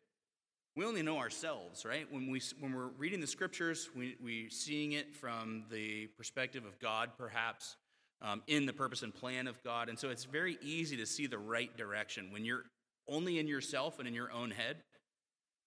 we 0.78 0.86
only 0.86 1.02
know 1.02 1.18
ourselves, 1.18 1.84
right? 1.86 2.06
When, 2.12 2.30
we, 2.30 2.40
when 2.60 2.72
we're 2.72 2.92
reading 3.00 3.20
the 3.20 3.26
scriptures, 3.26 3.90
we, 3.96 4.16
we're 4.24 4.52
seeing 4.52 4.92
it 4.92 5.16
from 5.16 5.64
the 5.72 6.06
perspective 6.18 6.66
of 6.66 6.78
God, 6.78 7.10
perhaps, 7.18 7.78
um, 8.22 8.44
in 8.46 8.68
the 8.68 8.74
purpose 8.74 9.02
and 9.02 9.12
plan 9.12 9.48
of 9.48 9.62
God. 9.64 9.90
And 9.90 9.98
so 9.98 10.10
it's 10.10 10.26
very 10.26 10.60
easy 10.62 10.96
to 10.98 11.08
see 11.08 11.26
the 11.26 11.40
right 11.40 11.76
direction 11.76 12.32
when 12.32 12.46
you're 12.46 12.66
only 13.10 13.40
in 13.40 13.48
yourself 13.48 13.98
and 13.98 14.08
in 14.08 14.14
your 14.14 14.32
own 14.32 14.52
head. 14.52 14.78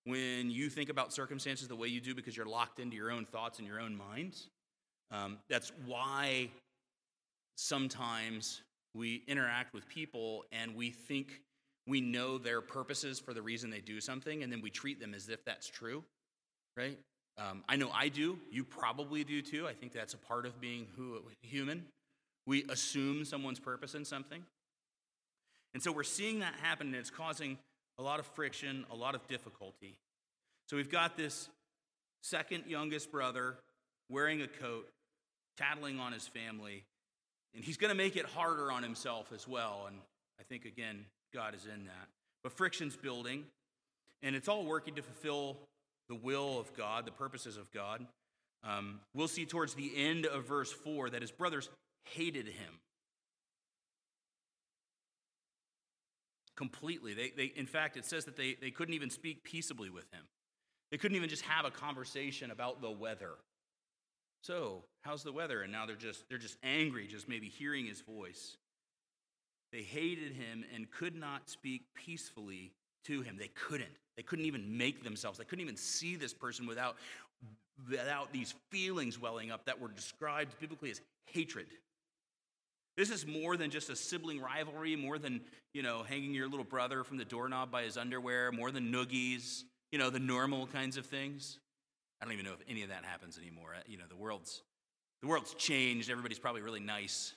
When 0.04 0.48
you 0.48 0.70
think 0.70 0.90
about 0.90 1.12
circumstances 1.12 1.66
the 1.66 1.74
way 1.74 1.88
you 1.88 2.00
do 2.00 2.14
because 2.14 2.36
you're 2.36 2.46
locked 2.46 2.78
into 2.78 2.96
your 2.96 3.10
own 3.10 3.26
thoughts 3.26 3.58
and 3.58 3.66
your 3.66 3.80
own 3.80 3.96
minds. 3.96 4.48
Um, 5.10 5.38
that's 5.48 5.72
why 5.86 6.50
sometimes 7.56 8.62
we 8.94 9.24
interact 9.26 9.74
with 9.74 9.88
people 9.88 10.44
and 10.52 10.76
we 10.76 10.90
think 10.90 11.42
we 11.90 12.00
know 12.00 12.38
their 12.38 12.60
purposes 12.60 13.18
for 13.18 13.34
the 13.34 13.42
reason 13.42 13.68
they 13.68 13.80
do 13.80 14.00
something, 14.00 14.42
and 14.42 14.52
then 14.52 14.62
we 14.62 14.70
treat 14.70 15.00
them 15.00 15.12
as 15.12 15.28
if 15.28 15.44
that's 15.44 15.68
true, 15.68 16.04
right? 16.76 16.96
Um, 17.36 17.64
I 17.68 17.76
know 17.76 17.90
I 17.92 18.08
do. 18.08 18.38
You 18.50 18.64
probably 18.64 19.24
do 19.24 19.42
too. 19.42 19.66
I 19.66 19.72
think 19.72 19.92
that's 19.92 20.14
a 20.14 20.18
part 20.18 20.46
of 20.46 20.60
being 20.60 20.86
who, 20.96 21.20
human. 21.42 21.84
We 22.46 22.64
assume 22.68 23.24
someone's 23.24 23.58
purpose 23.58 23.94
in 23.94 24.04
something. 24.04 24.42
And 25.74 25.82
so 25.82 25.90
we're 25.90 26.04
seeing 26.04 26.38
that 26.40 26.54
happen, 26.62 26.86
and 26.86 26.96
it's 26.96 27.10
causing 27.10 27.58
a 27.98 28.02
lot 28.02 28.20
of 28.20 28.26
friction, 28.26 28.86
a 28.90 28.94
lot 28.94 29.14
of 29.14 29.26
difficulty. 29.26 29.96
So 30.68 30.76
we've 30.76 30.90
got 30.90 31.16
this 31.16 31.48
second 32.22 32.64
youngest 32.68 33.10
brother 33.10 33.56
wearing 34.08 34.42
a 34.42 34.48
coat, 34.48 34.88
tattling 35.56 35.98
on 35.98 36.12
his 36.12 36.28
family, 36.28 36.84
and 37.52 37.64
he's 37.64 37.76
going 37.76 37.90
to 37.90 37.96
make 37.96 38.14
it 38.14 38.26
harder 38.26 38.70
on 38.70 38.84
himself 38.84 39.32
as 39.34 39.48
well. 39.48 39.86
And 39.88 39.96
I 40.38 40.44
think, 40.44 40.64
again, 40.66 41.04
God 41.32 41.54
is 41.54 41.64
in 41.64 41.84
that. 41.84 42.08
But 42.42 42.52
friction's 42.52 42.96
building, 42.96 43.44
and 44.22 44.34
it's 44.34 44.48
all 44.48 44.64
working 44.64 44.94
to 44.94 45.02
fulfill 45.02 45.58
the 46.08 46.14
will 46.14 46.58
of 46.58 46.74
God, 46.76 47.06
the 47.06 47.12
purposes 47.12 47.56
of 47.56 47.70
God. 47.72 48.06
Um, 48.64 49.00
we'll 49.14 49.28
see 49.28 49.46
towards 49.46 49.74
the 49.74 49.92
end 49.96 50.26
of 50.26 50.44
verse 50.44 50.72
4 50.72 51.10
that 51.10 51.22
his 51.22 51.30
brothers 51.30 51.68
hated 52.04 52.46
him 52.46 52.80
completely. 56.56 57.14
They, 57.14 57.30
they, 57.34 57.52
in 57.56 57.64
fact, 57.64 57.96
it 57.96 58.04
says 58.04 58.26
that 58.26 58.36
they, 58.36 58.54
they 58.60 58.70
couldn't 58.70 58.92
even 58.92 59.08
speak 59.08 59.42
peaceably 59.44 59.88
with 59.88 60.04
him, 60.12 60.24
they 60.90 60.98
couldn't 60.98 61.16
even 61.16 61.30
just 61.30 61.42
have 61.42 61.64
a 61.64 61.70
conversation 61.70 62.50
about 62.50 62.82
the 62.82 62.90
weather. 62.90 63.32
So, 64.42 64.84
how's 65.02 65.22
the 65.22 65.32
weather? 65.32 65.62
And 65.62 65.72
now 65.72 65.86
they're 65.86 65.96
just 65.96 66.28
they're 66.28 66.38
just 66.38 66.56
angry, 66.62 67.06
just 67.06 67.28
maybe 67.28 67.48
hearing 67.48 67.86
his 67.86 68.00
voice. 68.00 68.56
They 69.72 69.82
hated 69.82 70.32
him 70.32 70.64
and 70.74 70.90
could 70.90 71.14
not 71.14 71.48
speak 71.48 71.82
peacefully 71.94 72.72
to 73.04 73.22
him. 73.22 73.36
They 73.38 73.48
couldn't. 73.48 73.90
They 74.16 74.22
couldn't 74.22 74.46
even 74.46 74.76
make 74.76 75.04
themselves. 75.04 75.38
They 75.38 75.44
couldn't 75.44 75.62
even 75.62 75.76
see 75.76 76.16
this 76.16 76.34
person 76.34 76.66
without, 76.66 76.96
without 77.88 78.32
these 78.32 78.54
feelings 78.70 79.18
welling 79.18 79.50
up 79.50 79.64
that 79.66 79.80
were 79.80 79.88
described 79.88 80.58
biblically 80.60 80.90
as 80.90 81.00
hatred. 81.26 81.66
This 82.96 83.10
is 83.10 83.26
more 83.26 83.56
than 83.56 83.70
just 83.70 83.88
a 83.88 83.96
sibling 83.96 84.40
rivalry, 84.40 84.96
more 84.96 85.18
than, 85.18 85.40
you 85.72 85.82
know, 85.82 86.02
hanging 86.02 86.34
your 86.34 86.48
little 86.48 86.64
brother 86.64 87.04
from 87.04 87.16
the 87.16 87.24
doorknob 87.24 87.70
by 87.70 87.84
his 87.84 87.96
underwear, 87.96 88.52
more 88.52 88.70
than 88.70 88.92
noogies, 88.92 89.62
you 89.92 89.98
know, 89.98 90.10
the 90.10 90.18
normal 90.18 90.66
kinds 90.66 90.96
of 90.96 91.06
things. 91.06 91.58
I 92.20 92.24
don't 92.24 92.34
even 92.34 92.44
know 92.44 92.52
if 92.52 92.62
any 92.68 92.82
of 92.82 92.90
that 92.90 93.04
happens 93.04 93.38
anymore. 93.38 93.74
You 93.86 93.96
know, 93.96 94.04
the 94.08 94.16
world's 94.16 94.62
the 95.22 95.28
world's 95.28 95.54
changed. 95.54 96.10
Everybody's 96.10 96.38
probably 96.38 96.62
really 96.62 96.80
nice. 96.80 97.34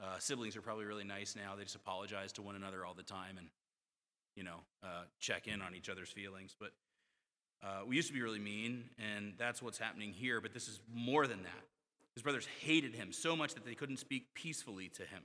Uh, 0.00 0.18
siblings 0.18 0.56
are 0.56 0.62
probably 0.62 0.84
really 0.84 1.04
nice 1.04 1.34
now. 1.34 1.56
They 1.56 1.64
just 1.64 1.74
apologize 1.74 2.32
to 2.34 2.42
one 2.42 2.54
another 2.54 2.86
all 2.86 2.94
the 2.94 3.02
time 3.02 3.36
and, 3.36 3.48
you 4.36 4.44
know, 4.44 4.60
uh, 4.84 5.04
check 5.18 5.48
in 5.48 5.60
on 5.60 5.74
each 5.74 5.88
other's 5.88 6.10
feelings. 6.10 6.54
But 6.58 6.70
uh, 7.62 7.84
we 7.86 7.96
used 7.96 8.08
to 8.08 8.14
be 8.14 8.22
really 8.22 8.38
mean, 8.38 8.84
and 8.98 9.34
that's 9.36 9.60
what's 9.60 9.78
happening 9.78 10.12
here. 10.12 10.40
But 10.40 10.54
this 10.54 10.68
is 10.68 10.80
more 10.92 11.26
than 11.26 11.42
that. 11.42 11.64
His 12.14 12.22
brothers 12.22 12.46
hated 12.60 12.94
him 12.94 13.12
so 13.12 13.34
much 13.34 13.54
that 13.54 13.64
they 13.64 13.74
couldn't 13.74 13.98
speak 13.98 14.26
peacefully 14.34 14.88
to 14.90 15.02
him. 15.02 15.22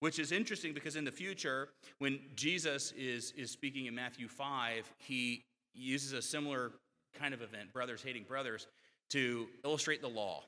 Which 0.00 0.18
is 0.18 0.30
interesting 0.30 0.74
because 0.74 0.96
in 0.96 1.04
the 1.04 1.12
future, 1.12 1.68
when 1.98 2.18
Jesus 2.34 2.92
is, 2.92 3.32
is 3.36 3.50
speaking 3.50 3.86
in 3.86 3.94
Matthew 3.94 4.28
5, 4.28 4.92
he 4.98 5.44
uses 5.72 6.12
a 6.12 6.20
similar 6.20 6.72
kind 7.18 7.32
of 7.32 7.42
event, 7.42 7.72
brothers 7.72 8.02
hating 8.02 8.24
brothers, 8.24 8.66
to 9.10 9.46
illustrate 9.64 10.02
the 10.02 10.08
law 10.08 10.42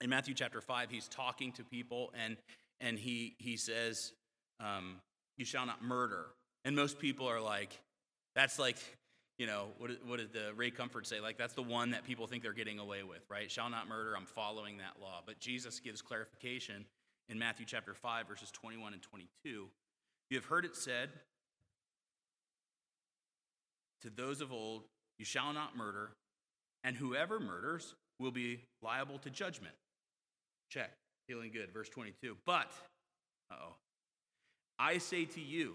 in 0.00 0.10
Matthew 0.10 0.34
chapter 0.34 0.60
5, 0.60 0.90
he's 0.90 1.08
talking 1.08 1.52
to 1.52 1.64
people 1.64 2.12
and, 2.24 2.36
and 2.80 2.98
he, 2.98 3.34
he 3.38 3.56
says, 3.56 4.12
um, 4.58 4.96
You 5.36 5.44
shall 5.44 5.66
not 5.66 5.82
murder. 5.82 6.26
And 6.64 6.74
most 6.76 6.98
people 6.98 7.26
are 7.26 7.40
like, 7.40 7.78
That's 8.34 8.58
like, 8.58 8.78
you 9.38 9.46
know, 9.46 9.68
what, 9.78 9.90
what 10.06 10.18
did 10.18 10.32
the 10.32 10.52
Ray 10.54 10.70
Comfort 10.70 11.06
say? 11.06 11.20
Like, 11.20 11.38
that's 11.38 11.54
the 11.54 11.62
one 11.62 11.92
that 11.92 12.04
people 12.04 12.26
think 12.26 12.42
they're 12.42 12.52
getting 12.52 12.78
away 12.78 13.02
with, 13.02 13.22
right? 13.30 13.50
Shall 13.50 13.70
not 13.70 13.88
murder. 13.88 14.14
I'm 14.14 14.26
following 14.26 14.78
that 14.78 15.00
law. 15.00 15.22
But 15.24 15.40
Jesus 15.40 15.80
gives 15.80 16.02
clarification 16.02 16.84
in 17.30 17.38
Matthew 17.38 17.64
chapter 17.64 17.94
5, 17.94 18.28
verses 18.28 18.50
21 18.50 18.92
and 18.92 19.02
22. 19.02 19.68
You 20.28 20.36
have 20.36 20.44
heard 20.44 20.66
it 20.66 20.76
said 20.76 21.08
to 24.02 24.10
those 24.10 24.40
of 24.40 24.52
old, 24.52 24.82
You 25.18 25.24
shall 25.24 25.52
not 25.52 25.76
murder, 25.76 26.10
and 26.84 26.96
whoever 26.96 27.40
murders 27.40 27.94
will 28.18 28.30
be 28.30 28.60
liable 28.82 29.18
to 29.20 29.30
judgment. 29.30 29.74
Check. 30.70 30.90
Feeling 31.28 31.50
good. 31.52 31.72
Verse 31.72 31.88
22. 31.88 32.36
But, 32.46 32.70
uh 33.50 33.56
oh, 33.60 33.74
I 34.78 34.98
say 34.98 35.24
to 35.26 35.40
you 35.40 35.74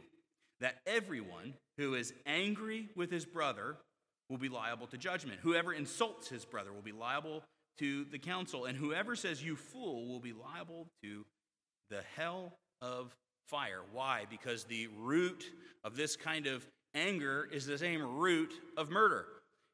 that 0.62 0.78
everyone 0.88 1.54
who 1.78 1.96
is 1.96 2.14
angry 2.26 2.90
with 2.96 3.12
his 3.12 3.26
brother 3.26 3.76
will 4.30 4.38
be 4.38 4.50
liable 4.50 4.88
to 4.88 4.98
judgment. 4.98 5.40
Whoever 5.44 5.74
insults 5.74 6.30
his 6.30 6.46
brother 6.46 6.74
will 6.74 6.82
be 6.82 6.92
liable 6.92 7.44
to 7.80 8.06
the 8.06 8.18
council, 8.18 8.66
and 8.66 8.78
whoever 8.78 9.16
says 9.16 9.44
you 9.44 9.56
fool 9.56 10.08
will 10.08 10.20
be 10.20 10.34
liable 10.34 10.88
to 11.04 11.26
the 11.90 12.02
hell 12.16 12.54
of 12.82 13.14
fire. 13.48 13.82
Why? 13.92 14.24
Because 14.30 14.64
the 14.64 14.88
root 14.98 15.44
of 15.84 15.96
this 15.96 16.16
kind 16.16 16.48
of 16.48 16.66
anger 16.96 17.48
is 17.52 17.66
the 17.66 17.78
same 17.78 18.02
root 18.02 18.54
of 18.78 18.90
murder. 18.90 19.26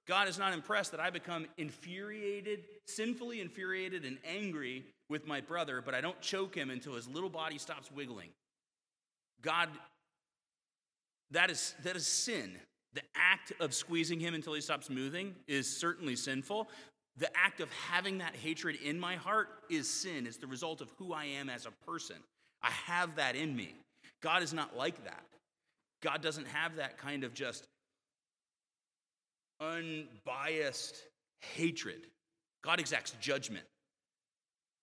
God 0.07 0.27
is 0.27 0.39
not 0.39 0.53
impressed 0.53 0.91
that 0.91 0.99
I 0.99 1.11
become 1.11 1.45
infuriated, 1.57 2.63
sinfully 2.87 3.39
infuriated 3.39 4.03
and 4.03 4.17
angry 4.25 4.83
with 5.11 5.27
my 5.27 5.41
brother, 5.41 5.83
but 5.85 5.93
I 5.93 6.01
don't 6.01 6.19
choke 6.21 6.55
him 6.55 6.71
until 6.71 6.95
his 6.95 7.07
little 7.07 7.29
body 7.29 7.57
stops 7.57 7.91
wiggling. 7.91 8.29
God, 9.41 9.69
that 11.31 11.51
is, 11.51 11.75
that 11.83 11.95
is 11.95 12.07
sin. 12.07 12.57
The 12.93 13.01
act 13.15 13.53
of 13.59 13.73
squeezing 13.73 14.19
him 14.19 14.33
until 14.33 14.53
he 14.53 14.61
stops 14.61 14.89
moving 14.89 15.35
is 15.47 15.67
certainly 15.67 16.15
sinful. 16.15 16.69
The 17.17 17.29
act 17.37 17.59
of 17.59 17.69
having 17.71 18.19
that 18.19 18.35
hatred 18.35 18.77
in 18.77 18.99
my 18.99 19.15
heart 19.17 19.49
is 19.69 19.89
sin. 19.89 20.25
It's 20.25 20.37
the 20.37 20.47
result 20.47 20.81
of 20.81 20.91
who 20.97 21.13
I 21.13 21.25
am 21.25 21.49
as 21.49 21.65
a 21.65 21.71
person. 21.85 22.17
I 22.63 22.71
have 22.71 23.15
that 23.17 23.35
in 23.35 23.55
me. 23.55 23.75
God 24.21 24.43
is 24.43 24.53
not 24.53 24.77
like 24.77 25.03
that. 25.03 25.25
God 26.01 26.21
doesn't 26.21 26.47
have 26.47 26.77
that 26.77 26.97
kind 26.97 27.23
of 27.23 27.33
just 27.33 27.67
unbiased 29.59 31.03
hatred. 31.41 32.07
God 32.63 32.79
exacts 32.79 33.15
judgment. 33.19 33.65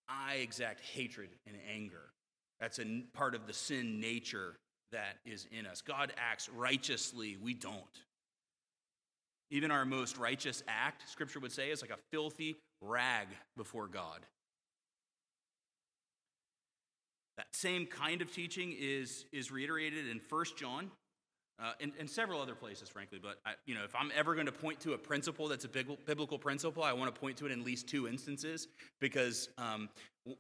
I 0.09 0.37
exact 0.37 0.81
hatred 0.81 1.31
and 1.47 1.57
anger. 1.73 2.13
That's 2.61 2.79
a 2.79 3.05
part 3.13 3.35
of 3.35 3.47
the 3.47 3.53
sin 3.53 4.01
nature 4.01 4.57
that 4.93 5.17
is 5.25 5.47
in 5.53 5.67
us. 5.67 5.81
God 5.81 6.13
acts 6.17 6.49
righteously, 6.49 7.37
we 7.41 7.55
don't. 7.55 7.85
Even 9.51 9.71
our 9.71 9.85
most 9.85 10.19
righteous 10.19 10.63
act, 10.69 11.09
scripture 11.09 11.41
would 11.41 11.53
say, 11.53 11.71
is 11.71 11.83
like 11.83 11.91
a 11.91 11.99
filthy 12.11 12.57
rag 12.81 13.29
before 13.57 13.87
God. 13.87 14.21
That 17.37 17.47
same 17.53 17.87
kind 17.87 18.21
of 18.21 18.33
teaching 18.33 18.75
is, 18.79 19.25
is 19.33 19.51
reiterated 19.51 20.09
in 20.09 20.21
1 20.29 20.45
John 20.59 20.91
uh, 21.61 21.73
and, 21.81 21.93
and, 21.99 22.09
several 22.09 22.41
other 22.41 22.55
places, 22.55 22.89
frankly. 22.89 23.19
But 23.21 23.41
I, 23.45 23.55
you 23.67 23.75
know, 23.75 23.83
if 23.83 23.95
I'm 23.95 24.13
ever 24.15 24.35
going 24.35 24.47
to 24.47 24.53
point 24.53 24.79
to 24.81 24.93
a 24.93 24.99
principle 24.99 25.49
that's 25.49 25.65
a 25.65 25.69
biblical 25.69 26.39
principle, 26.39 26.85
I 26.85 26.93
want 26.93 27.13
to 27.13 27.21
point 27.21 27.37
to 27.39 27.47
it 27.47 27.53
in 27.53 27.61
at 27.61 27.67
least 27.67 27.89
two 27.89 28.07
instances 28.07 28.69
because 29.01 29.49
um, 29.59 29.89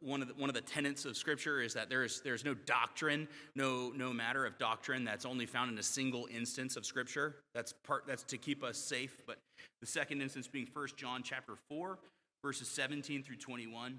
one 0.01 0.23
of 0.23 0.29
the, 0.29 0.35
one 0.35 0.49
of 0.49 0.55
the 0.55 0.61
tenets 0.61 1.05
of 1.05 1.17
Scripture 1.17 1.61
is 1.61 1.75
that 1.75 1.91
there's 1.91 2.21
there's 2.21 2.45
no 2.45 2.55
doctrine, 2.55 3.27
no 3.57 3.93
no 3.97 4.13
matter 4.13 4.47
of 4.47 4.59
doctrine 4.59 5.05
that's 5.05 5.25
only 5.25 5.45
found 5.45 5.73
in 5.73 5.79
a 5.79 5.83
single 5.83 6.29
instance 6.33 6.77
of 6.77 6.87
Scripture. 6.87 7.37
That's 7.53 7.73
part 7.85 8.05
that's 8.07 8.23
to 8.25 8.39
keep 8.39 8.63
us 8.63 8.79
safe. 8.79 9.21
But 9.27 9.39
the 9.81 9.87
second 9.87 10.23
instance 10.23 10.47
being 10.47 10.67
First 10.67 10.97
John 10.97 11.23
chapter 11.25 11.55
four, 11.69 11.99
verses 12.45 12.69
17 12.69 13.25
through 13.25 13.37
21. 13.37 13.99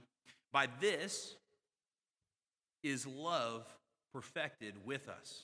By 0.54 0.68
this 0.80 1.36
is 2.82 3.06
love 3.06 3.66
perfected 4.14 4.74
with 4.86 5.10
us 5.10 5.44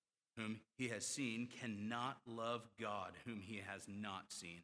whom 0.41 0.59
he 0.77 0.87
has 0.89 1.05
seen 1.05 1.47
cannot 1.59 2.17
love 2.25 2.67
God, 2.79 3.11
whom 3.25 3.39
he 3.41 3.61
has 3.67 3.87
not 3.87 4.31
seen. 4.31 4.61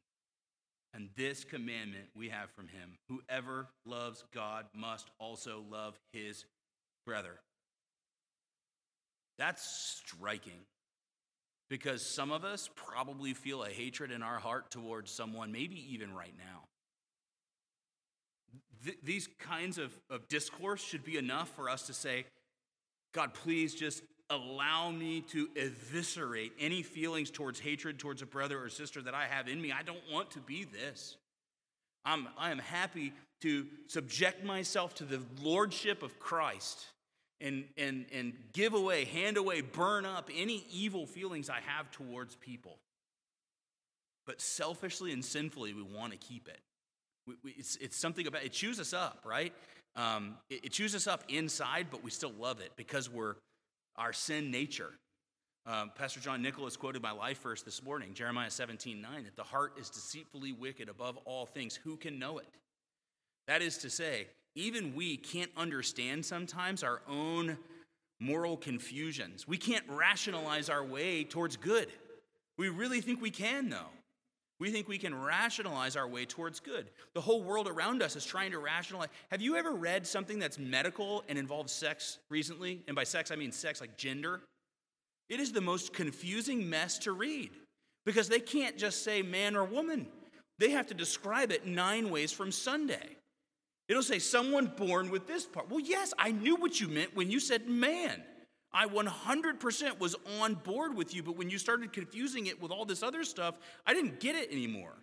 And 0.93 1.09
this 1.15 1.43
commandment 1.43 2.05
we 2.15 2.29
have 2.29 2.49
from 2.51 2.67
him 2.67 2.97
whoever 3.07 3.67
loves 3.85 4.23
God 4.33 4.65
must 4.73 5.11
also 5.19 5.63
love 5.69 5.99
his 6.11 6.45
brother. 7.05 7.39
That's 9.37 9.63
striking 9.63 10.65
because 11.69 12.03
some 12.03 12.31
of 12.31 12.43
us 12.43 12.69
probably 12.75 13.33
feel 13.33 13.63
a 13.63 13.69
hatred 13.69 14.11
in 14.11 14.23
our 14.23 14.39
heart 14.39 14.71
towards 14.71 15.11
someone, 15.11 15.51
maybe 15.51 15.93
even 15.93 16.13
right 16.13 16.33
now. 16.37 16.63
Th- 18.85 18.97
these 19.03 19.27
kinds 19.39 19.77
of, 19.77 19.91
of 20.09 20.27
discourse 20.27 20.81
should 20.81 21.03
be 21.03 21.17
enough 21.17 21.49
for 21.55 21.69
us 21.69 21.87
to 21.87 21.93
say, 21.93 22.25
God, 23.13 23.33
please 23.33 23.75
just 23.75 24.01
allow 24.29 24.91
me 24.91 25.21
to 25.21 25.47
eviscerate 25.55 26.51
any 26.59 26.83
feelings 26.83 27.31
towards 27.31 27.59
hatred 27.59 27.97
towards 27.97 28.21
a 28.21 28.25
brother 28.25 28.61
or 28.61 28.69
sister 28.69 29.01
that 29.01 29.13
I 29.13 29.25
have 29.25 29.47
in 29.47 29.61
me. 29.61 29.71
I 29.71 29.83
don't 29.83 30.01
want 30.11 30.31
to 30.31 30.39
be 30.39 30.65
this. 30.65 31.15
I'm, 32.03 32.27
I 32.37 32.51
am 32.51 32.59
happy 32.59 33.13
to 33.41 33.65
subject 33.87 34.43
myself 34.43 34.95
to 34.95 35.05
the 35.05 35.21
lordship 35.41 36.03
of 36.03 36.19
Christ 36.19 36.85
and, 37.39 37.65
and, 37.77 38.05
and 38.11 38.33
give 38.53 38.73
away, 38.73 39.05
hand 39.05 39.37
away, 39.37 39.61
burn 39.61 40.05
up 40.05 40.29
any 40.35 40.65
evil 40.71 41.05
feelings 41.05 41.49
I 41.49 41.59
have 41.65 41.91
towards 41.91 42.35
people. 42.35 42.77
But 44.25 44.41
selfishly 44.41 45.13
and 45.13 45.23
sinfully, 45.23 45.73
we 45.73 45.83
want 45.83 46.11
to 46.11 46.17
keep 46.17 46.47
it. 46.47 46.59
We, 47.27 47.35
we, 47.43 47.51
it's, 47.51 47.75
it's 47.77 47.95
something 47.95 48.25
about 48.25 48.43
it 48.43 48.51
chews 48.51 48.79
us 48.79 48.93
up, 48.93 49.23
right? 49.25 49.53
Um, 49.95 50.35
it, 50.49 50.65
it 50.65 50.71
chews 50.71 50.95
us 50.95 51.07
up 51.07 51.23
inside, 51.29 51.87
but 51.91 52.03
we 52.03 52.11
still 52.11 52.33
love 52.39 52.59
it 52.59 52.71
because 52.75 53.09
we're 53.09 53.35
our 53.97 54.13
sin 54.13 54.51
nature. 54.51 54.93
Um, 55.65 55.91
Pastor 55.95 56.19
John 56.19 56.41
Nicholas 56.41 56.77
quoted 56.77 57.01
my 57.01 57.11
life 57.11 57.41
verse 57.41 57.61
this 57.61 57.83
morning, 57.83 58.13
Jeremiah 58.13 58.49
17 58.49 59.01
9, 59.01 59.23
that 59.25 59.35
the 59.35 59.43
heart 59.43 59.73
is 59.77 59.89
deceitfully 59.89 60.53
wicked 60.53 60.87
above 60.87 61.17
all 61.25 61.45
things. 61.45 61.75
Who 61.75 61.97
can 61.97 62.17
know 62.17 62.37
it? 62.37 62.47
That 63.47 63.61
is 63.61 63.77
to 63.79 63.89
say, 63.89 64.27
even 64.55 64.95
we 64.95 65.17
can't 65.17 65.51
understand 65.57 66.25
sometimes 66.25 66.83
our 66.83 67.01
own 67.07 67.57
moral 68.19 68.57
confusions. 68.57 69.47
We 69.47 69.57
can't 69.57 69.83
rationalize 69.87 70.69
our 70.69 70.83
way 70.83 71.23
towards 71.23 71.57
good. 71.57 71.87
We 72.57 72.69
really 72.69 73.01
think 73.01 73.21
we 73.21 73.29
can, 73.29 73.69
though. 73.69 73.91
We 74.59 74.71
think 74.71 74.87
we 74.87 74.97
can 74.97 75.13
rationalize 75.13 75.95
our 75.95 76.07
way 76.07 76.25
towards 76.25 76.59
good. 76.59 76.89
The 77.13 77.21
whole 77.21 77.43
world 77.43 77.67
around 77.67 78.01
us 78.01 78.15
is 78.15 78.25
trying 78.25 78.51
to 78.51 78.59
rationalize. 78.59 79.09
Have 79.29 79.41
you 79.41 79.55
ever 79.55 79.71
read 79.71 80.07
something 80.07 80.39
that's 80.39 80.57
medical 80.57 81.23
and 81.29 81.37
involves 81.37 81.71
sex 81.71 82.17
recently? 82.29 82.81
And 82.87 82.95
by 82.95 83.03
sex, 83.03 83.29
I 83.29 83.35
mean 83.35 83.51
sex 83.51 83.81
like 83.81 83.97
gender. 83.97 84.41
It 85.29 85.39
is 85.39 85.51
the 85.51 85.61
most 85.61 85.93
confusing 85.93 86.69
mess 86.69 86.97
to 86.99 87.11
read 87.11 87.51
because 88.05 88.29
they 88.29 88.39
can't 88.39 88.77
just 88.77 89.03
say 89.03 89.21
man 89.21 89.55
or 89.55 89.65
woman, 89.65 90.07
they 90.59 90.71
have 90.71 90.87
to 90.87 90.93
describe 90.93 91.51
it 91.51 91.67
nine 91.67 92.09
ways 92.09 92.31
from 92.31 92.51
Sunday. 92.51 93.17
It'll 93.87 94.03
say 94.03 94.19
someone 94.19 94.71
born 94.75 95.11
with 95.11 95.27
this 95.27 95.45
part. 95.45 95.69
Well, 95.69 95.79
yes, 95.79 96.13
I 96.17 96.31
knew 96.31 96.55
what 96.55 96.79
you 96.79 96.87
meant 96.87 97.15
when 97.15 97.29
you 97.29 97.39
said 97.39 97.67
man. 97.67 98.23
I 98.77 98.85
100% 98.85 99.99
was 99.99 100.15
on 100.39 100.53
board 100.53 100.95
with 100.95 101.15
you, 101.15 101.23
but 101.23 101.35
when 101.35 101.49
you 101.49 101.57
started 101.57 101.91
confusing 101.91 102.45
it 102.45 102.61
with 102.61 102.71
all 102.71 102.85
this 102.85 103.01
other 103.01 103.23
stuff, 103.23 103.55
I 103.87 103.93
didn't 103.95 104.19
get 104.19 104.35
it 104.35 104.51
anymore. 104.51 104.93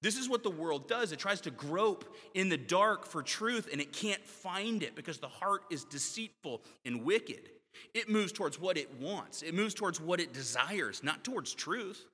This 0.00 0.18
is 0.18 0.28
what 0.28 0.42
the 0.42 0.50
world 0.50 0.88
does. 0.88 1.12
It 1.12 1.20
tries 1.20 1.40
to 1.42 1.52
grope 1.52 2.16
in 2.34 2.48
the 2.48 2.56
dark 2.56 3.06
for 3.06 3.22
truth 3.22 3.68
and 3.70 3.80
it 3.80 3.92
can't 3.92 4.24
find 4.26 4.82
it 4.82 4.96
because 4.96 5.18
the 5.18 5.28
heart 5.28 5.62
is 5.70 5.84
deceitful 5.84 6.60
and 6.84 7.04
wicked. 7.04 7.50
It 7.94 8.08
moves 8.08 8.32
towards 8.32 8.60
what 8.60 8.76
it 8.76 8.92
wants, 9.00 9.42
it 9.42 9.54
moves 9.54 9.74
towards 9.74 10.00
what 10.00 10.18
it 10.18 10.32
desires, 10.32 11.04
not 11.04 11.22
towards 11.22 11.54
truth. 11.54 12.04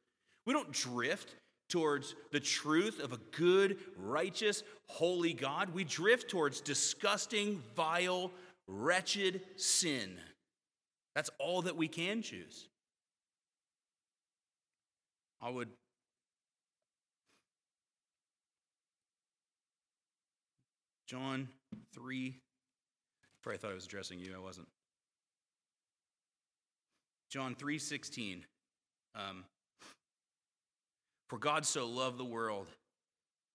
We 0.45 0.53
don't 0.53 0.71
drift 0.71 1.35
towards 1.71 2.15
the 2.31 2.41
truth 2.41 3.01
of 3.01 3.15
a 3.15 3.19
good, 3.31 3.79
righteous, 3.97 4.65
holy 4.87 5.33
God. 5.33 5.73
We 5.73 5.85
drift 5.85 6.29
towards 6.29 6.61
disgusting, 6.61 7.63
vile, 7.75 8.33
wretched 8.67 9.41
sin. 9.57 10.19
That's 11.19 11.31
all 11.41 11.63
that 11.63 11.77
we 11.77 11.89
can 11.89 12.23
choose. 12.23 12.69
I 15.43 15.51
would 15.51 15.67
John 21.09 21.49
3 21.93 22.37
probably 23.43 23.59
thought 23.59 23.73
I 23.73 23.75
was 23.75 23.85
addressing 23.85 24.21
you, 24.21 24.33
I 24.33 24.39
wasn't. 24.39 24.69
John 27.31 27.57
3:16 27.57 28.45
um, 29.17 29.45
For 31.29 31.41
God 31.41 31.67
so 31.67 31.89
loved 31.89 32.19
the 32.19 32.25
world 32.25 32.69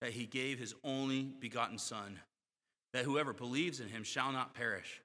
that 0.02 0.12
he 0.12 0.26
gave 0.26 0.60
his 0.60 0.76
only 0.84 1.32
begotten 1.40 1.78
Son, 1.78 2.20
that 2.92 3.06
whoever 3.06 3.32
believes 3.32 3.80
in 3.80 3.88
him 3.88 4.04
shall 4.04 4.34
not 4.34 4.54
perish, 4.54 5.02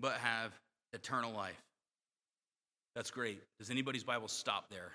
but 0.00 0.14
have 0.14 0.58
eternal 0.94 1.30
life. 1.30 1.60
That's 2.94 3.10
great. 3.10 3.42
Does 3.58 3.70
anybody's 3.70 4.04
Bible 4.04 4.28
stop 4.28 4.70
there? 4.70 4.92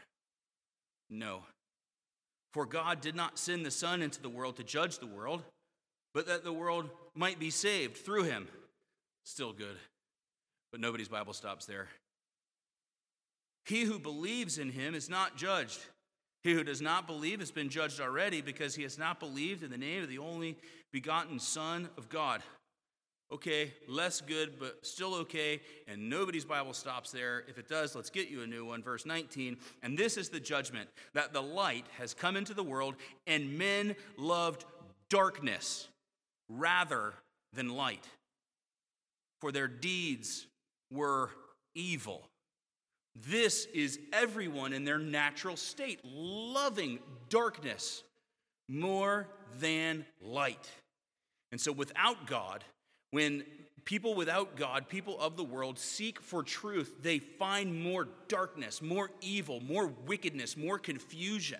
No. 1.10 1.42
For 2.54 2.66
God 2.66 3.02
did 3.02 3.16
not 3.16 3.38
send 3.38 3.66
the 3.66 3.72
Son 3.72 4.02
into 4.02 4.22
the 4.22 4.30
world 4.30 4.58
to 4.58 4.64
judge 4.64 5.00
the 5.00 5.08
world, 5.08 5.44
but 6.14 6.28
that 6.28 6.44
the 6.44 6.54
world 6.54 6.90
might 7.14 7.40
be 7.40 7.50
saved 7.50 7.98
through 7.98 8.24
him. 8.24 8.48
Still 9.26 9.54
good. 9.54 9.76
But 10.72 10.82
nobody's 10.82 11.08
Bible 11.08 11.34
stops 11.34 11.66
there. 11.66 11.88
He 13.66 13.84
who 13.84 14.00
believes 14.00 14.58
in 14.58 14.72
him 14.72 14.96
is 14.96 15.10
not 15.10 15.36
judged. 15.36 15.80
He 16.44 16.54
who 16.54 16.64
does 16.64 16.82
not 16.82 17.06
believe 17.06 17.40
has 17.40 17.52
been 17.52 17.70
judged 17.70 18.00
already 18.00 18.42
because 18.42 18.74
he 18.74 18.84
has 18.84 18.98
not 18.98 19.20
believed 19.20 19.62
in 19.62 19.70
the 19.70 19.78
name 19.78 20.02
of 20.02 20.10
the 20.10 20.20
only 20.20 20.58
begotten 20.92 21.40
Son 21.40 21.90
of 21.98 22.10
God. 22.10 22.42
Okay, 23.32 23.74
less 23.88 24.22
good, 24.22 24.58
but 24.60 24.84
still 24.86 25.14
okay. 25.16 25.62
And 25.88 26.10
nobody's 26.10 26.46
Bible 26.46 26.74
stops 26.74 27.12
there. 27.12 27.44
If 27.48 27.60
it 27.60 27.68
does, 27.68 27.96
let's 27.96 28.10
get 28.10 28.30
you 28.30 28.42
a 28.42 28.48
new 28.48 28.66
one. 28.66 28.82
Verse 28.82 29.06
19. 29.06 29.58
And 29.84 29.96
this 29.96 30.18
is 30.18 30.30
the 30.30 30.40
judgment 30.40 30.90
that 31.14 31.32
the 31.32 31.42
light 31.42 31.86
has 32.00 32.16
come 32.16 32.36
into 32.36 32.56
the 32.56 32.64
world, 32.64 32.96
and 33.28 33.58
men 33.58 33.96
loved 34.18 34.66
darkness 35.10 35.88
rather 36.50 37.14
than 37.54 37.70
light, 37.70 38.08
for 39.42 39.52
their 39.52 39.68
deeds 39.68 40.48
were 40.92 41.30
evil. 41.76 42.24
This 43.16 43.66
is 43.74 44.00
everyone 44.14 44.74
in 44.74 44.86
their 44.86 44.98
natural 44.98 45.56
state, 45.56 46.00
loving 46.04 47.00
darkness 47.30 48.04
more 48.68 49.28
than 49.60 50.06
light. 50.22 50.70
And 51.52 51.60
so, 51.60 51.72
without 51.72 52.28
God, 52.28 52.64
when 53.12 53.44
people 53.86 54.14
without 54.14 54.56
God, 54.56 54.88
people 54.88 55.20
of 55.20 55.36
the 55.36 55.44
world, 55.44 55.80
seek 55.80 56.22
for 56.22 56.44
truth, 56.44 56.98
they 57.02 57.20
find 57.20 57.82
more 57.82 58.08
darkness, 58.28 58.82
more 58.82 59.10
evil, 59.22 59.60
more 59.62 59.88
wickedness, 60.06 60.56
more 60.56 60.78
confusion. 60.78 61.60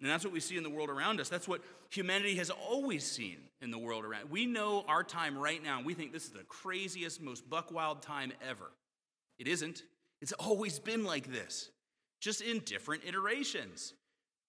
And 0.00 0.08
that's 0.08 0.24
what 0.24 0.32
we 0.32 0.40
see 0.40 0.56
in 0.56 0.62
the 0.62 0.70
world 0.70 0.90
around 0.90 1.20
us. 1.20 1.28
That's 1.28 1.48
what 1.48 1.62
humanity 1.90 2.36
has 2.36 2.50
always 2.50 3.04
seen 3.04 3.38
in 3.60 3.70
the 3.70 3.78
world 3.78 4.04
around. 4.04 4.30
We 4.30 4.46
know 4.46 4.84
our 4.86 5.02
time 5.02 5.36
right 5.36 5.62
now. 5.62 5.78
and 5.78 5.86
We 5.86 5.94
think 5.94 6.12
this 6.12 6.24
is 6.24 6.30
the 6.30 6.44
craziest, 6.44 7.20
most 7.20 7.48
buck 7.50 7.72
wild 7.72 8.02
time 8.02 8.32
ever. 8.48 8.70
It 9.38 9.48
isn't. 9.48 9.82
It's 10.20 10.32
always 10.32 10.78
been 10.78 11.04
like 11.04 11.32
this, 11.32 11.70
just 12.20 12.40
in 12.40 12.60
different 12.60 13.02
iterations. 13.04 13.94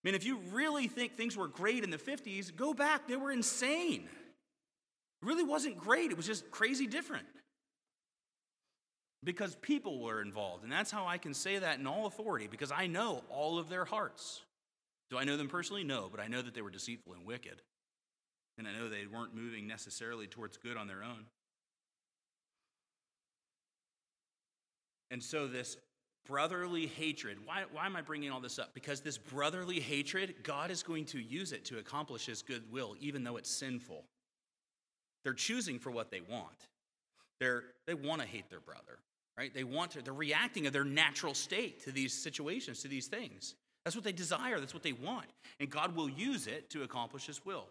I 0.04 0.08
mean, 0.08 0.16
if 0.16 0.26
you 0.26 0.40
really 0.52 0.88
think 0.88 1.16
things 1.18 1.36
were 1.36 1.48
great 1.48 1.84
in 1.84 1.90
the 1.90 1.98
50s, 1.98 2.56
go 2.56 2.74
back. 2.74 3.08
They 3.08 3.18
were 3.18 3.32
insane. 3.32 4.08
It 5.22 5.26
really 5.26 5.44
wasn't 5.44 5.78
great, 5.78 6.12
it 6.12 6.18
was 6.18 6.26
just 6.26 6.50
crazy 6.52 6.88
different. 6.88 7.26
Because 9.24 9.56
people 9.56 10.00
were 10.02 10.22
involved. 10.22 10.64
And 10.64 10.72
that's 10.72 10.92
how 10.92 11.06
I 11.06 11.18
can 11.18 11.34
say 11.34 11.60
that 11.60 11.78
in 11.78 11.88
all 11.88 12.06
authority, 12.06 12.48
because 12.48 12.72
I 12.72 12.88
know 12.88 13.24
all 13.30 13.60
of 13.60 13.68
their 13.68 13.84
hearts. 13.84 14.42
Do 15.10 15.18
I 15.18 15.26
know 15.26 15.36
them 15.36 15.50
personally? 15.50 15.84
No, 15.84 16.08
but 16.10 16.22
I 16.22 16.28
know 16.28 16.42
that 16.42 16.54
they 16.54 16.62
were 16.62 16.70
deceitful 16.70 17.14
and 17.14 17.26
wicked. 17.26 17.62
And 18.58 18.68
I 18.68 18.72
know 18.72 18.88
they 18.88 19.08
weren't 19.08 19.36
moving 19.36 19.68
necessarily 19.68 20.28
towards 20.28 20.58
good 20.58 20.78
on 20.78 20.88
their 20.88 21.04
own. 21.04 21.26
And 25.12 25.24
so, 25.24 25.48
this 25.48 25.78
brotherly 26.28 26.86
hatred, 26.86 27.40
why, 27.44 27.64
why 27.72 27.88
am 27.88 27.96
I 27.96 28.02
bringing 28.02 28.32
all 28.32 28.40
this 28.40 28.60
up? 28.60 28.74
Because 28.74 29.02
this 29.02 29.18
brotherly 29.18 29.80
hatred, 29.80 30.36
God 30.44 30.70
is 30.70 30.84
going 30.84 31.06
to 31.06 31.20
use 31.20 31.52
it 31.52 31.66
to 31.66 31.80
accomplish 31.80 32.28
his 32.28 32.44
good 32.44 32.72
will, 32.72 32.96
even 33.00 33.24
though 33.24 33.38
it's 33.38 33.50
sinful. 33.50 34.04
They're 35.24 35.34
choosing 35.34 35.80
for 35.80 35.92
what 35.92 36.12
they 36.12 36.22
want. 36.22 36.68
They're, 37.40 37.64
they 37.88 37.94
want 37.94 38.22
to 38.22 38.28
hate 38.28 38.50
their 38.50 38.60
brother, 38.60 39.00
right? 39.38 39.54
They 39.54 39.64
want 39.64 39.92
to, 39.92 40.02
they're 40.02 40.14
reacting 40.14 40.68
of 40.68 40.74
their 40.74 40.84
natural 40.84 41.34
state 41.34 41.84
to 41.84 41.92
these 41.92 42.14
situations, 42.14 42.82
to 42.82 42.88
these 42.88 43.08
things. 43.08 43.56
That's 43.86 43.96
what 43.96 44.04
they 44.04 44.12
desire, 44.12 44.60
that's 44.60 44.74
what 44.74 44.84
they 44.84 44.94
want. 44.94 45.28
And 45.60 45.70
God 45.70 45.96
will 45.96 46.10
use 46.10 46.48
it 46.48 46.70
to 46.72 46.84
accomplish 46.84 47.26
his 47.26 47.46
will. 47.46 47.66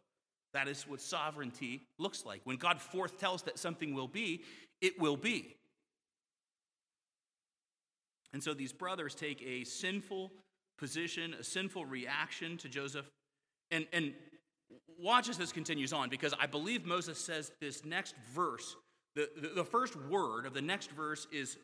That 0.55 0.69
is 0.69 0.85
what 0.89 1.01
sovereignty 1.01 1.83
looks 1.99 2.25
like. 2.25 2.41
When 2.45 2.57
God 2.57 2.81
forth 2.81 3.19
tells 3.19 3.43
that 3.43 3.59
something 3.59 3.95
will 3.95 4.09
be, 4.09 4.43
it 4.81 4.99
will 4.99 5.17
be. 5.17 5.55
And 8.33 8.43
so 8.43 8.55
these 8.55 8.73
brothers 8.73 9.15
take 9.15 9.43
a 9.43 9.65
sinful 9.65 10.33
position, 10.79 11.35
a 11.39 11.45
sinful 11.45 11.87
reaction 11.87 12.57
to 12.59 12.69
Joseph. 12.69 13.11
And, 13.71 13.87
and 13.93 14.15
watch 14.99 15.29
as 15.29 15.39
this 15.39 15.53
continues 15.53 15.93
on, 15.93 16.09
because 16.09 16.35
I 16.39 16.47
believe 16.47 16.85
Moses 16.85 17.19
says 17.19 17.53
this 17.61 17.85
next 17.85 18.15
verse, 18.35 18.77
the, 19.15 19.29
the, 19.41 19.49
the 19.49 19.65
first 19.65 19.97
word 19.97 20.47
of 20.47 20.55
the 20.55 20.63
next 20.63 20.91
verse 20.91 21.27
is 21.33 21.57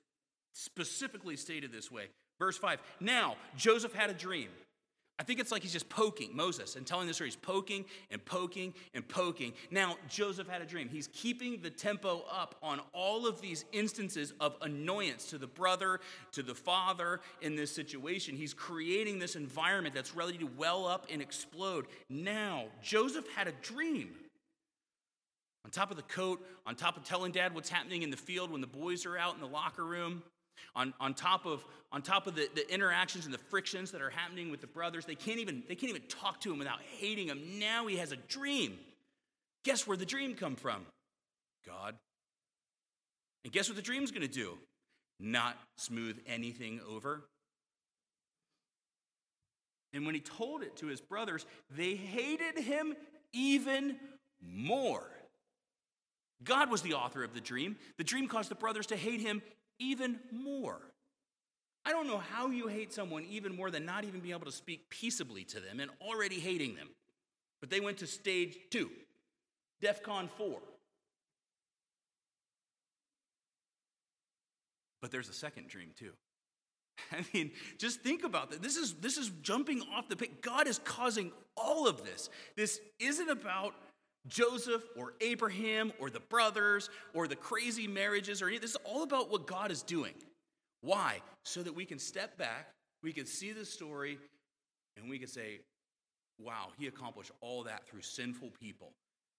specifically 0.53 1.37
stated 1.37 1.73
this 1.73 1.91
way. 1.91 2.07
Verse 2.39 2.57
5 2.57 2.81
Now, 3.01 3.37
Joseph 3.57 3.93
had 3.93 4.11
a 4.11 4.15
dream. 4.15 4.49
I 5.17 5.23
think 5.23 5.39
it's 5.39 5.53
like 5.53 5.63
he's 5.63 5.73
just 5.73 5.89
poking 5.89 6.35
Moses 6.35 6.75
and 6.75 6.85
telling 6.85 7.07
the 7.07 7.15
story. 7.15 7.29
He's 7.31 7.37
poking 7.37 7.85
and 8.11 8.25
poking 8.25 8.75
and 8.95 9.07
poking. 9.07 9.53
Now, 9.71 9.97
Joseph 10.09 10.49
had 10.49 10.61
a 10.61 10.67
dream. 10.67 10.89
He's 10.89 11.09
keeping 11.13 11.63
the 11.63 11.71
tempo 11.71 12.25
up 12.31 12.57
on 12.63 12.81
all 12.93 13.29
of 13.29 13.41
these 13.41 13.65
instances 13.73 14.33
of 14.41 14.57
annoyance 14.61 15.27
to 15.27 15.39
the 15.39 15.47
brother, 15.47 16.01
to 16.33 16.43
the 16.43 16.55
father 16.55 17.21
in 17.43 17.55
this 17.55 17.71
situation. 17.73 18.35
He's 18.35 18.53
creating 18.53 19.21
this 19.21 19.37
environment 19.37 19.95
that's 19.95 20.17
ready 20.17 20.37
to 20.39 20.49
well 20.57 20.85
up 20.85 21.07
and 21.09 21.23
explode. 21.23 21.87
Now, 22.09 22.65
Joseph 22.83 23.27
had 23.37 23.47
a 23.47 23.53
dream. 23.63 24.11
On 25.65 25.71
top 25.71 25.91
of 25.93 25.97
the 25.97 26.03
coat, 26.03 26.45
on 26.67 26.75
top 26.75 26.97
of 26.97 27.05
telling 27.05 27.33
dad 27.33 27.55
what's 27.55 27.71
happening 27.71 28.03
in 28.03 28.11
the 28.11 28.17
field 28.17 28.51
when 28.51 28.61
the 28.61 28.67
boys 28.67 29.07
are 29.07 29.17
out 29.17 29.35
in 29.35 29.41
the 29.41 29.47
locker 29.47 29.85
room, 29.85 30.23
on, 30.75 30.95
on 31.01 31.15
top 31.15 31.47
of, 31.47 31.65
on 31.93 32.03
top 32.03 32.27
of 32.27 32.35
the, 32.35 32.49
the 32.55 32.73
interactions 32.73 33.25
and 33.25 33.35
the 33.35 33.39
frictions 33.39 33.91
that 33.93 34.03
are 34.03 34.11
happening 34.11 34.51
with 34.51 34.61
the 34.61 34.67
brothers, 34.67 35.05
they 35.05 35.15
can't, 35.15 35.39
even, 35.39 35.63
they 35.69 35.75
can't 35.75 35.91
even 35.91 36.03
talk 36.09 36.41
to 36.41 36.53
him 36.53 36.59
without 36.59 36.81
hating 36.99 37.29
him. 37.29 37.41
Now 37.59 37.87
he 37.87 37.97
has 37.97 38.13
a 38.13 38.17
dream. 38.17 38.79
Guess 39.65 39.87
where 39.87 39.97
the 39.97 40.07
dream 40.07 40.35
come 40.35 40.57
from? 40.57 40.85
God. 41.67 41.95
And 43.45 43.53
guess 43.53 43.69
what 43.69 43.77
the 43.77 43.83
dream's 43.83 44.11
going 44.11 44.23
to 44.23 44.29
do? 44.29 44.59
Not 45.21 45.57
smooth 45.77 46.19
anything 46.27 46.81
over. 46.89 47.23
And 49.93 50.05
when 50.05 50.15
he 50.15 50.21
told 50.21 50.63
it 50.63 50.77
to 50.79 50.87
his 50.87 51.01
brothers, 51.01 51.47
they 51.71 51.95
hated 51.95 52.59
him 52.59 52.95
even 53.33 53.97
more. 54.43 55.09
God 56.43 56.71
was 56.71 56.83
the 56.83 56.95
author 56.95 57.23
of 57.23 57.33
the 57.33 57.41
dream. 57.41 57.77
The 57.97 58.05
dream 58.05 58.29
caused 58.29 58.51
the 58.51 58.57
brothers 58.57 58.87
to 58.87 58.97
hate 58.97 59.21
him 59.21 59.41
even 59.79 60.19
more. 60.33 60.81
I 61.85 61.91
don't 61.91 62.07
know 62.07 62.19
how 62.19 62.49
you 62.49 62.69
hate 62.69 62.93
someone 62.93 63.27
even 63.29 63.55
more 63.55 63.71
than 63.71 63.85
not 63.85 64.05
even 64.05 64.21
being 64.21 64.35
able 64.35 64.47
to 64.47 64.53
speak 64.53 64.89
peaceably 64.89 65.45
to 65.45 65.61
them 65.61 65.81
and 65.81 65.91
already 66.01 66.41
hating 66.41 66.75
them. 66.77 66.89
But 67.61 67.71
they 67.71 67.81
went 67.81 67.99
to 67.99 68.07
stage 68.07 68.57
two, 68.71 68.91
DEF 69.81 70.03
CON 70.03 70.29
4. 70.37 70.59
But 75.03 75.11
there's 75.11 75.29
a 75.29 75.35
second 75.35 75.69
dream 75.69 75.91
too. 75.99 76.13
I 77.13 77.25
mean, 77.35 77.51
just 77.79 78.01
think 78.01 78.25
about 78.25 78.51
that. 78.51 78.63
This 78.63 78.77
is 78.77 78.95
this 78.95 79.19
is 79.19 79.31
jumping 79.43 79.83
off 79.95 80.09
the 80.09 80.17
pit. 80.17 80.41
God 80.41 80.67
is 80.67 80.79
causing 80.79 81.33
all 81.57 81.87
of 81.87 82.05
this. 82.05 82.31
This 82.57 82.81
isn't 82.99 83.29
about 83.29 83.75
Joseph 84.27 84.83
or 84.97 85.15
Abraham 85.21 85.93
or 85.99 86.11
the 86.11 86.21
brothers 86.21 86.91
or 87.13 87.29
the 87.29 87.37
crazy 87.37 87.87
marriages 87.87 88.41
or 88.41 88.49
any, 88.49 88.59
this 88.59 88.71
is 88.71 88.77
all 88.85 89.03
about 89.03 89.31
what 89.31 89.47
God 89.47 89.71
is 89.71 89.83
doing. 89.83 90.15
Why? 90.81 91.21
So 91.45 91.63
that 91.63 91.75
we 91.75 91.85
can 91.85 91.99
step 91.99 92.37
back, 92.39 92.69
we 93.03 93.13
can 93.13 93.27
see 93.27 93.53
the 93.53 93.65
story, 93.65 94.19
and 94.97 95.09
we 95.09 95.19
can 95.19 95.29
say, 95.29 95.61
wow, 96.39 96.69
he 96.79 96.87
accomplished 96.87 97.33
all 97.41 97.65
that 97.65 97.87
through 97.87 98.03
sinful 98.03 98.51
people. 98.61 98.93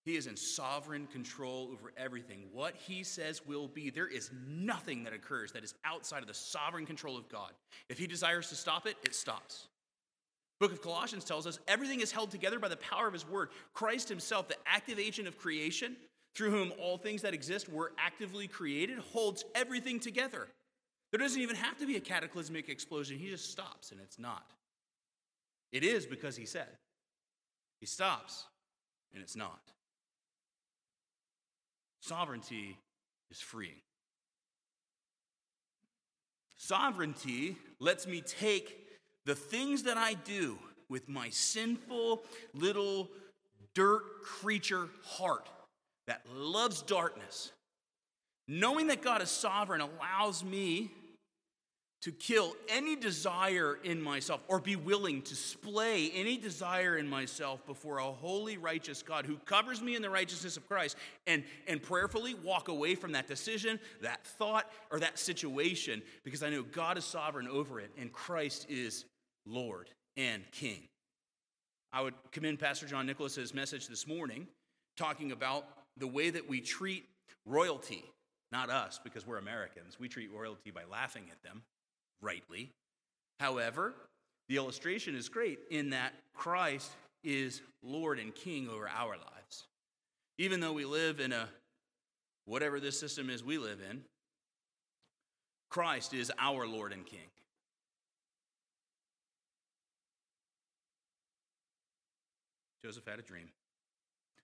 He 0.05 0.15
is 0.15 0.27
in 0.27 0.37
sovereign 0.37 1.07
control 1.07 1.69
over 1.73 1.91
everything. 1.97 2.45
What 2.51 2.75
he 2.75 3.03
says 3.03 3.41
will 3.45 3.67
be. 3.67 3.89
There 3.89 4.07
is 4.07 4.29
nothing 4.47 5.03
that 5.03 5.13
occurs 5.13 5.51
that 5.53 5.63
is 5.63 5.73
outside 5.83 6.21
of 6.21 6.27
the 6.27 6.33
sovereign 6.33 6.85
control 6.85 7.17
of 7.17 7.27
God. 7.27 7.51
If 7.89 7.97
he 7.97 8.05
desires 8.05 8.49
to 8.49 8.55
stop 8.55 8.85
it, 8.85 8.97
it 9.03 9.15
stops. 9.15 9.67
Book 10.59 10.71
of 10.71 10.81
Colossians 10.81 11.25
tells 11.25 11.45
us 11.45 11.59
everything 11.67 11.99
is 11.99 12.11
held 12.11 12.31
together 12.31 12.59
by 12.59 12.69
the 12.69 12.77
power 12.77 13.07
of 13.07 13.13
his 13.13 13.27
word. 13.27 13.49
Christ 13.73 14.07
himself, 14.07 14.47
the 14.47 14.55
active 14.65 14.99
agent 14.99 15.27
of 15.27 15.37
creation, 15.37 15.97
through 16.33 16.51
whom 16.51 16.73
all 16.79 16.97
things 16.97 17.21
that 17.23 17.33
exist 17.33 17.69
were 17.69 17.91
actively 17.97 18.47
created, 18.47 18.97
holds 18.99 19.43
everything 19.53 19.99
together. 19.99 20.47
There 21.11 21.19
doesn't 21.19 21.41
even 21.41 21.55
have 21.55 21.77
to 21.77 21.85
be 21.85 21.97
a 21.97 22.01
cataclysmic 22.01 22.69
explosion. 22.69 23.17
He 23.17 23.29
just 23.29 23.51
stops, 23.51 23.91
and 23.91 23.99
it's 24.01 24.19
not. 24.19 24.51
It 25.71 25.83
is 25.83 26.05
because 26.05 26.35
he 26.35 26.45
said. 26.45 26.67
He 27.79 27.85
stops, 27.85 28.45
and 29.13 29.21
it's 29.21 29.35
not. 29.35 29.59
Sovereignty 32.01 32.77
is 33.31 33.39
freeing. 33.39 33.81
Sovereignty 36.57 37.57
lets 37.79 38.07
me 38.07 38.21
take 38.21 38.84
the 39.25 39.35
things 39.35 39.83
that 39.83 39.97
I 39.97 40.13
do 40.13 40.57
with 40.89 41.09
my 41.09 41.29
sinful 41.29 42.23
little 42.53 43.09
dirt 43.73 44.21
creature 44.23 44.87
heart 45.03 45.49
that 46.07 46.21
loves 46.33 46.81
darkness, 46.81 47.51
knowing 48.47 48.87
that 48.87 49.01
God 49.01 49.21
is 49.21 49.29
sovereign 49.29 49.81
allows 49.81 50.43
me 50.43 50.91
to 52.05 52.11
kill 52.11 52.55
any 52.69 52.95
desire 52.95 53.79
in 53.83 53.99
myself 53.99 54.39
or 54.47 54.59
be 54.59 54.75
willing 54.75 55.23
to 55.23 55.33
splay 55.33 56.11
any 56.13 56.37
desire 56.37 56.97
in 56.97 57.09
myself 57.09 57.65
before 57.65 57.97
a 57.97 58.03
holy, 58.03 58.57
righteous 58.57 59.01
God 59.01 59.25
who 59.25 59.37
covers 59.37 59.81
me 59.81 59.95
in 59.95 60.03
the 60.03 60.09
righteousness 60.09 60.55
of 60.55 60.67
Christ 60.67 60.97
and, 61.25 61.43
and 61.67 61.81
prayerfully 61.81 62.35
walk 62.35 62.67
away 62.67 62.93
from 62.93 63.13
that 63.13 63.27
decision, 63.27 63.79
that 64.03 64.23
thought, 64.23 64.71
or 64.91 64.99
that 64.99 65.17
situation 65.17 66.03
because 66.23 66.43
I 66.43 66.51
know 66.51 66.61
God 66.61 66.99
is 66.99 67.05
sovereign 67.05 67.47
over 67.47 67.79
it 67.79 67.89
and 67.97 68.13
Christ 68.13 68.67
is 68.69 69.05
Lord 69.45 69.89
and 70.17 70.43
King. 70.51 70.87
I 71.93 72.01
would 72.01 72.13
commend 72.31 72.59
Pastor 72.59 72.87
John 72.87 73.05
Nicholas's 73.05 73.53
message 73.53 73.87
this 73.87 74.07
morning 74.07 74.47
talking 74.97 75.31
about 75.31 75.65
the 75.97 76.07
way 76.07 76.29
that 76.29 76.47
we 76.47 76.61
treat 76.61 77.05
royalty. 77.45 78.03
Not 78.51 78.69
us, 78.69 78.99
because 79.03 79.25
we're 79.25 79.37
Americans. 79.37 79.99
We 79.99 80.07
treat 80.07 80.31
royalty 80.31 80.71
by 80.71 80.81
laughing 80.89 81.23
at 81.31 81.41
them 81.43 81.63
rightly. 82.21 82.71
However, 83.39 83.93
the 84.47 84.57
illustration 84.57 85.15
is 85.15 85.29
great 85.29 85.59
in 85.71 85.89
that 85.89 86.13
Christ 86.33 86.91
is 87.23 87.61
Lord 87.83 88.19
and 88.19 88.33
King 88.33 88.69
over 88.69 88.87
our 88.87 89.17
lives. 89.17 89.67
Even 90.37 90.59
though 90.59 90.73
we 90.73 90.85
live 90.85 91.19
in 91.19 91.31
a 91.31 91.49
whatever 92.45 92.79
this 92.79 92.99
system 92.99 93.29
is 93.29 93.43
we 93.43 93.57
live 93.57 93.79
in, 93.89 94.01
Christ 95.69 96.13
is 96.13 96.31
our 96.37 96.67
Lord 96.67 96.93
and 96.93 97.05
King. 97.05 97.27
Joseph 102.85 103.07
had 103.07 103.17
a 103.17 103.23
dream. 103.23 103.47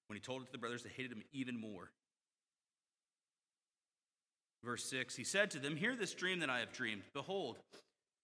When 0.08 0.18
he 0.18 0.20
told 0.20 0.42
it 0.42 0.46
to 0.46 0.52
the 0.52 0.58
brothers, 0.58 0.82
they 0.82 0.90
hated 0.90 1.12
him 1.12 1.22
even 1.32 1.62
more. 1.62 1.92
Verse 4.64 4.84
6 4.86 5.16
He 5.16 5.24
said 5.24 5.52
to 5.52 5.60
them, 5.60 5.76
Hear 5.76 5.96
this 5.96 6.16
dream 6.16 6.40
that 6.40 6.50
I 6.50 6.60
have 6.60 6.74
dreamed. 6.74 7.04
Behold, 7.14 7.58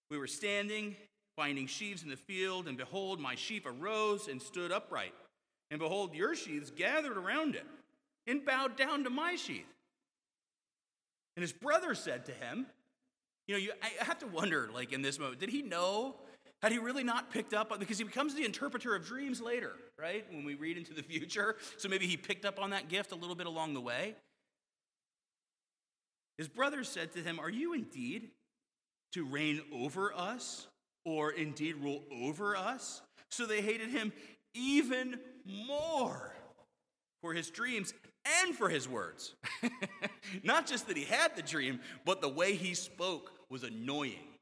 we 0.09 0.17
were 0.17 0.25
standing, 0.25 0.95
finding 1.35 1.67
sheaves 1.67 2.01
in 2.01 2.09
the 2.09 2.17
field, 2.17 2.67
and 2.67 2.79
behold, 2.79 3.19
my 3.19 3.35
sheep 3.35 3.67
arose 3.67 4.27
and 4.27 4.41
stood 4.41 4.71
upright. 4.71 5.13
And 5.69 5.79
behold, 5.79 6.15
your 6.15 6.35
sheaves 6.35 6.71
gathered 6.71 7.15
around 7.15 7.53
it 7.53 7.67
and 8.25 8.43
bowed 8.43 8.75
down 8.75 9.03
to 9.03 9.11
my 9.11 9.35
sheath. 9.35 9.71
And 11.35 11.43
his 11.43 11.53
brother 11.53 11.93
said 11.93 12.25
to 12.25 12.31
him, 12.31 12.65
You 13.45 13.53
know, 13.53 13.59
you, 13.59 13.71
I 13.83 14.03
have 14.03 14.17
to 14.19 14.27
wonder, 14.27 14.67
like 14.73 14.93
in 14.93 15.03
this 15.03 15.19
moment, 15.19 15.39
did 15.39 15.49
he 15.49 15.61
know? 15.61 16.15
Had 16.61 16.71
he 16.71 16.79
really 16.79 17.03
not 17.03 17.31
picked 17.31 17.53
up 17.53 17.77
because 17.79 17.99
he 17.99 18.03
becomes 18.03 18.33
the 18.33 18.43
interpreter 18.43 18.95
of 18.95 19.05
dreams 19.05 19.39
later, 19.39 19.73
right? 19.99 20.25
When 20.31 20.43
we 20.43 20.55
read 20.55 20.77
into 20.77 20.93
the 20.93 21.03
future. 21.03 21.55
So 21.77 21.89
maybe 21.89 22.07
he 22.07 22.17
picked 22.17 22.43
up 22.43 22.59
on 22.59 22.71
that 22.71 22.89
gift 22.89 23.11
a 23.11 23.15
little 23.15 23.35
bit 23.35 23.45
along 23.45 23.73
the 23.75 23.81
way. 23.81 24.15
His 26.37 26.47
brothers 26.47 26.89
said 26.89 27.11
to 27.13 27.19
him, 27.19 27.39
Are 27.39 27.49
you 27.49 27.73
indeed 27.73 28.29
to 29.13 29.25
reign 29.25 29.61
over 29.71 30.11
us, 30.13 30.67
or 31.05 31.31
indeed 31.31 31.75
rule 31.75 32.03
over 32.11 32.55
us? 32.55 33.01
So 33.29 33.45
they 33.45 33.61
hated 33.61 33.89
him 33.89 34.11
even 34.55 35.19
more 35.45 36.33
for 37.21 37.33
his 37.33 37.49
dreams 37.49 37.93
and 38.43 38.55
for 38.55 38.69
his 38.69 38.87
words. 38.87 39.35
Not 40.43 40.67
just 40.67 40.87
that 40.87 40.97
he 40.97 41.03
had 41.03 41.35
the 41.35 41.41
dream, 41.41 41.79
but 42.05 42.21
the 42.21 42.29
way 42.29 42.53
he 42.53 42.73
spoke 42.73 43.31
was 43.49 43.63
annoying. 43.63 44.36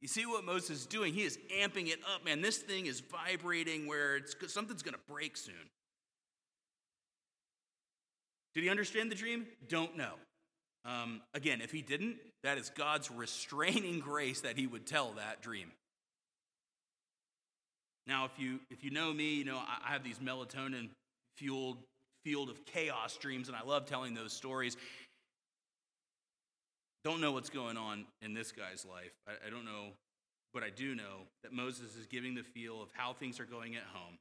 You 0.00 0.08
see 0.08 0.26
what 0.26 0.44
Moses 0.44 0.80
is 0.80 0.86
doing? 0.86 1.12
He 1.12 1.22
is 1.22 1.38
amping 1.60 1.88
it 1.88 1.98
up, 2.14 2.24
man. 2.24 2.40
This 2.40 2.58
thing 2.58 2.86
is 2.86 3.00
vibrating 3.00 3.86
where 3.86 4.16
it's, 4.16 4.34
something's 4.46 4.82
going 4.82 4.94
to 4.94 5.12
break 5.12 5.36
soon. 5.36 5.54
Did 8.54 8.64
he 8.64 8.70
understand 8.70 9.10
the 9.10 9.16
dream? 9.16 9.46
Don't 9.68 9.96
know. 9.96 10.14
Um, 10.84 11.20
again, 11.34 11.60
if 11.60 11.72
he 11.72 11.82
didn't, 11.82 12.16
that 12.44 12.58
is 12.58 12.70
God's 12.70 13.10
restraining 13.10 14.00
grace 14.04 14.40
that 14.42 14.56
he 14.56 14.66
would 14.66 14.86
tell 14.86 15.12
that 15.12 15.42
dream. 15.42 15.72
Now, 18.06 18.24
if 18.24 18.30
you 18.38 18.60
if 18.70 18.82
you 18.82 18.90
know 18.90 19.12
me, 19.12 19.34
you 19.34 19.44
know 19.44 19.58
I 19.58 19.92
have 19.92 20.02
these 20.02 20.18
melatonin 20.18 20.88
fueled 21.36 21.76
field 22.24 22.48
of 22.48 22.64
chaos 22.64 23.16
dreams, 23.18 23.48
and 23.48 23.56
I 23.56 23.62
love 23.62 23.84
telling 23.84 24.14
those 24.14 24.32
stories. 24.32 24.76
Don't 27.04 27.20
know 27.20 27.32
what's 27.32 27.50
going 27.50 27.76
on 27.76 28.04
in 28.22 28.34
this 28.34 28.52
guy's 28.52 28.84
life. 28.84 29.12
I, 29.26 29.46
I 29.46 29.50
don't 29.50 29.64
know, 29.64 29.92
but 30.52 30.62
I 30.62 30.70
do 30.70 30.94
know 30.94 31.26
that 31.42 31.52
Moses 31.52 31.96
is 31.96 32.06
giving 32.06 32.34
the 32.34 32.42
feel 32.42 32.82
of 32.82 32.88
how 32.92 33.12
things 33.12 33.38
are 33.40 33.44
going 33.44 33.76
at 33.76 33.84
home. 33.92 34.18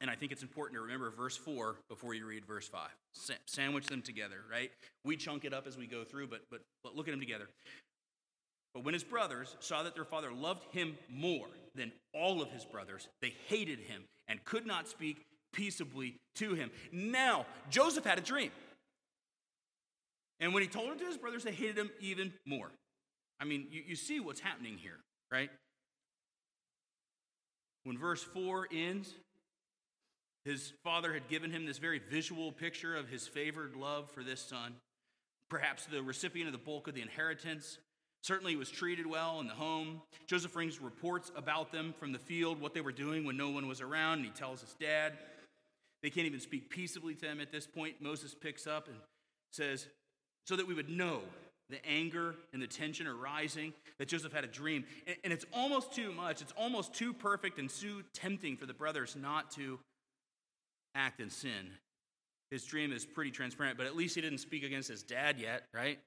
And 0.00 0.10
I 0.10 0.16
think 0.16 0.32
it's 0.32 0.42
important 0.42 0.76
to 0.76 0.82
remember 0.82 1.10
verse 1.10 1.36
4 1.36 1.76
before 1.88 2.14
you 2.14 2.26
read 2.26 2.44
verse 2.44 2.68
5. 2.68 2.88
Sa- 3.12 3.34
sandwich 3.46 3.86
them 3.86 4.02
together, 4.02 4.36
right? 4.50 4.70
We 5.04 5.16
chunk 5.16 5.44
it 5.44 5.52
up 5.54 5.66
as 5.66 5.76
we 5.76 5.86
go 5.86 6.04
through, 6.04 6.28
but, 6.28 6.42
but, 6.50 6.60
but 6.82 6.96
look 6.96 7.06
at 7.06 7.12
them 7.12 7.20
together. 7.20 7.48
But 8.74 8.84
when 8.84 8.92
his 8.92 9.04
brothers 9.04 9.56
saw 9.60 9.84
that 9.84 9.94
their 9.94 10.04
father 10.04 10.32
loved 10.32 10.64
him 10.72 10.98
more 11.08 11.46
than 11.76 11.92
all 12.12 12.42
of 12.42 12.50
his 12.50 12.64
brothers, 12.64 13.08
they 13.22 13.34
hated 13.46 13.78
him 13.78 14.02
and 14.26 14.44
could 14.44 14.66
not 14.66 14.88
speak 14.88 15.24
peaceably 15.52 16.16
to 16.36 16.54
him. 16.54 16.70
Now, 16.92 17.46
Joseph 17.70 18.04
had 18.04 18.18
a 18.18 18.22
dream. 18.22 18.50
And 20.44 20.52
when 20.52 20.62
he 20.62 20.68
told 20.68 20.90
it 20.92 20.98
to 20.98 21.06
his 21.06 21.16
brothers, 21.16 21.42
they 21.42 21.52
hated 21.52 21.78
him 21.78 21.90
even 22.00 22.30
more. 22.44 22.70
I 23.40 23.44
mean, 23.46 23.66
you, 23.70 23.82
you 23.86 23.96
see 23.96 24.20
what's 24.20 24.40
happening 24.40 24.76
here, 24.76 24.98
right? 25.32 25.48
When 27.84 27.96
verse 27.96 28.22
4 28.22 28.68
ends, 28.70 29.10
his 30.44 30.74
father 30.84 31.14
had 31.14 31.28
given 31.28 31.50
him 31.50 31.64
this 31.64 31.78
very 31.78 31.98
visual 31.98 32.52
picture 32.52 32.94
of 32.94 33.08
his 33.08 33.26
favored 33.26 33.74
love 33.74 34.10
for 34.10 34.22
this 34.22 34.42
son. 34.42 34.74
Perhaps 35.48 35.86
the 35.86 36.02
recipient 36.02 36.46
of 36.46 36.52
the 36.52 36.62
bulk 36.62 36.88
of 36.88 36.94
the 36.94 37.00
inheritance. 37.00 37.78
Certainly 38.22 38.56
was 38.56 38.70
treated 38.70 39.06
well 39.06 39.40
in 39.40 39.46
the 39.46 39.54
home. 39.54 40.02
Joseph 40.26 40.52
brings 40.52 40.78
reports 40.78 41.32
about 41.36 41.72
them 41.72 41.94
from 41.98 42.12
the 42.12 42.18
field, 42.18 42.60
what 42.60 42.74
they 42.74 42.82
were 42.82 42.92
doing 42.92 43.24
when 43.24 43.38
no 43.38 43.48
one 43.48 43.66
was 43.66 43.80
around, 43.80 44.18
and 44.18 44.26
he 44.26 44.30
tells 44.30 44.60
his 44.60 44.74
dad. 44.78 45.14
They 46.02 46.10
can't 46.10 46.26
even 46.26 46.40
speak 46.40 46.68
peaceably 46.68 47.14
to 47.14 47.26
him 47.26 47.40
at 47.40 47.50
this 47.50 47.66
point. 47.66 48.02
Moses 48.02 48.34
picks 48.34 48.66
up 48.66 48.88
and 48.88 48.96
says, 49.50 49.86
So 50.46 50.56
that 50.56 50.66
we 50.66 50.74
would 50.74 50.90
know 50.90 51.20
the 51.70 51.84
anger 51.86 52.34
and 52.52 52.60
the 52.60 52.66
tension 52.66 53.06
are 53.06 53.16
rising, 53.16 53.72
that 53.98 54.08
Joseph 54.08 54.32
had 54.32 54.44
a 54.44 54.48
dream. 54.48 54.84
And 55.22 55.32
it's 55.32 55.46
almost 55.52 55.94
too 55.94 56.12
much. 56.12 56.42
It's 56.42 56.52
almost 56.56 56.92
too 56.92 57.14
perfect 57.14 57.58
and 57.58 57.70
too 57.70 58.02
tempting 58.12 58.56
for 58.56 58.66
the 58.66 58.74
brothers 58.74 59.16
not 59.20 59.50
to 59.52 59.78
act 60.94 61.20
in 61.20 61.30
sin. 61.30 61.70
His 62.50 62.64
dream 62.64 62.92
is 62.92 63.04
pretty 63.06 63.30
transparent, 63.30 63.78
but 63.78 63.86
at 63.86 63.96
least 63.96 64.14
he 64.14 64.20
didn't 64.20 64.38
speak 64.38 64.62
against 64.62 64.88
his 64.88 65.02
dad 65.02 65.38
yet, 65.38 65.64
right? 65.72 65.98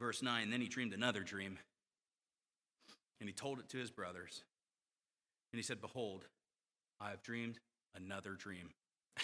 Verse 0.00 0.22
9 0.22 0.50
Then 0.50 0.60
he 0.60 0.68
dreamed 0.68 0.92
another 0.92 1.20
dream, 1.20 1.58
and 3.20 3.28
he 3.28 3.34
told 3.34 3.58
it 3.58 3.68
to 3.70 3.78
his 3.78 3.90
brothers. 3.90 4.44
And 5.52 5.58
he 5.58 5.62
said, 5.62 5.80
Behold, 5.80 6.24
I 7.00 7.10
have 7.10 7.22
dreamed 7.22 7.58
another 7.94 8.32
dream. 8.32 8.70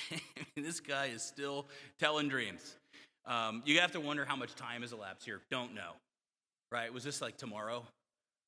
this 0.57 0.81
guy 0.81 1.07
is 1.07 1.23
still 1.23 1.67
telling 1.99 2.29
dreams. 2.29 2.77
Um, 3.25 3.63
you 3.65 3.81
have 3.81 3.93
to 3.93 4.01
wonder 4.01 4.25
how 4.25 4.37
much 4.37 4.55
time 4.55 4.83
has 4.83 4.93
elapsed 4.93 5.25
here. 5.25 5.41
Don't 5.51 5.75
know. 5.75 5.93
Right? 6.71 6.93
Was 6.93 7.05
this 7.05 7.21
like 7.21 7.37
tomorrow? 7.37 7.85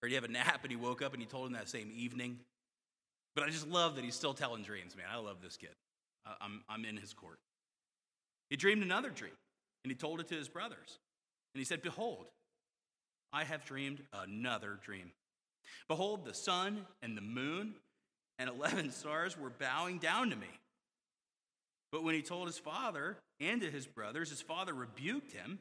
Or 0.02 0.08
do 0.08 0.10
you 0.10 0.16
have 0.16 0.24
a 0.24 0.32
nap 0.32 0.60
and 0.62 0.70
he 0.70 0.76
woke 0.76 1.02
up 1.02 1.12
and 1.12 1.22
he 1.22 1.26
told 1.26 1.46
him 1.46 1.52
that 1.54 1.68
same 1.68 1.90
evening? 1.94 2.38
But 3.34 3.44
I 3.44 3.50
just 3.50 3.68
love 3.68 3.96
that 3.96 4.04
he's 4.04 4.14
still 4.14 4.34
telling 4.34 4.62
dreams, 4.62 4.96
man. 4.96 5.06
I 5.12 5.18
love 5.18 5.38
this 5.42 5.56
kid. 5.56 5.74
I'm, 6.40 6.62
I'm 6.68 6.84
in 6.84 6.96
his 6.96 7.12
court. 7.12 7.38
He 8.50 8.56
dreamed 8.56 8.82
another 8.82 9.10
dream, 9.10 9.32
and 9.82 9.90
he 9.90 9.96
told 9.96 10.20
it 10.20 10.28
to 10.28 10.34
his 10.34 10.48
brothers. 10.48 10.98
And 11.54 11.60
he 11.60 11.64
said, 11.64 11.82
Behold, 11.82 12.26
I 13.32 13.44
have 13.44 13.64
dreamed 13.64 14.02
another 14.12 14.78
dream. 14.82 15.10
Behold, 15.88 16.24
the 16.24 16.34
sun 16.34 16.86
and 17.02 17.16
the 17.16 17.22
moon 17.22 17.74
and 18.38 18.48
11 18.48 18.90
stars 18.92 19.38
were 19.38 19.50
bowing 19.50 19.98
down 19.98 20.30
to 20.30 20.36
me. 20.36 20.46
But 21.94 22.02
when 22.02 22.16
he 22.16 22.22
told 22.22 22.48
his 22.48 22.58
father 22.58 23.18
and 23.38 23.60
to 23.60 23.70
his 23.70 23.86
brothers, 23.86 24.30
his 24.30 24.42
father 24.42 24.74
rebuked 24.74 25.30
him 25.30 25.60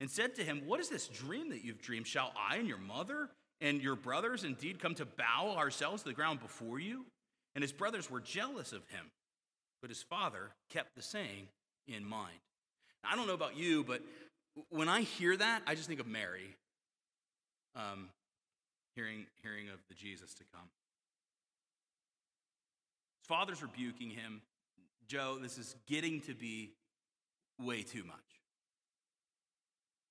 and 0.00 0.10
said 0.10 0.34
to 0.36 0.42
him, 0.42 0.62
What 0.64 0.80
is 0.80 0.88
this 0.88 1.08
dream 1.08 1.50
that 1.50 1.62
you've 1.62 1.82
dreamed? 1.82 2.06
Shall 2.06 2.32
I 2.38 2.56
and 2.56 2.66
your 2.66 2.78
mother 2.78 3.28
and 3.60 3.82
your 3.82 3.94
brothers 3.94 4.44
indeed 4.44 4.80
come 4.80 4.94
to 4.94 5.04
bow 5.04 5.54
ourselves 5.58 6.02
to 6.02 6.08
the 6.08 6.14
ground 6.14 6.40
before 6.40 6.80
you? 6.80 7.04
And 7.54 7.60
his 7.60 7.70
brothers 7.70 8.10
were 8.10 8.22
jealous 8.22 8.72
of 8.72 8.88
him, 8.88 9.10
but 9.82 9.90
his 9.90 10.02
father 10.02 10.52
kept 10.70 10.96
the 10.96 11.02
saying 11.02 11.48
in 11.86 12.02
mind. 12.02 12.38
Now, 13.02 13.10
I 13.12 13.16
don't 13.16 13.26
know 13.26 13.34
about 13.34 13.58
you, 13.58 13.84
but 13.84 14.00
when 14.70 14.88
I 14.88 15.02
hear 15.02 15.36
that, 15.36 15.64
I 15.66 15.74
just 15.74 15.86
think 15.86 16.00
of 16.00 16.06
Mary, 16.06 16.56
um, 17.76 18.08
hearing, 18.96 19.26
hearing 19.42 19.68
of 19.68 19.80
the 19.90 19.94
Jesus 19.94 20.32
to 20.32 20.44
come. 20.50 20.66
His 23.20 23.28
father's 23.28 23.60
rebuking 23.60 24.08
him. 24.08 24.40
Joe, 25.08 25.38
this 25.40 25.58
is 25.58 25.74
getting 25.86 26.20
to 26.22 26.34
be 26.34 26.72
way 27.60 27.82
too 27.82 28.04
much. 28.04 28.16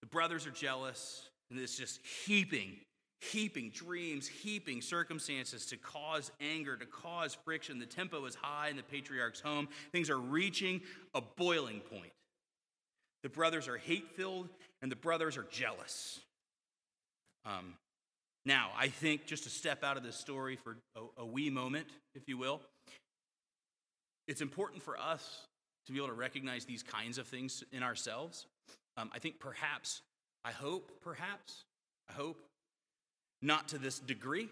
The 0.01 0.07
brothers 0.07 0.45
are 0.47 0.51
jealous. 0.51 1.29
And 1.53 1.61
it's 1.61 1.77
just 1.77 1.99
heaping, 2.25 2.77
heaping 3.21 3.69
dreams, 3.69 4.27
heaping 4.27 4.81
circumstances 4.81 5.67
to 5.67 5.77
cause 5.77 6.31
anger, 6.41 6.75
to 6.75 6.85
cause 6.85 7.37
friction. 7.45 7.77
The 7.77 7.85
tempo 7.85 8.25
is 8.25 8.33
high 8.33 8.69
in 8.69 8.75
the 8.75 8.81
patriarch's 8.81 9.39
home. 9.39 9.67
Things 9.91 10.09
are 10.09 10.17
reaching 10.17 10.81
a 11.13 11.21
boiling 11.21 11.79
point. 11.79 12.11
The 13.21 13.29
brothers 13.29 13.67
are 13.67 13.77
hate 13.77 14.09
filled 14.15 14.49
and 14.81 14.91
the 14.91 14.95
brothers 14.95 15.37
are 15.37 15.45
jealous. 15.51 16.19
Um, 17.45 17.75
now, 18.45 18.71
I 18.75 18.87
think 18.87 19.27
just 19.27 19.43
to 19.43 19.51
step 19.51 19.83
out 19.83 19.95
of 19.95 20.01
this 20.01 20.15
story 20.15 20.55
for 20.55 20.77
a, 20.95 21.21
a 21.21 21.25
wee 21.25 21.51
moment, 21.51 21.87
if 22.15 22.27
you 22.27 22.39
will, 22.39 22.61
it's 24.27 24.41
important 24.41 24.83
for 24.83 24.97
us 24.97 25.47
to 25.85 25.91
be 25.91 25.97
able 25.97 26.07
to 26.07 26.13
recognize 26.13 26.65
these 26.65 26.83
kinds 26.83 27.17
of 27.17 27.27
things 27.27 27.63
in 27.71 27.83
ourselves. 27.83 28.47
Um, 28.97 29.09
I 29.13 29.19
think 29.19 29.39
perhaps, 29.39 30.01
I 30.45 30.51
hope, 30.51 30.91
perhaps, 31.01 31.65
I 32.09 32.13
hope, 32.13 32.41
not 33.41 33.69
to 33.69 33.77
this 33.77 33.99
degree, 33.99 34.47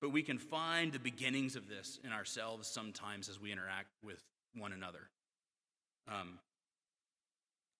but 0.00 0.10
we 0.10 0.22
can 0.22 0.38
find 0.38 0.92
the 0.92 0.98
beginnings 0.98 1.56
of 1.56 1.68
this 1.68 1.98
in 2.04 2.12
ourselves 2.12 2.68
sometimes 2.68 3.28
as 3.28 3.40
we 3.40 3.52
interact 3.52 3.88
with 4.02 4.22
one 4.54 4.72
another. 4.72 5.08
Um, 6.08 6.38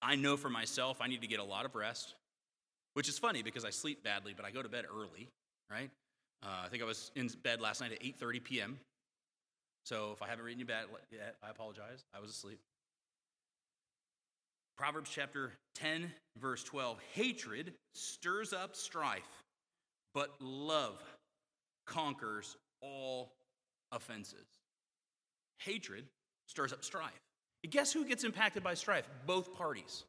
I 0.03 0.17
know 0.17 0.37
for 0.37 0.51
myself, 0.51 0.99
I 1.01 1.07
need 1.07 1.23
to 1.23 1.27
get 1.27 1.41
a 1.41 1.45
lot 1.45 1.65
of 1.65 1.75
rest, 1.75 2.15
which 2.93 3.09
is 3.09 3.19
funny 3.19 3.43
because 3.43 3.65
I 3.65 3.71
sleep 3.71 4.05
badly, 4.05 4.35
but 4.37 4.45
I 4.45 4.51
go 4.51 4.63
to 4.63 4.69
bed 4.69 4.85
early, 4.95 5.29
right? 5.71 5.91
Uh, 6.43 6.65
I 6.65 6.69
think 6.69 6.83
I 6.83 6.87
was 6.87 7.11
in 7.15 7.29
bed 7.43 7.61
last 7.61 7.81
night 7.81 7.93
at 7.93 8.03
8:30 8.03 8.45
p.m. 8.45 8.79
So 9.85 10.13
if 10.13 10.23
I 10.23 10.29
haven't 10.29 10.45
read 10.45 10.59
you 10.59 10.65
bad 10.65 10.87
yet, 11.11 11.37
I 11.43 11.51
apologize. 11.51 12.05
I 12.15 12.21
was 12.21 12.31
asleep. 12.31 12.59
Proverbs 14.77 15.11
chapter 15.13 15.53
10, 15.77 16.11
verse 16.39 16.65
12 16.65 16.99
Hatred 17.13 17.75
stirs 17.95 18.53
up 18.53 18.75
strife, 18.75 19.23
but 20.15 20.31
love 20.41 21.01
conquers 21.87 22.57
all 22.81 23.33
offenses. 23.93 24.47
Hatred 25.59 26.05
stirs 26.49 26.73
up 26.73 26.83
strife. 26.83 27.13
And 27.63 27.73
guess 27.73 27.93
who 27.93 28.05
gets 28.05 28.25
impacted 28.25 28.63
by 28.63 28.75
strife? 28.75 29.09
Both 29.27 29.55
parties. 29.55 30.05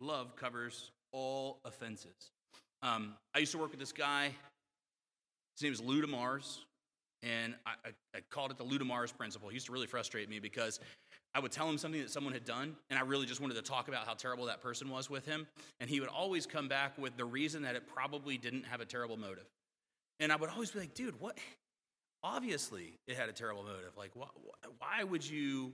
Love 0.00 0.36
covers 0.36 0.90
all 1.12 1.58
offenses. 1.64 2.30
Um, 2.82 3.14
I 3.34 3.38
used 3.38 3.52
to 3.52 3.58
work 3.58 3.70
with 3.70 3.80
this 3.80 3.92
guy. 3.92 4.34
His 5.56 5.62
name 5.62 5.72
is 5.72 5.80
Lou 5.80 6.02
DeMars, 6.02 6.58
and 7.22 7.54
I, 7.66 7.70
I, 7.84 8.18
I 8.18 8.20
called 8.30 8.50
it 8.50 8.58
the 8.58 8.64
Lou 8.64 8.78
principle. 9.16 9.48
He 9.48 9.54
used 9.54 9.66
to 9.66 9.72
really 9.72 9.86
frustrate 9.86 10.28
me 10.28 10.40
because 10.40 10.80
I 11.34 11.40
would 11.40 11.52
tell 11.52 11.68
him 11.68 11.78
something 11.78 12.00
that 12.00 12.10
someone 12.10 12.32
had 12.32 12.44
done, 12.44 12.76
and 12.90 12.98
I 12.98 13.02
really 13.02 13.26
just 13.26 13.40
wanted 13.40 13.54
to 13.54 13.62
talk 13.62 13.88
about 13.88 14.06
how 14.06 14.14
terrible 14.14 14.46
that 14.46 14.60
person 14.60 14.90
was 14.90 15.08
with 15.08 15.24
him. 15.24 15.46
And 15.80 15.88
he 15.88 16.00
would 16.00 16.08
always 16.08 16.46
come 16.46 16.68
back 16.68 16.98
with 16.98 17.16
the 17.16 17.24
reason 17.24 17.62
that 17.62 17.76
it 17.76 17.86
probably 17.86 18.36
didn't 18.36 18.64
have 18.64 18.80
a 18.80 18.84
terrible 18.84 19.16
motive. 19.16 19.46
And 20.20 20.30
I 20.30 20.36
would 20.36 20.50
always 20.50 20.70
be 20.70 20.80
like, 20.80 20.94
dude, 20.94 21.18
what? 21.20 21.38
Obviously, 22.22 22.98
it 23.06 23.16
had 23.16 23.28
a 23.28 23.32
terrible 23.32 23.62
motive. 23.62 23.96
Like, 23.96 24.10
why, 24.14 24.28
why 24.78 25.04
would 25.04 25.28
you 25.28 25.72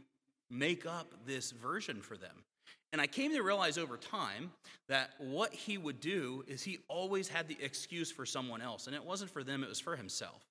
make 0.50 0.86
up 0.86 1.12
this 1.26 1.50
version 1.50 2.00
for 2.00 2.16
them? 2.16 2.44
And 2.92 3.02
I 3.02 3.06
came 3.06 3.32
to 3.32 3.42
realize 3.42 3.76
over 3.76 3.98
time 3.98 4.50
that 4.88 5.10
what 5.18 5.52
he 5.52 5.76
would 5.76 6.00
do 6.00 6.44
is 6.46 6.62
he 6.62 6.78
always 6.88 7.28
had 7.28 7.48
the 7.48 7.58
excuse 7.60 8.10
for 8.10 8.24
someone 8.24 8.62
else. 8.62 8.86
And 8.86 8.96
it 8.96 9.04
wasn't 9.04 9.30
for 9.30 9.44
them, 9.44 9.62
it 9.62 9.68
was 9.68 9.80
for 9.80 9.96
himself. 9.96 10.47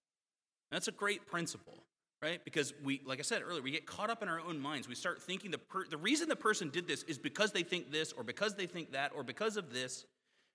That's 0.71 0.87
a 0.87 0.91
great 0.91 1.25
principle 1.25 1.83
right? 2.21 2.43
Because 2.43 2.73
we, 2.83 3.01
like 3.05 3.19
I 3.19 3.21
said 3.21 3.41
earlier, 3.47 3.61
we 3.61 3.71
get 3.71 3.85
caught 3.85 4.09
up 4.09 4.23
in 4.23 4.29
our 4.29 4.39
own 4.39 4.59
minds. 4.59 4.87
We 4.87 4.95
start 4.95 5.21
thinking 5.21 5.51
the, 5.51 5.57
per- 5.57 5.87
the 5.87 5.97
reason 5.97 6.29
the 6.29 6.35
person 6.35 6.69
did 6.69 6.87
this 6.87 7.03
is 7.03 7.17
because 7.17 7.51
they 7.51 7.63
think 7.63 7.91
this, 7.91 8.11
or 8.11 8.23
because 8.23 8.55
they 8.55 8.65
think 8.65 8.91
that, 8.93 9.11
or 9.15 9.23
because 9.23 9.57
of 9.57 9.71
this. 9.71 10.05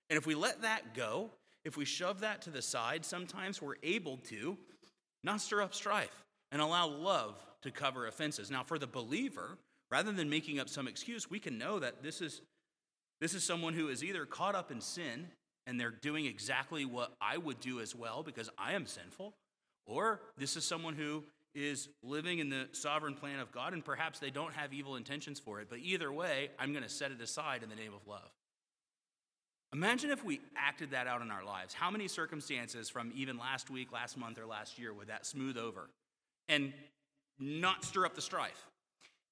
And 0.09 0.17
if 0.17 0.27
we 0.27 0.35
let 0.35 0.61
that 0.63 0.93
go, 0.93 1.29
if 1.63 1.77
we 1.77 1.85
shove 1.85 2.19
that 2.21 2.41
to 2.43 2.49
the 2.49 2.61
side, 2.61 3.05
sometimes 3.05 3.61
we're 3.61 3.75
able 3.81 4.17
to 4.29 4.57
not 5.23 5.39
stir 5.39 5.61
up 5.61 5.73
strife 5.73 6.23
and 6.51 6.61
allow 6.61 6.87
love 6.87 7.41
to 7.61 7.71
cover 7.71 8.07
offenses. 8.07 8.51
Now, 8.51 8.63
for 8.63 8.77
the 8.77 8.87
believer, 8.87 9.57
rather 9.89 10.11
than 10.11 10.29
making 10.29 10.59
up 10.59 10.67
some 10.67 10.87
excuse, 10.87 11.29
we 11.29 11.39
can 11.39 11.57
know 11.57 11.79
that 11.79 12.03
this 12.03 12.21
is 12.21 12.41
this 13.21 13.33
is 13.33 13.43
someone 13.45 13.73
who 13.73 13.87
is 13.87 14.03
either 14.03 14.25
caught 14.25 14.53
up 14.53 14.69
in 14.69 14.81
sin 14.81 15.27
and 15.65 15.79
they're 15.79 15.91
doing 15.91 16.25
exactly 16.25 16.83
what 16.83 17.13
I 17.21 17.37
would 17.37 17.61
do 17.61 17.79
as 17.79 17.95
well 17.95 18.21
because 18.21 18.49
I 18.57 18.73
am 18.73 18.85
sinful, 18.85 19.33
or 19.85 20.21
this 20.37 20.55
is 20.55 20.65
someone 20.65 20.95
who 20.95 21.23
is 21.55 21.89
living 22.01 22.39
in 22.39 22.49
the 22.49 22.67
sovereign 22.71 23.13
plan 23.13 23.39
of 23.39 23.51
God, 23.51 23.73
and 23.73 23.85
perhaps 23.85 24.19
they 24.19 24.31
don't 24.31 24.53
have 24.53 24.73
evil 24.73 24.95
intentions 24.95 25.39
for 25.39 25.61
it. 25.61 25.67
But 25.69 25.79
either 25.79 26.11
way, 26.11 26.49
I'm 26.57 26.71
going 26.71 26.83
to 26.83 26.89
set 26.89 27.11
it 27.11 27.21
aside 27.21 27.63
in 27.63 27.69
the 27.69 27.75
name 27.75 27.93
of 27.93 28.07
love. 28.07 28.31
Imagine 29.71 30.11
if 30.11 30.23
we 30.23 30.39
acted 30.55 30.91
that 30.91 31.07
out 31.07 31.21
in 31.21 31.31
our 31.31 31.43
lives. 31.43 31.73
How 31.73 31.89
many 31.89 32.07
circumstances 32.07 32.89
from 32.89 33.11
even 33.15 33.37
last 33.37 33.69
week, 33.69 33.91
last 33.91 34.17
month, 34.17 34.39
or 34.39 34.45
last 34.45 34.77
year 34.77 34.93
would 34.93 35.07
that 35.07 35.25
smooth 35.25 35.57
over 35.57 35.89
and 36.47 36.73
not 37.39 37.83
stir 37.83 38.05
up 38.05 38.13
the 38.15 38.21
strife? 38.21 38.67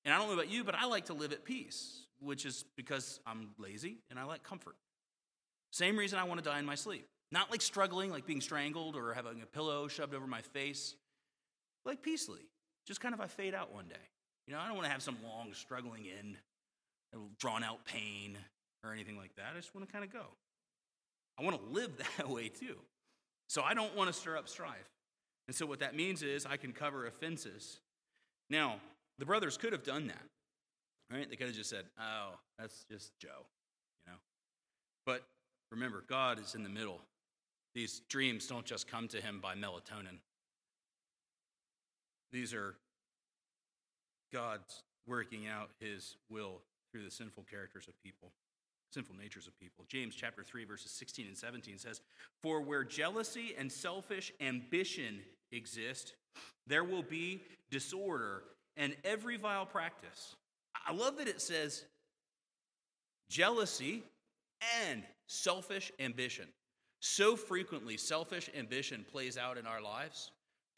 And 0.04 0.14
I 0.14 0.18
don't 0.18 0.28
know 0.28 0.34
about 0.34 0.50
you, 0.50 0.64
but 0.64 0.74
I 0.74 0.86
like 0.86 1.06
to 1.06 1.14
live 1.14 1.32
at 1.32 1.46
peace, 1.46 2.08
which 2.20 2.46
is 2.46 2.66
because 2.76 3.20
I'm 3.26 3.50
lazy 3.60 3.98
and 4.10 4.18
I 4.18 4.24
like 4.24 4.42
comfort. 4.42 4.76
Same 5.72 5.96
reason 5.96 6.18
I 6.18 6.24
want 6.24 6.44
to 6.44 6.50
die 6.50 6.58
in 6.58 6.66
my 6.66 6.76
sleep. 6.76 7.08
Not 7.32 7.50
like 7.50 7.62
struggling, 7.62 8.12
like 8.12 8.26
being 8.26 8.42
strangled 8.42 8.96
or 8.96 9.14
having 9.14 9.42
a 9.42 9.46
pillow 9.46 9.88
shoved 9.88 10.14
over 10.14 10.28
my 10.28 10.42
face, 10.42 10.96
like 11.86 12.02
peacefully. 12.02 12.42
Just 12.86 13.00
kind 13.00 13.14
of 13.14 13.22
I 13.22 13.28
fade 13.28 13.54
out 13.54 13.74
one 13.74 13.86
day. 13.88 13.96
You 14.48 14.54
know, 14.54 14.60
I 14.60 14.66
don't 14.68 14.76
want 14.76 14.86
to 14.86 14.92
have 14.92 15.02
some 15.02 15.18
long 15.24 15.54
struggling 15.54 16.08
end, 16.18 16.38
drawn 17.40 17.64
out 17.64 17.86
pain 17.86 18.38
or 18.84 18.92
anything 18.92 19.18
like 19.18 19.36
that. 19.36 19.46
I 19.54 19.58
just 19.58 19.74
want 19.74 19.88
to 19.88 19.92
kind 19.92 20.04
of 20.04 20.12
go. 20.12 20.26
I 21.40 21.44
want 21.44 21.58
to 21.58 21.72
live 21.72 21.92
that 22.18 22.30
way 22.30 22.50
too. 22.50 22.76
So 23.48 23.62
I 23.62 23.74
don't 23.74 23.96
want 23.96 24.08
to 24.08 24.14
stir 24.14 24.38
up 24.38 24.48
strife. 24.48 24.90
And 25.48 25.56
so 25.56 25.66
what 25.66 25.80
that 25.80 25.96
means 25.96 26.24
is 26.24 26.46
I 26.46 26.58
can 26.58 26.72
cover 26.72 27.08
offenses. 27.08 27.80
Now, 28.50 28.76
the 29.20 29.26
brothers 29.26 29.58
could 29.58 29.74
have 29.74 29.84
done 29.84 30.08
that. 30.08 30.24
Right? 31.12 31.30
They 31.30 31.36
could 31.36 31.48
have 31.48 31.56
just 31.56 31.70
said, 31.70 31.86
"Oh, 32.00 32.36
that's 32.58 32.86
just 32.90 33.12
Joe," 33.20 33.46
you 34.06 34.14
know. 34.14 34.18
But 35.06 35.24
remember, 35.70 36.06
God 36.08 36.40
is 36.40 36.56
in 36.56 36.64
the 36.64 36.70
middle. 36.70 37.02
These 37.74 38.02
dreams 38.10 38.48
don't 38.48 38.66
just 38.66 38.88
come 38.88 39.08
to 39.10 39.22
him 39.22 39.40
by 39.40 39.56
melatonin. 39.56 40.20
These 42.32 42.54
are 42.54 42.76
God's 44.32 44.84
working 45.08 45.48
out 45.48 45.70
his 45.80 46.16
will 46.30 46.62
through 46.92 47.04
the 47.04 47.12
sinful 47.12 47.46
characters 47.50 47.88
of 47.88 48.02
people, 48.04 48.32
sinful 48.94 49.16
natures 49.16 49.48
of 49.48 49.58
people. 49.60 49.86
James 49.88 50.16
chapter 50.16 50.44
3 50.44 50.66
verses 50.66 50.92
16 50.92 51.28
and 51.28 51.38
17 51.38 51.78
says, 51.78 52.02
"For 52.42 52.62
where 52.62 52.84
jealousy 52.84 53.56
and 53.56 53.72
selfish 53.72 54.32
ambition 54.40 55.24
exist, 55.52 56.16
there 56.68 56.84
will 56.84 57.04
be 57.04 57.46
disorder 57.70 58.44
and 58.76 58.98
every 59.04 59.38
vile 59.38 59.66
practice." 59.66 60.36
I 60.74 60.94
love 60.94 61.18
that 61.18 61.28
it 61.28 61.42
says 61.42 61.86
jealousy 63.30 64.04
and 64.62 65.06
selfish 65.28 65.92
ambition. 66.00 66.54
So 67.02 67.36
frequently, 67.36 67.98
selfish 67.98 68.50
ambition 68.58 69.06
plays 69.12 69.38
out 69.38 69.58
in 69.58 69.68
our 69.68 69.82
lives 69.82 70.32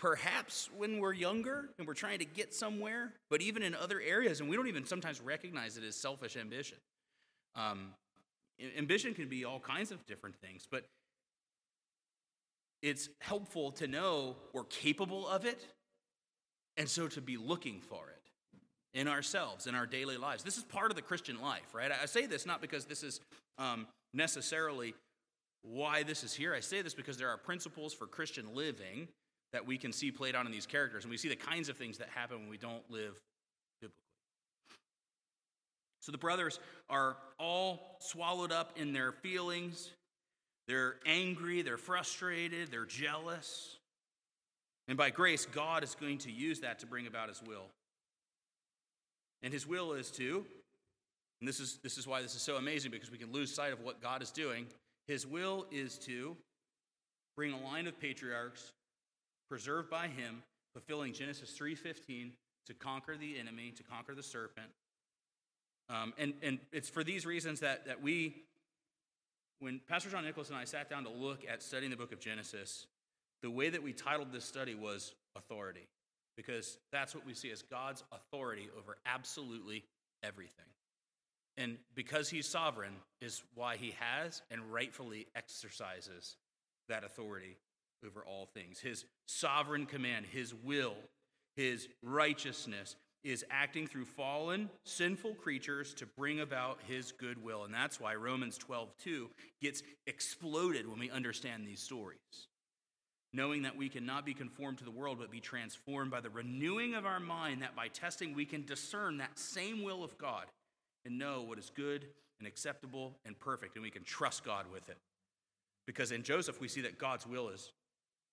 perhaps 0.03 0.69
when 0.75 0.99
we're 0.99 1.13
younger 1.13 1.69
and 1.77 1.87
we're 1.87 1.93
trying 1.93 2.19
to 2.19 2.25
get 2.25 2.53
somewhere, 2.53 3.13
but 3.29 3.41
even 3.41 3.63
in 3.63 3.73
other 3.73 4.01
areas, 4.01 4.41
and 4.41 4.49
we 4.49 4.55
don't 4.57 4.67
even 4.67 4.85
sometimes 4.85 5.21
recognize 5.21 5.77
it 5.77 5.83
as 5.85 5.95
selfish 5.95 6.35
ambition. 6.35 6.77
Um, 7.55 7.93
ambition 8.77 9.13
can 9.13 9.29
be 9.29 9.45
all 9.45 9.61
kinds 9.61 9.91
of 9.91 10.05
different 10.05 10.35
things, 10.35 10.67
but 10.69 10.83
it's 12.81 13.07
helpful 13.21 13.71
to 13.71 13.87
know 13.87 14.35
we're 14.51 14.65
capable 14.65 15.25
of 15.25 15.45
it, 15.45 15.65
and 16.75 16.89
so 16.89 17.07
to 17.07 17.21
be 17.21 17.37
looking 17.37 17.79
for 17.79 18.09
it 18.09 18.99
in 18.99 19.07
ourselves, 19.07 19.67
in 19.67 19.73
our 19.73 19.85
daily 19.85 20.17
lives. 20.17 20.43
This 20.43 20.57
is 20.57 20.63
part 20.63 20.91
of 20.91 20.97
the 20.97 21.01
Christian 21.01 21.39
life, 21.39 21.73
right? 21.73 21.91
I 21.91 22.07
say 22.07 22.25
this 22.25 22.45
not 22.45 22.61
because 22.61 22.83
this 22.83 23.03
is 23.03 23.21
um, 23.57 23.87
necessarily 24.13 24.95
why 25.63 26.03
this 26.03 26.23
is 26.23 26.33
here. 26.33 26.53
I 26.53 26.59
say 26.59 26.81
this 26.81 26.93
because 26.93 27.17
there 27.17 27.29
are 27.29 27.37
principles 27.37 27.93
for 27.93 28.05
Christian 28.05 28.53
living 28.53 29.07
that 29.53 29.65
we 29.65 29.77
can 29.77 29.91
see 29.91 30.11
played 30.11 30.35
out 30.35 30.45
in 30.45 30.51
these 30.51 30.65
characters, 30.65 31.03
and 31.03 31.11
we 31.11 31.17
see 31.17 31.29
the 31.29 31.35
kinds 31.35 31.69
of 31.69 31.77
things 31.77 31.97
that 31.99 32.09
happen 32.09 32.39
when 32.39 32.49
we 32.49 32.57
don't 32.57 32.83
live 32.89 33.19
biblically. 33.79 33.97
So 36.01 36.11
the 36.11 36.17
brothers 36.17 36.59
are 36.89 37.17
all 37.39 37.97
swallowed 37.99 38.51
up 38.51 38.73
in 38.75 38.93
their 38.93 39.11
feelings. 39.11 39.91
They're 40.67 40.95
angry, 41.05 41.61
they're 41.61 41.77
frustrated, 41.77 42.71
they're 42.71 42.85
jealous. 42.85 43.77
And 44.87 44.97
by 44.97 45.11
grace, 45.11 45.45
God 45.45 45.83
is 45.83 45.95
going 45.95 46.17
to 46.19 46.31
use 46.31 46.61
that 46.61 46.79
to 46.79 46.85
bring 46.85 47.07
about 47.07 47.29
his 47.29 47.41
will. 47.41 47.67
And 49.41 49.53
his 49.53 49.67
will 49.67 49.93
is 49.93 50.09
to, 50.11 50.45
and 51.41 51.47
this 51.47 51.59
is, 51.59 51.77
this 51.83 51.97
is 51.97 52.07
why 52.07 52.21
this 52.21 52.35
is 52.35 52.41
so 52.41 52.55
amazing 52.55 52.91
because 52.91 53.11
we 53.11 53.17
can 53.17 53.31
lose 53.31 53.53
sight 53.53 53.73
of 53.73 53.81
what 53.81 54.01
God 54.01 54.21
is 54.21 54.31
doing. 54.31 54.65
His 55.07 55.27
will 55.27 55.65
is 55.71 55.97
to 55.99 56.37
bring 57.35 57.51
a 57.51 57.59
line 57.59 57.87
of 57.87 57.99
patriarchs 57.99 58.71
preserved 59.49 59.89
by 59.89 60.07
him, 60.07 60.43
fulfilling 60.73 61.13
Genesis 61.13 61.57
3:15 61.57 62.31
to 62.65 62.73
conquer 62.73 63.17
the 63.17 63.37
enemy, 63.37 63.71
to 63.71 63.83
conquer 63.83 64.15
the 64.15 64.23
serpent. 64.23 64.71
Um, 65.89 66.13
and, 66.17 66.33
and 66.41 66.59
it's 66.71 66.89
for 66.89 67.03
these 67.03 67.25
reasons 67.25 67.59
that, 67.59 67.85
that 67.85 68.01
we 68.01 68.45
when 69.59 69.79
Pastor 69.87 70.09
John 70.09 70.25
Nicholas 70.25 70.49
and 70.49 70.57
I 70.57 70.65
sat 70.65 70.89
down 70.89 71.05
to 71.05 71.09
look 71.09 71.45
at 71.49 71.63
studying 71.63 71.89
the 71.89 71.95
book 71.95 72.11
of 72.11 72.19
Genesis, 72.19 72.85
the 73.41 73.49
way 73.49 73.69
that 73.69 73.81
we 73.81 73.93
titled 73.93 74.31
this 74.33 74.43
study 74.43 74.75
was 74.75 75.13
authority, 75.37 75.87
because 76.35 76.77
that's 76.91 77.15
what 77.15 77.25
we 77.25 77.33
see 77.33 77.49
as 77.49 77.61
God's 77.61 78.03
authority 78.11 78.67
over 78.77 78.97
absolutely 79.05 79.85
everything. 80.21 80.65
And 81.57 81.77
because 81.95 82.29
he's 82.29 82.47
sovereign, 82.47 82.93
is 83.21 83.43
why 83.55 83.77
he 83.77 83.93
has 83.99 84.41
and 84.51 84.73
rightfully 84.73 85.27
exercises 85.35 86.35
that 86.89 87.03
authority 87.03 87.57
over 88.05 88.23
all 88.25 88.47
things. 88.53 88.79
His 88.79 89.05
sovereign 89.27 89.85
command, 89.85 90.25
his 90.25 90.53
will, 90.53 90.95
his 91.55 91.87
righteousness 92.01 92.95
is 93.23 93.45
acting 93.49 93.87
through 93.87 94.03
fallen, 94.03 94.69
sinful 94.83 95.35
creatures 95.35 95.93
to 95.93 96.05
bring 96.05 96.41
about 96.41 96.79
his 96.87 97.13
goodwill. 97.13 97.63
And 97.63 97.73
that's 97.73 97.99
why 97.99 98.15
Romans 98.15 98.57
12, 98.57 98.89
2 99.01 99.29
gets 99.61 99.81
exploded 100.07 100.87
when 100.87 100.99
we 100.99 101.09
understand 101.09 101.65
these 101.65 101.79
stories. 101.79 102.17
Knowing 103.31 103.61
that 103.61 103.77
we 103.77 103.89
cannot 103.89 104.25
be 104.25 104.33
conformed 104.33 104.77
to 104.79 104.83
the 104.83 104.91
world, 104.91 105.19
but 105.19 105.31
be 105.31 105.39
transformed 105.39 106.11
by 106.11 106.19
the 106.19 106.29
renewing 106.29 106.93
of 106.93 107.05
our 107.05 107.19
mind, 107.19 107.61
that 107.61 107.75
by 107.75 107.87
testing 107.87 108.33
we 108.33 108.45
can 108.45 108.65
discern 108.65 109.17
that 109.17 109.39
same 109.39 109.83
will 109.83 110.03
of 110.03 110.17
God 110.17 110.45
and 111.05 111.17
know 111.17 111.41
what 111.41 111.59
is 111.59 111.71
good 111.75 112.05
and 112.39 112.47
acceptable 112.47 113.17
and 113.25 113.39
perfect, 113.39 113.75
and 113.75 113.83
we 113.83 113.89
can 113.89 114.03
trust 114.03 114.43
God 114.43 114.65
with 114.71 114.89
it. 114.89 114.97
Because 115.85 116.11
in 116.11 116.23
Joseph, 116.23 116.59
we 116.61 116.67
see 116.67 116.81
that 116.81 116.97
God's 116.97 117.27
will 117.27 117.49
is 117.49 117.71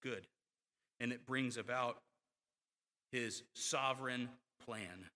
good, 0.03 0.27
and 1.01 1.13
it 1.13 1.27
brings 1.27 1.57
about 1.57 1.99
his 3.13 3.43
sovereign 3.55 4.29
plan. 4.65 5.07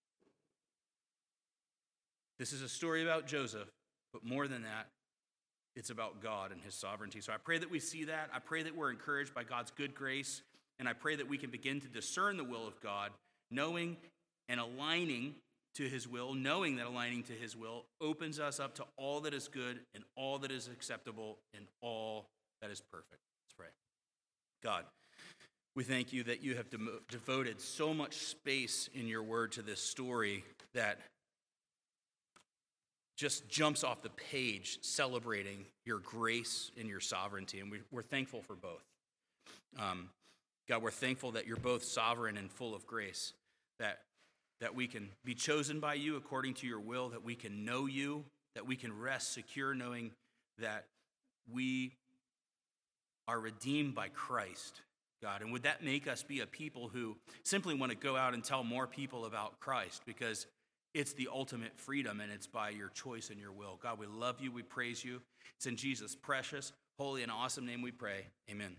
This 2.38 2.52
is 2.52 2.62
a 2.62 2.68
story 2.68 3.02
about 3.02 3.26
Joseph, 3.26 3.68
but 4.12 4.24
more 4.24 4.48
than 4.48 4.62
that, 4.62 4.88
it's 5.76 5.90
about 5.90 6.20
God 6.20 6.52
and 6.52 6.60
his 6.60 6.74
sovereignty. 6.74 7.20
So 7.20 7.32
I 7.32 7.36
pray 7.36 7.58
that 7.58 7.70
we 7.70 7.80
see 7.80 8.04
that. 8.04 8.30
I 8.32 8.38
pray 8.38 8.62
that 8.62 8.76
we're 8.76 8.90
encouraged 8.90 9.34
by 9.34 9.44
God's 9.44 9.70
good 9.70 9.94
grace, 9.94 10.42
and 10.78 10.88
I 10.88 10.92
pray 10.92 11.16
that 11.16 11.28
we 11.28 11.38
can 11.38 11.50
begin 11.50 11.80
to 11.80 11.88
discern 11.88 12.36
the 12.36 12.44
will 12.44 12.66
of 12.66 12.80
God, 12.80 13.10
knowing 13.50 13.96
and 14.48 14.60
aligning 14.60 15.34
to 15.74 15.88
his 15.88 16.06
will, 16.06 16.34
knowing 16.34 16.76
that 16.76 16.86
aligning 16.86 17.22
to 17.24 17.32
his 17.32 17.56
will 17.56 17.84
opens 18.00 18.38
us 18.38 18.60
up 18.60 18.74
to 18.76 18.84
all 18.96 19.20
that 19.20 19.34
is 19.34 19.48
good 19.48 19.80
and 19.94 20.04
all 20.16 20.38
that 20.38 20.50
is 20.50 20.68
acceptable 20.68 21.38
and 21.54 21.66
all 21.80 22.26
that 22.62 22.70
is 22.70 22.80
perfect. 22.80 23.20
Let's 23.44 23.54
pray. 23.56 23.66
God, 24.62 24.84
we 25.74 25.84
thank 25.84 26.12
you 26.12 26.22
that 26.24 26.42
you 26.42 26.54
have 26.54 26.70
de- 26.70 26.78
devoted 27.08 27.60
so 27.60 27.92
much 27.92 28.14
space 28.14 28.88
in 28.94 29.08
your 29.08 29.22
word 29.22 29.52
to 29.52 29.62
this 29.62 29.80
story 29.80 30.44
that 30.74 30.98
just 33.16 33.48
jumps 33.48 33.84
off 33.84 34.02
the 34.02 34.10
page 34.10 34.78
celebrating 34.82 35.64
your 35.84 35.98
grace 35.98 36.70
and 36.78 36.88
your 36.88 37.00
sovereignty. 37.00 37.60
And 37.60 37.70
we, 37.70 37.78
are 37.96 38.02
thankful 38.02 38.42
for 38.42 38.54
both. 38.54 38.82
Um, 39.78 40.10
God, 40.68 40.82
we're 40.82 40.90
thankful 40.90 41.32
that 41.32 41.46
you're 41.46 41.56
both 41.56 41.84
sovereign 41.84 42.36
and 42.36 42.50
full 42.50 42.74
of 42.74 42.86
grace, 42.86 43.32
that, 43.78 44.00
that 44.64 44.74
we 44.74 44.86
can 44.86 45.10
be 45.26 45.34
chosen 45.34 45.78
by 45.78 45.92
you 45.92 46.16
according 46.16 46.54
to 46.54 46.66
your 46.66 46.80
will, 46.80 47.10
that 47.10 47.22
we 47.22 47.34
can 47.34 47.66
know 47.66 47.84
you, 47.84 48.24
that 48.54 48.66
we 48.66 48.76
can 48.76 48.98
rest 48.98 49.34
secure 49.34 49.74
knowing 49.74 50.10
that 50.58 50.86
we 51.52 51.92
are 53.28 53.38
redeemed 53.38 53.94
by 53.94 54.08
Christ 54.08 54.80
God? 55.20 55.42
And 55.42 55.52
would 55.52 55.64
that 55.64 55.84
make 55.84 56.08
us 56.08 56.22
be 56.22 56.40
a 56.40 56.46
people 56.46 56.88
who 56.88 57.14
simply 57.42 57.74
want 57.74 57.92
to 57.92 57.98
go 57.98 58.16
out 58.16 58.32
and 58.32 58.42
tell 58.42 58.64
more 58.64 58.86
people 58.86 59.26
about 59.26 59.60
Christ 59.60 60.00
because 60.06 60.46
it's 60.94 61.12
the 61.12 61.28
ultimate 61.30 61.76
freedom 61.76 62.22
and 62.22 62.32
it's 62.32 62.46
by 62.46 62.70
your 62.70 62.88
choice 62.88 63.28
and 63.28 63.38
your 63.38 63.52
will? 63.52 63.78
God, 63.82 63.98
we 63.98 64.06
love 64.06 64.40
you. 64.40 64.50
We 64.50 64.62
praise 64.62 65.04
you. 65.04 65.20
It's 65.56 65.66
in 65.66 65.76
Jesus' 65.76 66.16
precious, 66.16 66.72
holy, 66.98 67.22
and 67.22 67.30
awesome 67.30 67.66
name 67.66 67.82
we 67.82 67.90
pray. 67.90 68.28
Amen. 68.50 68.76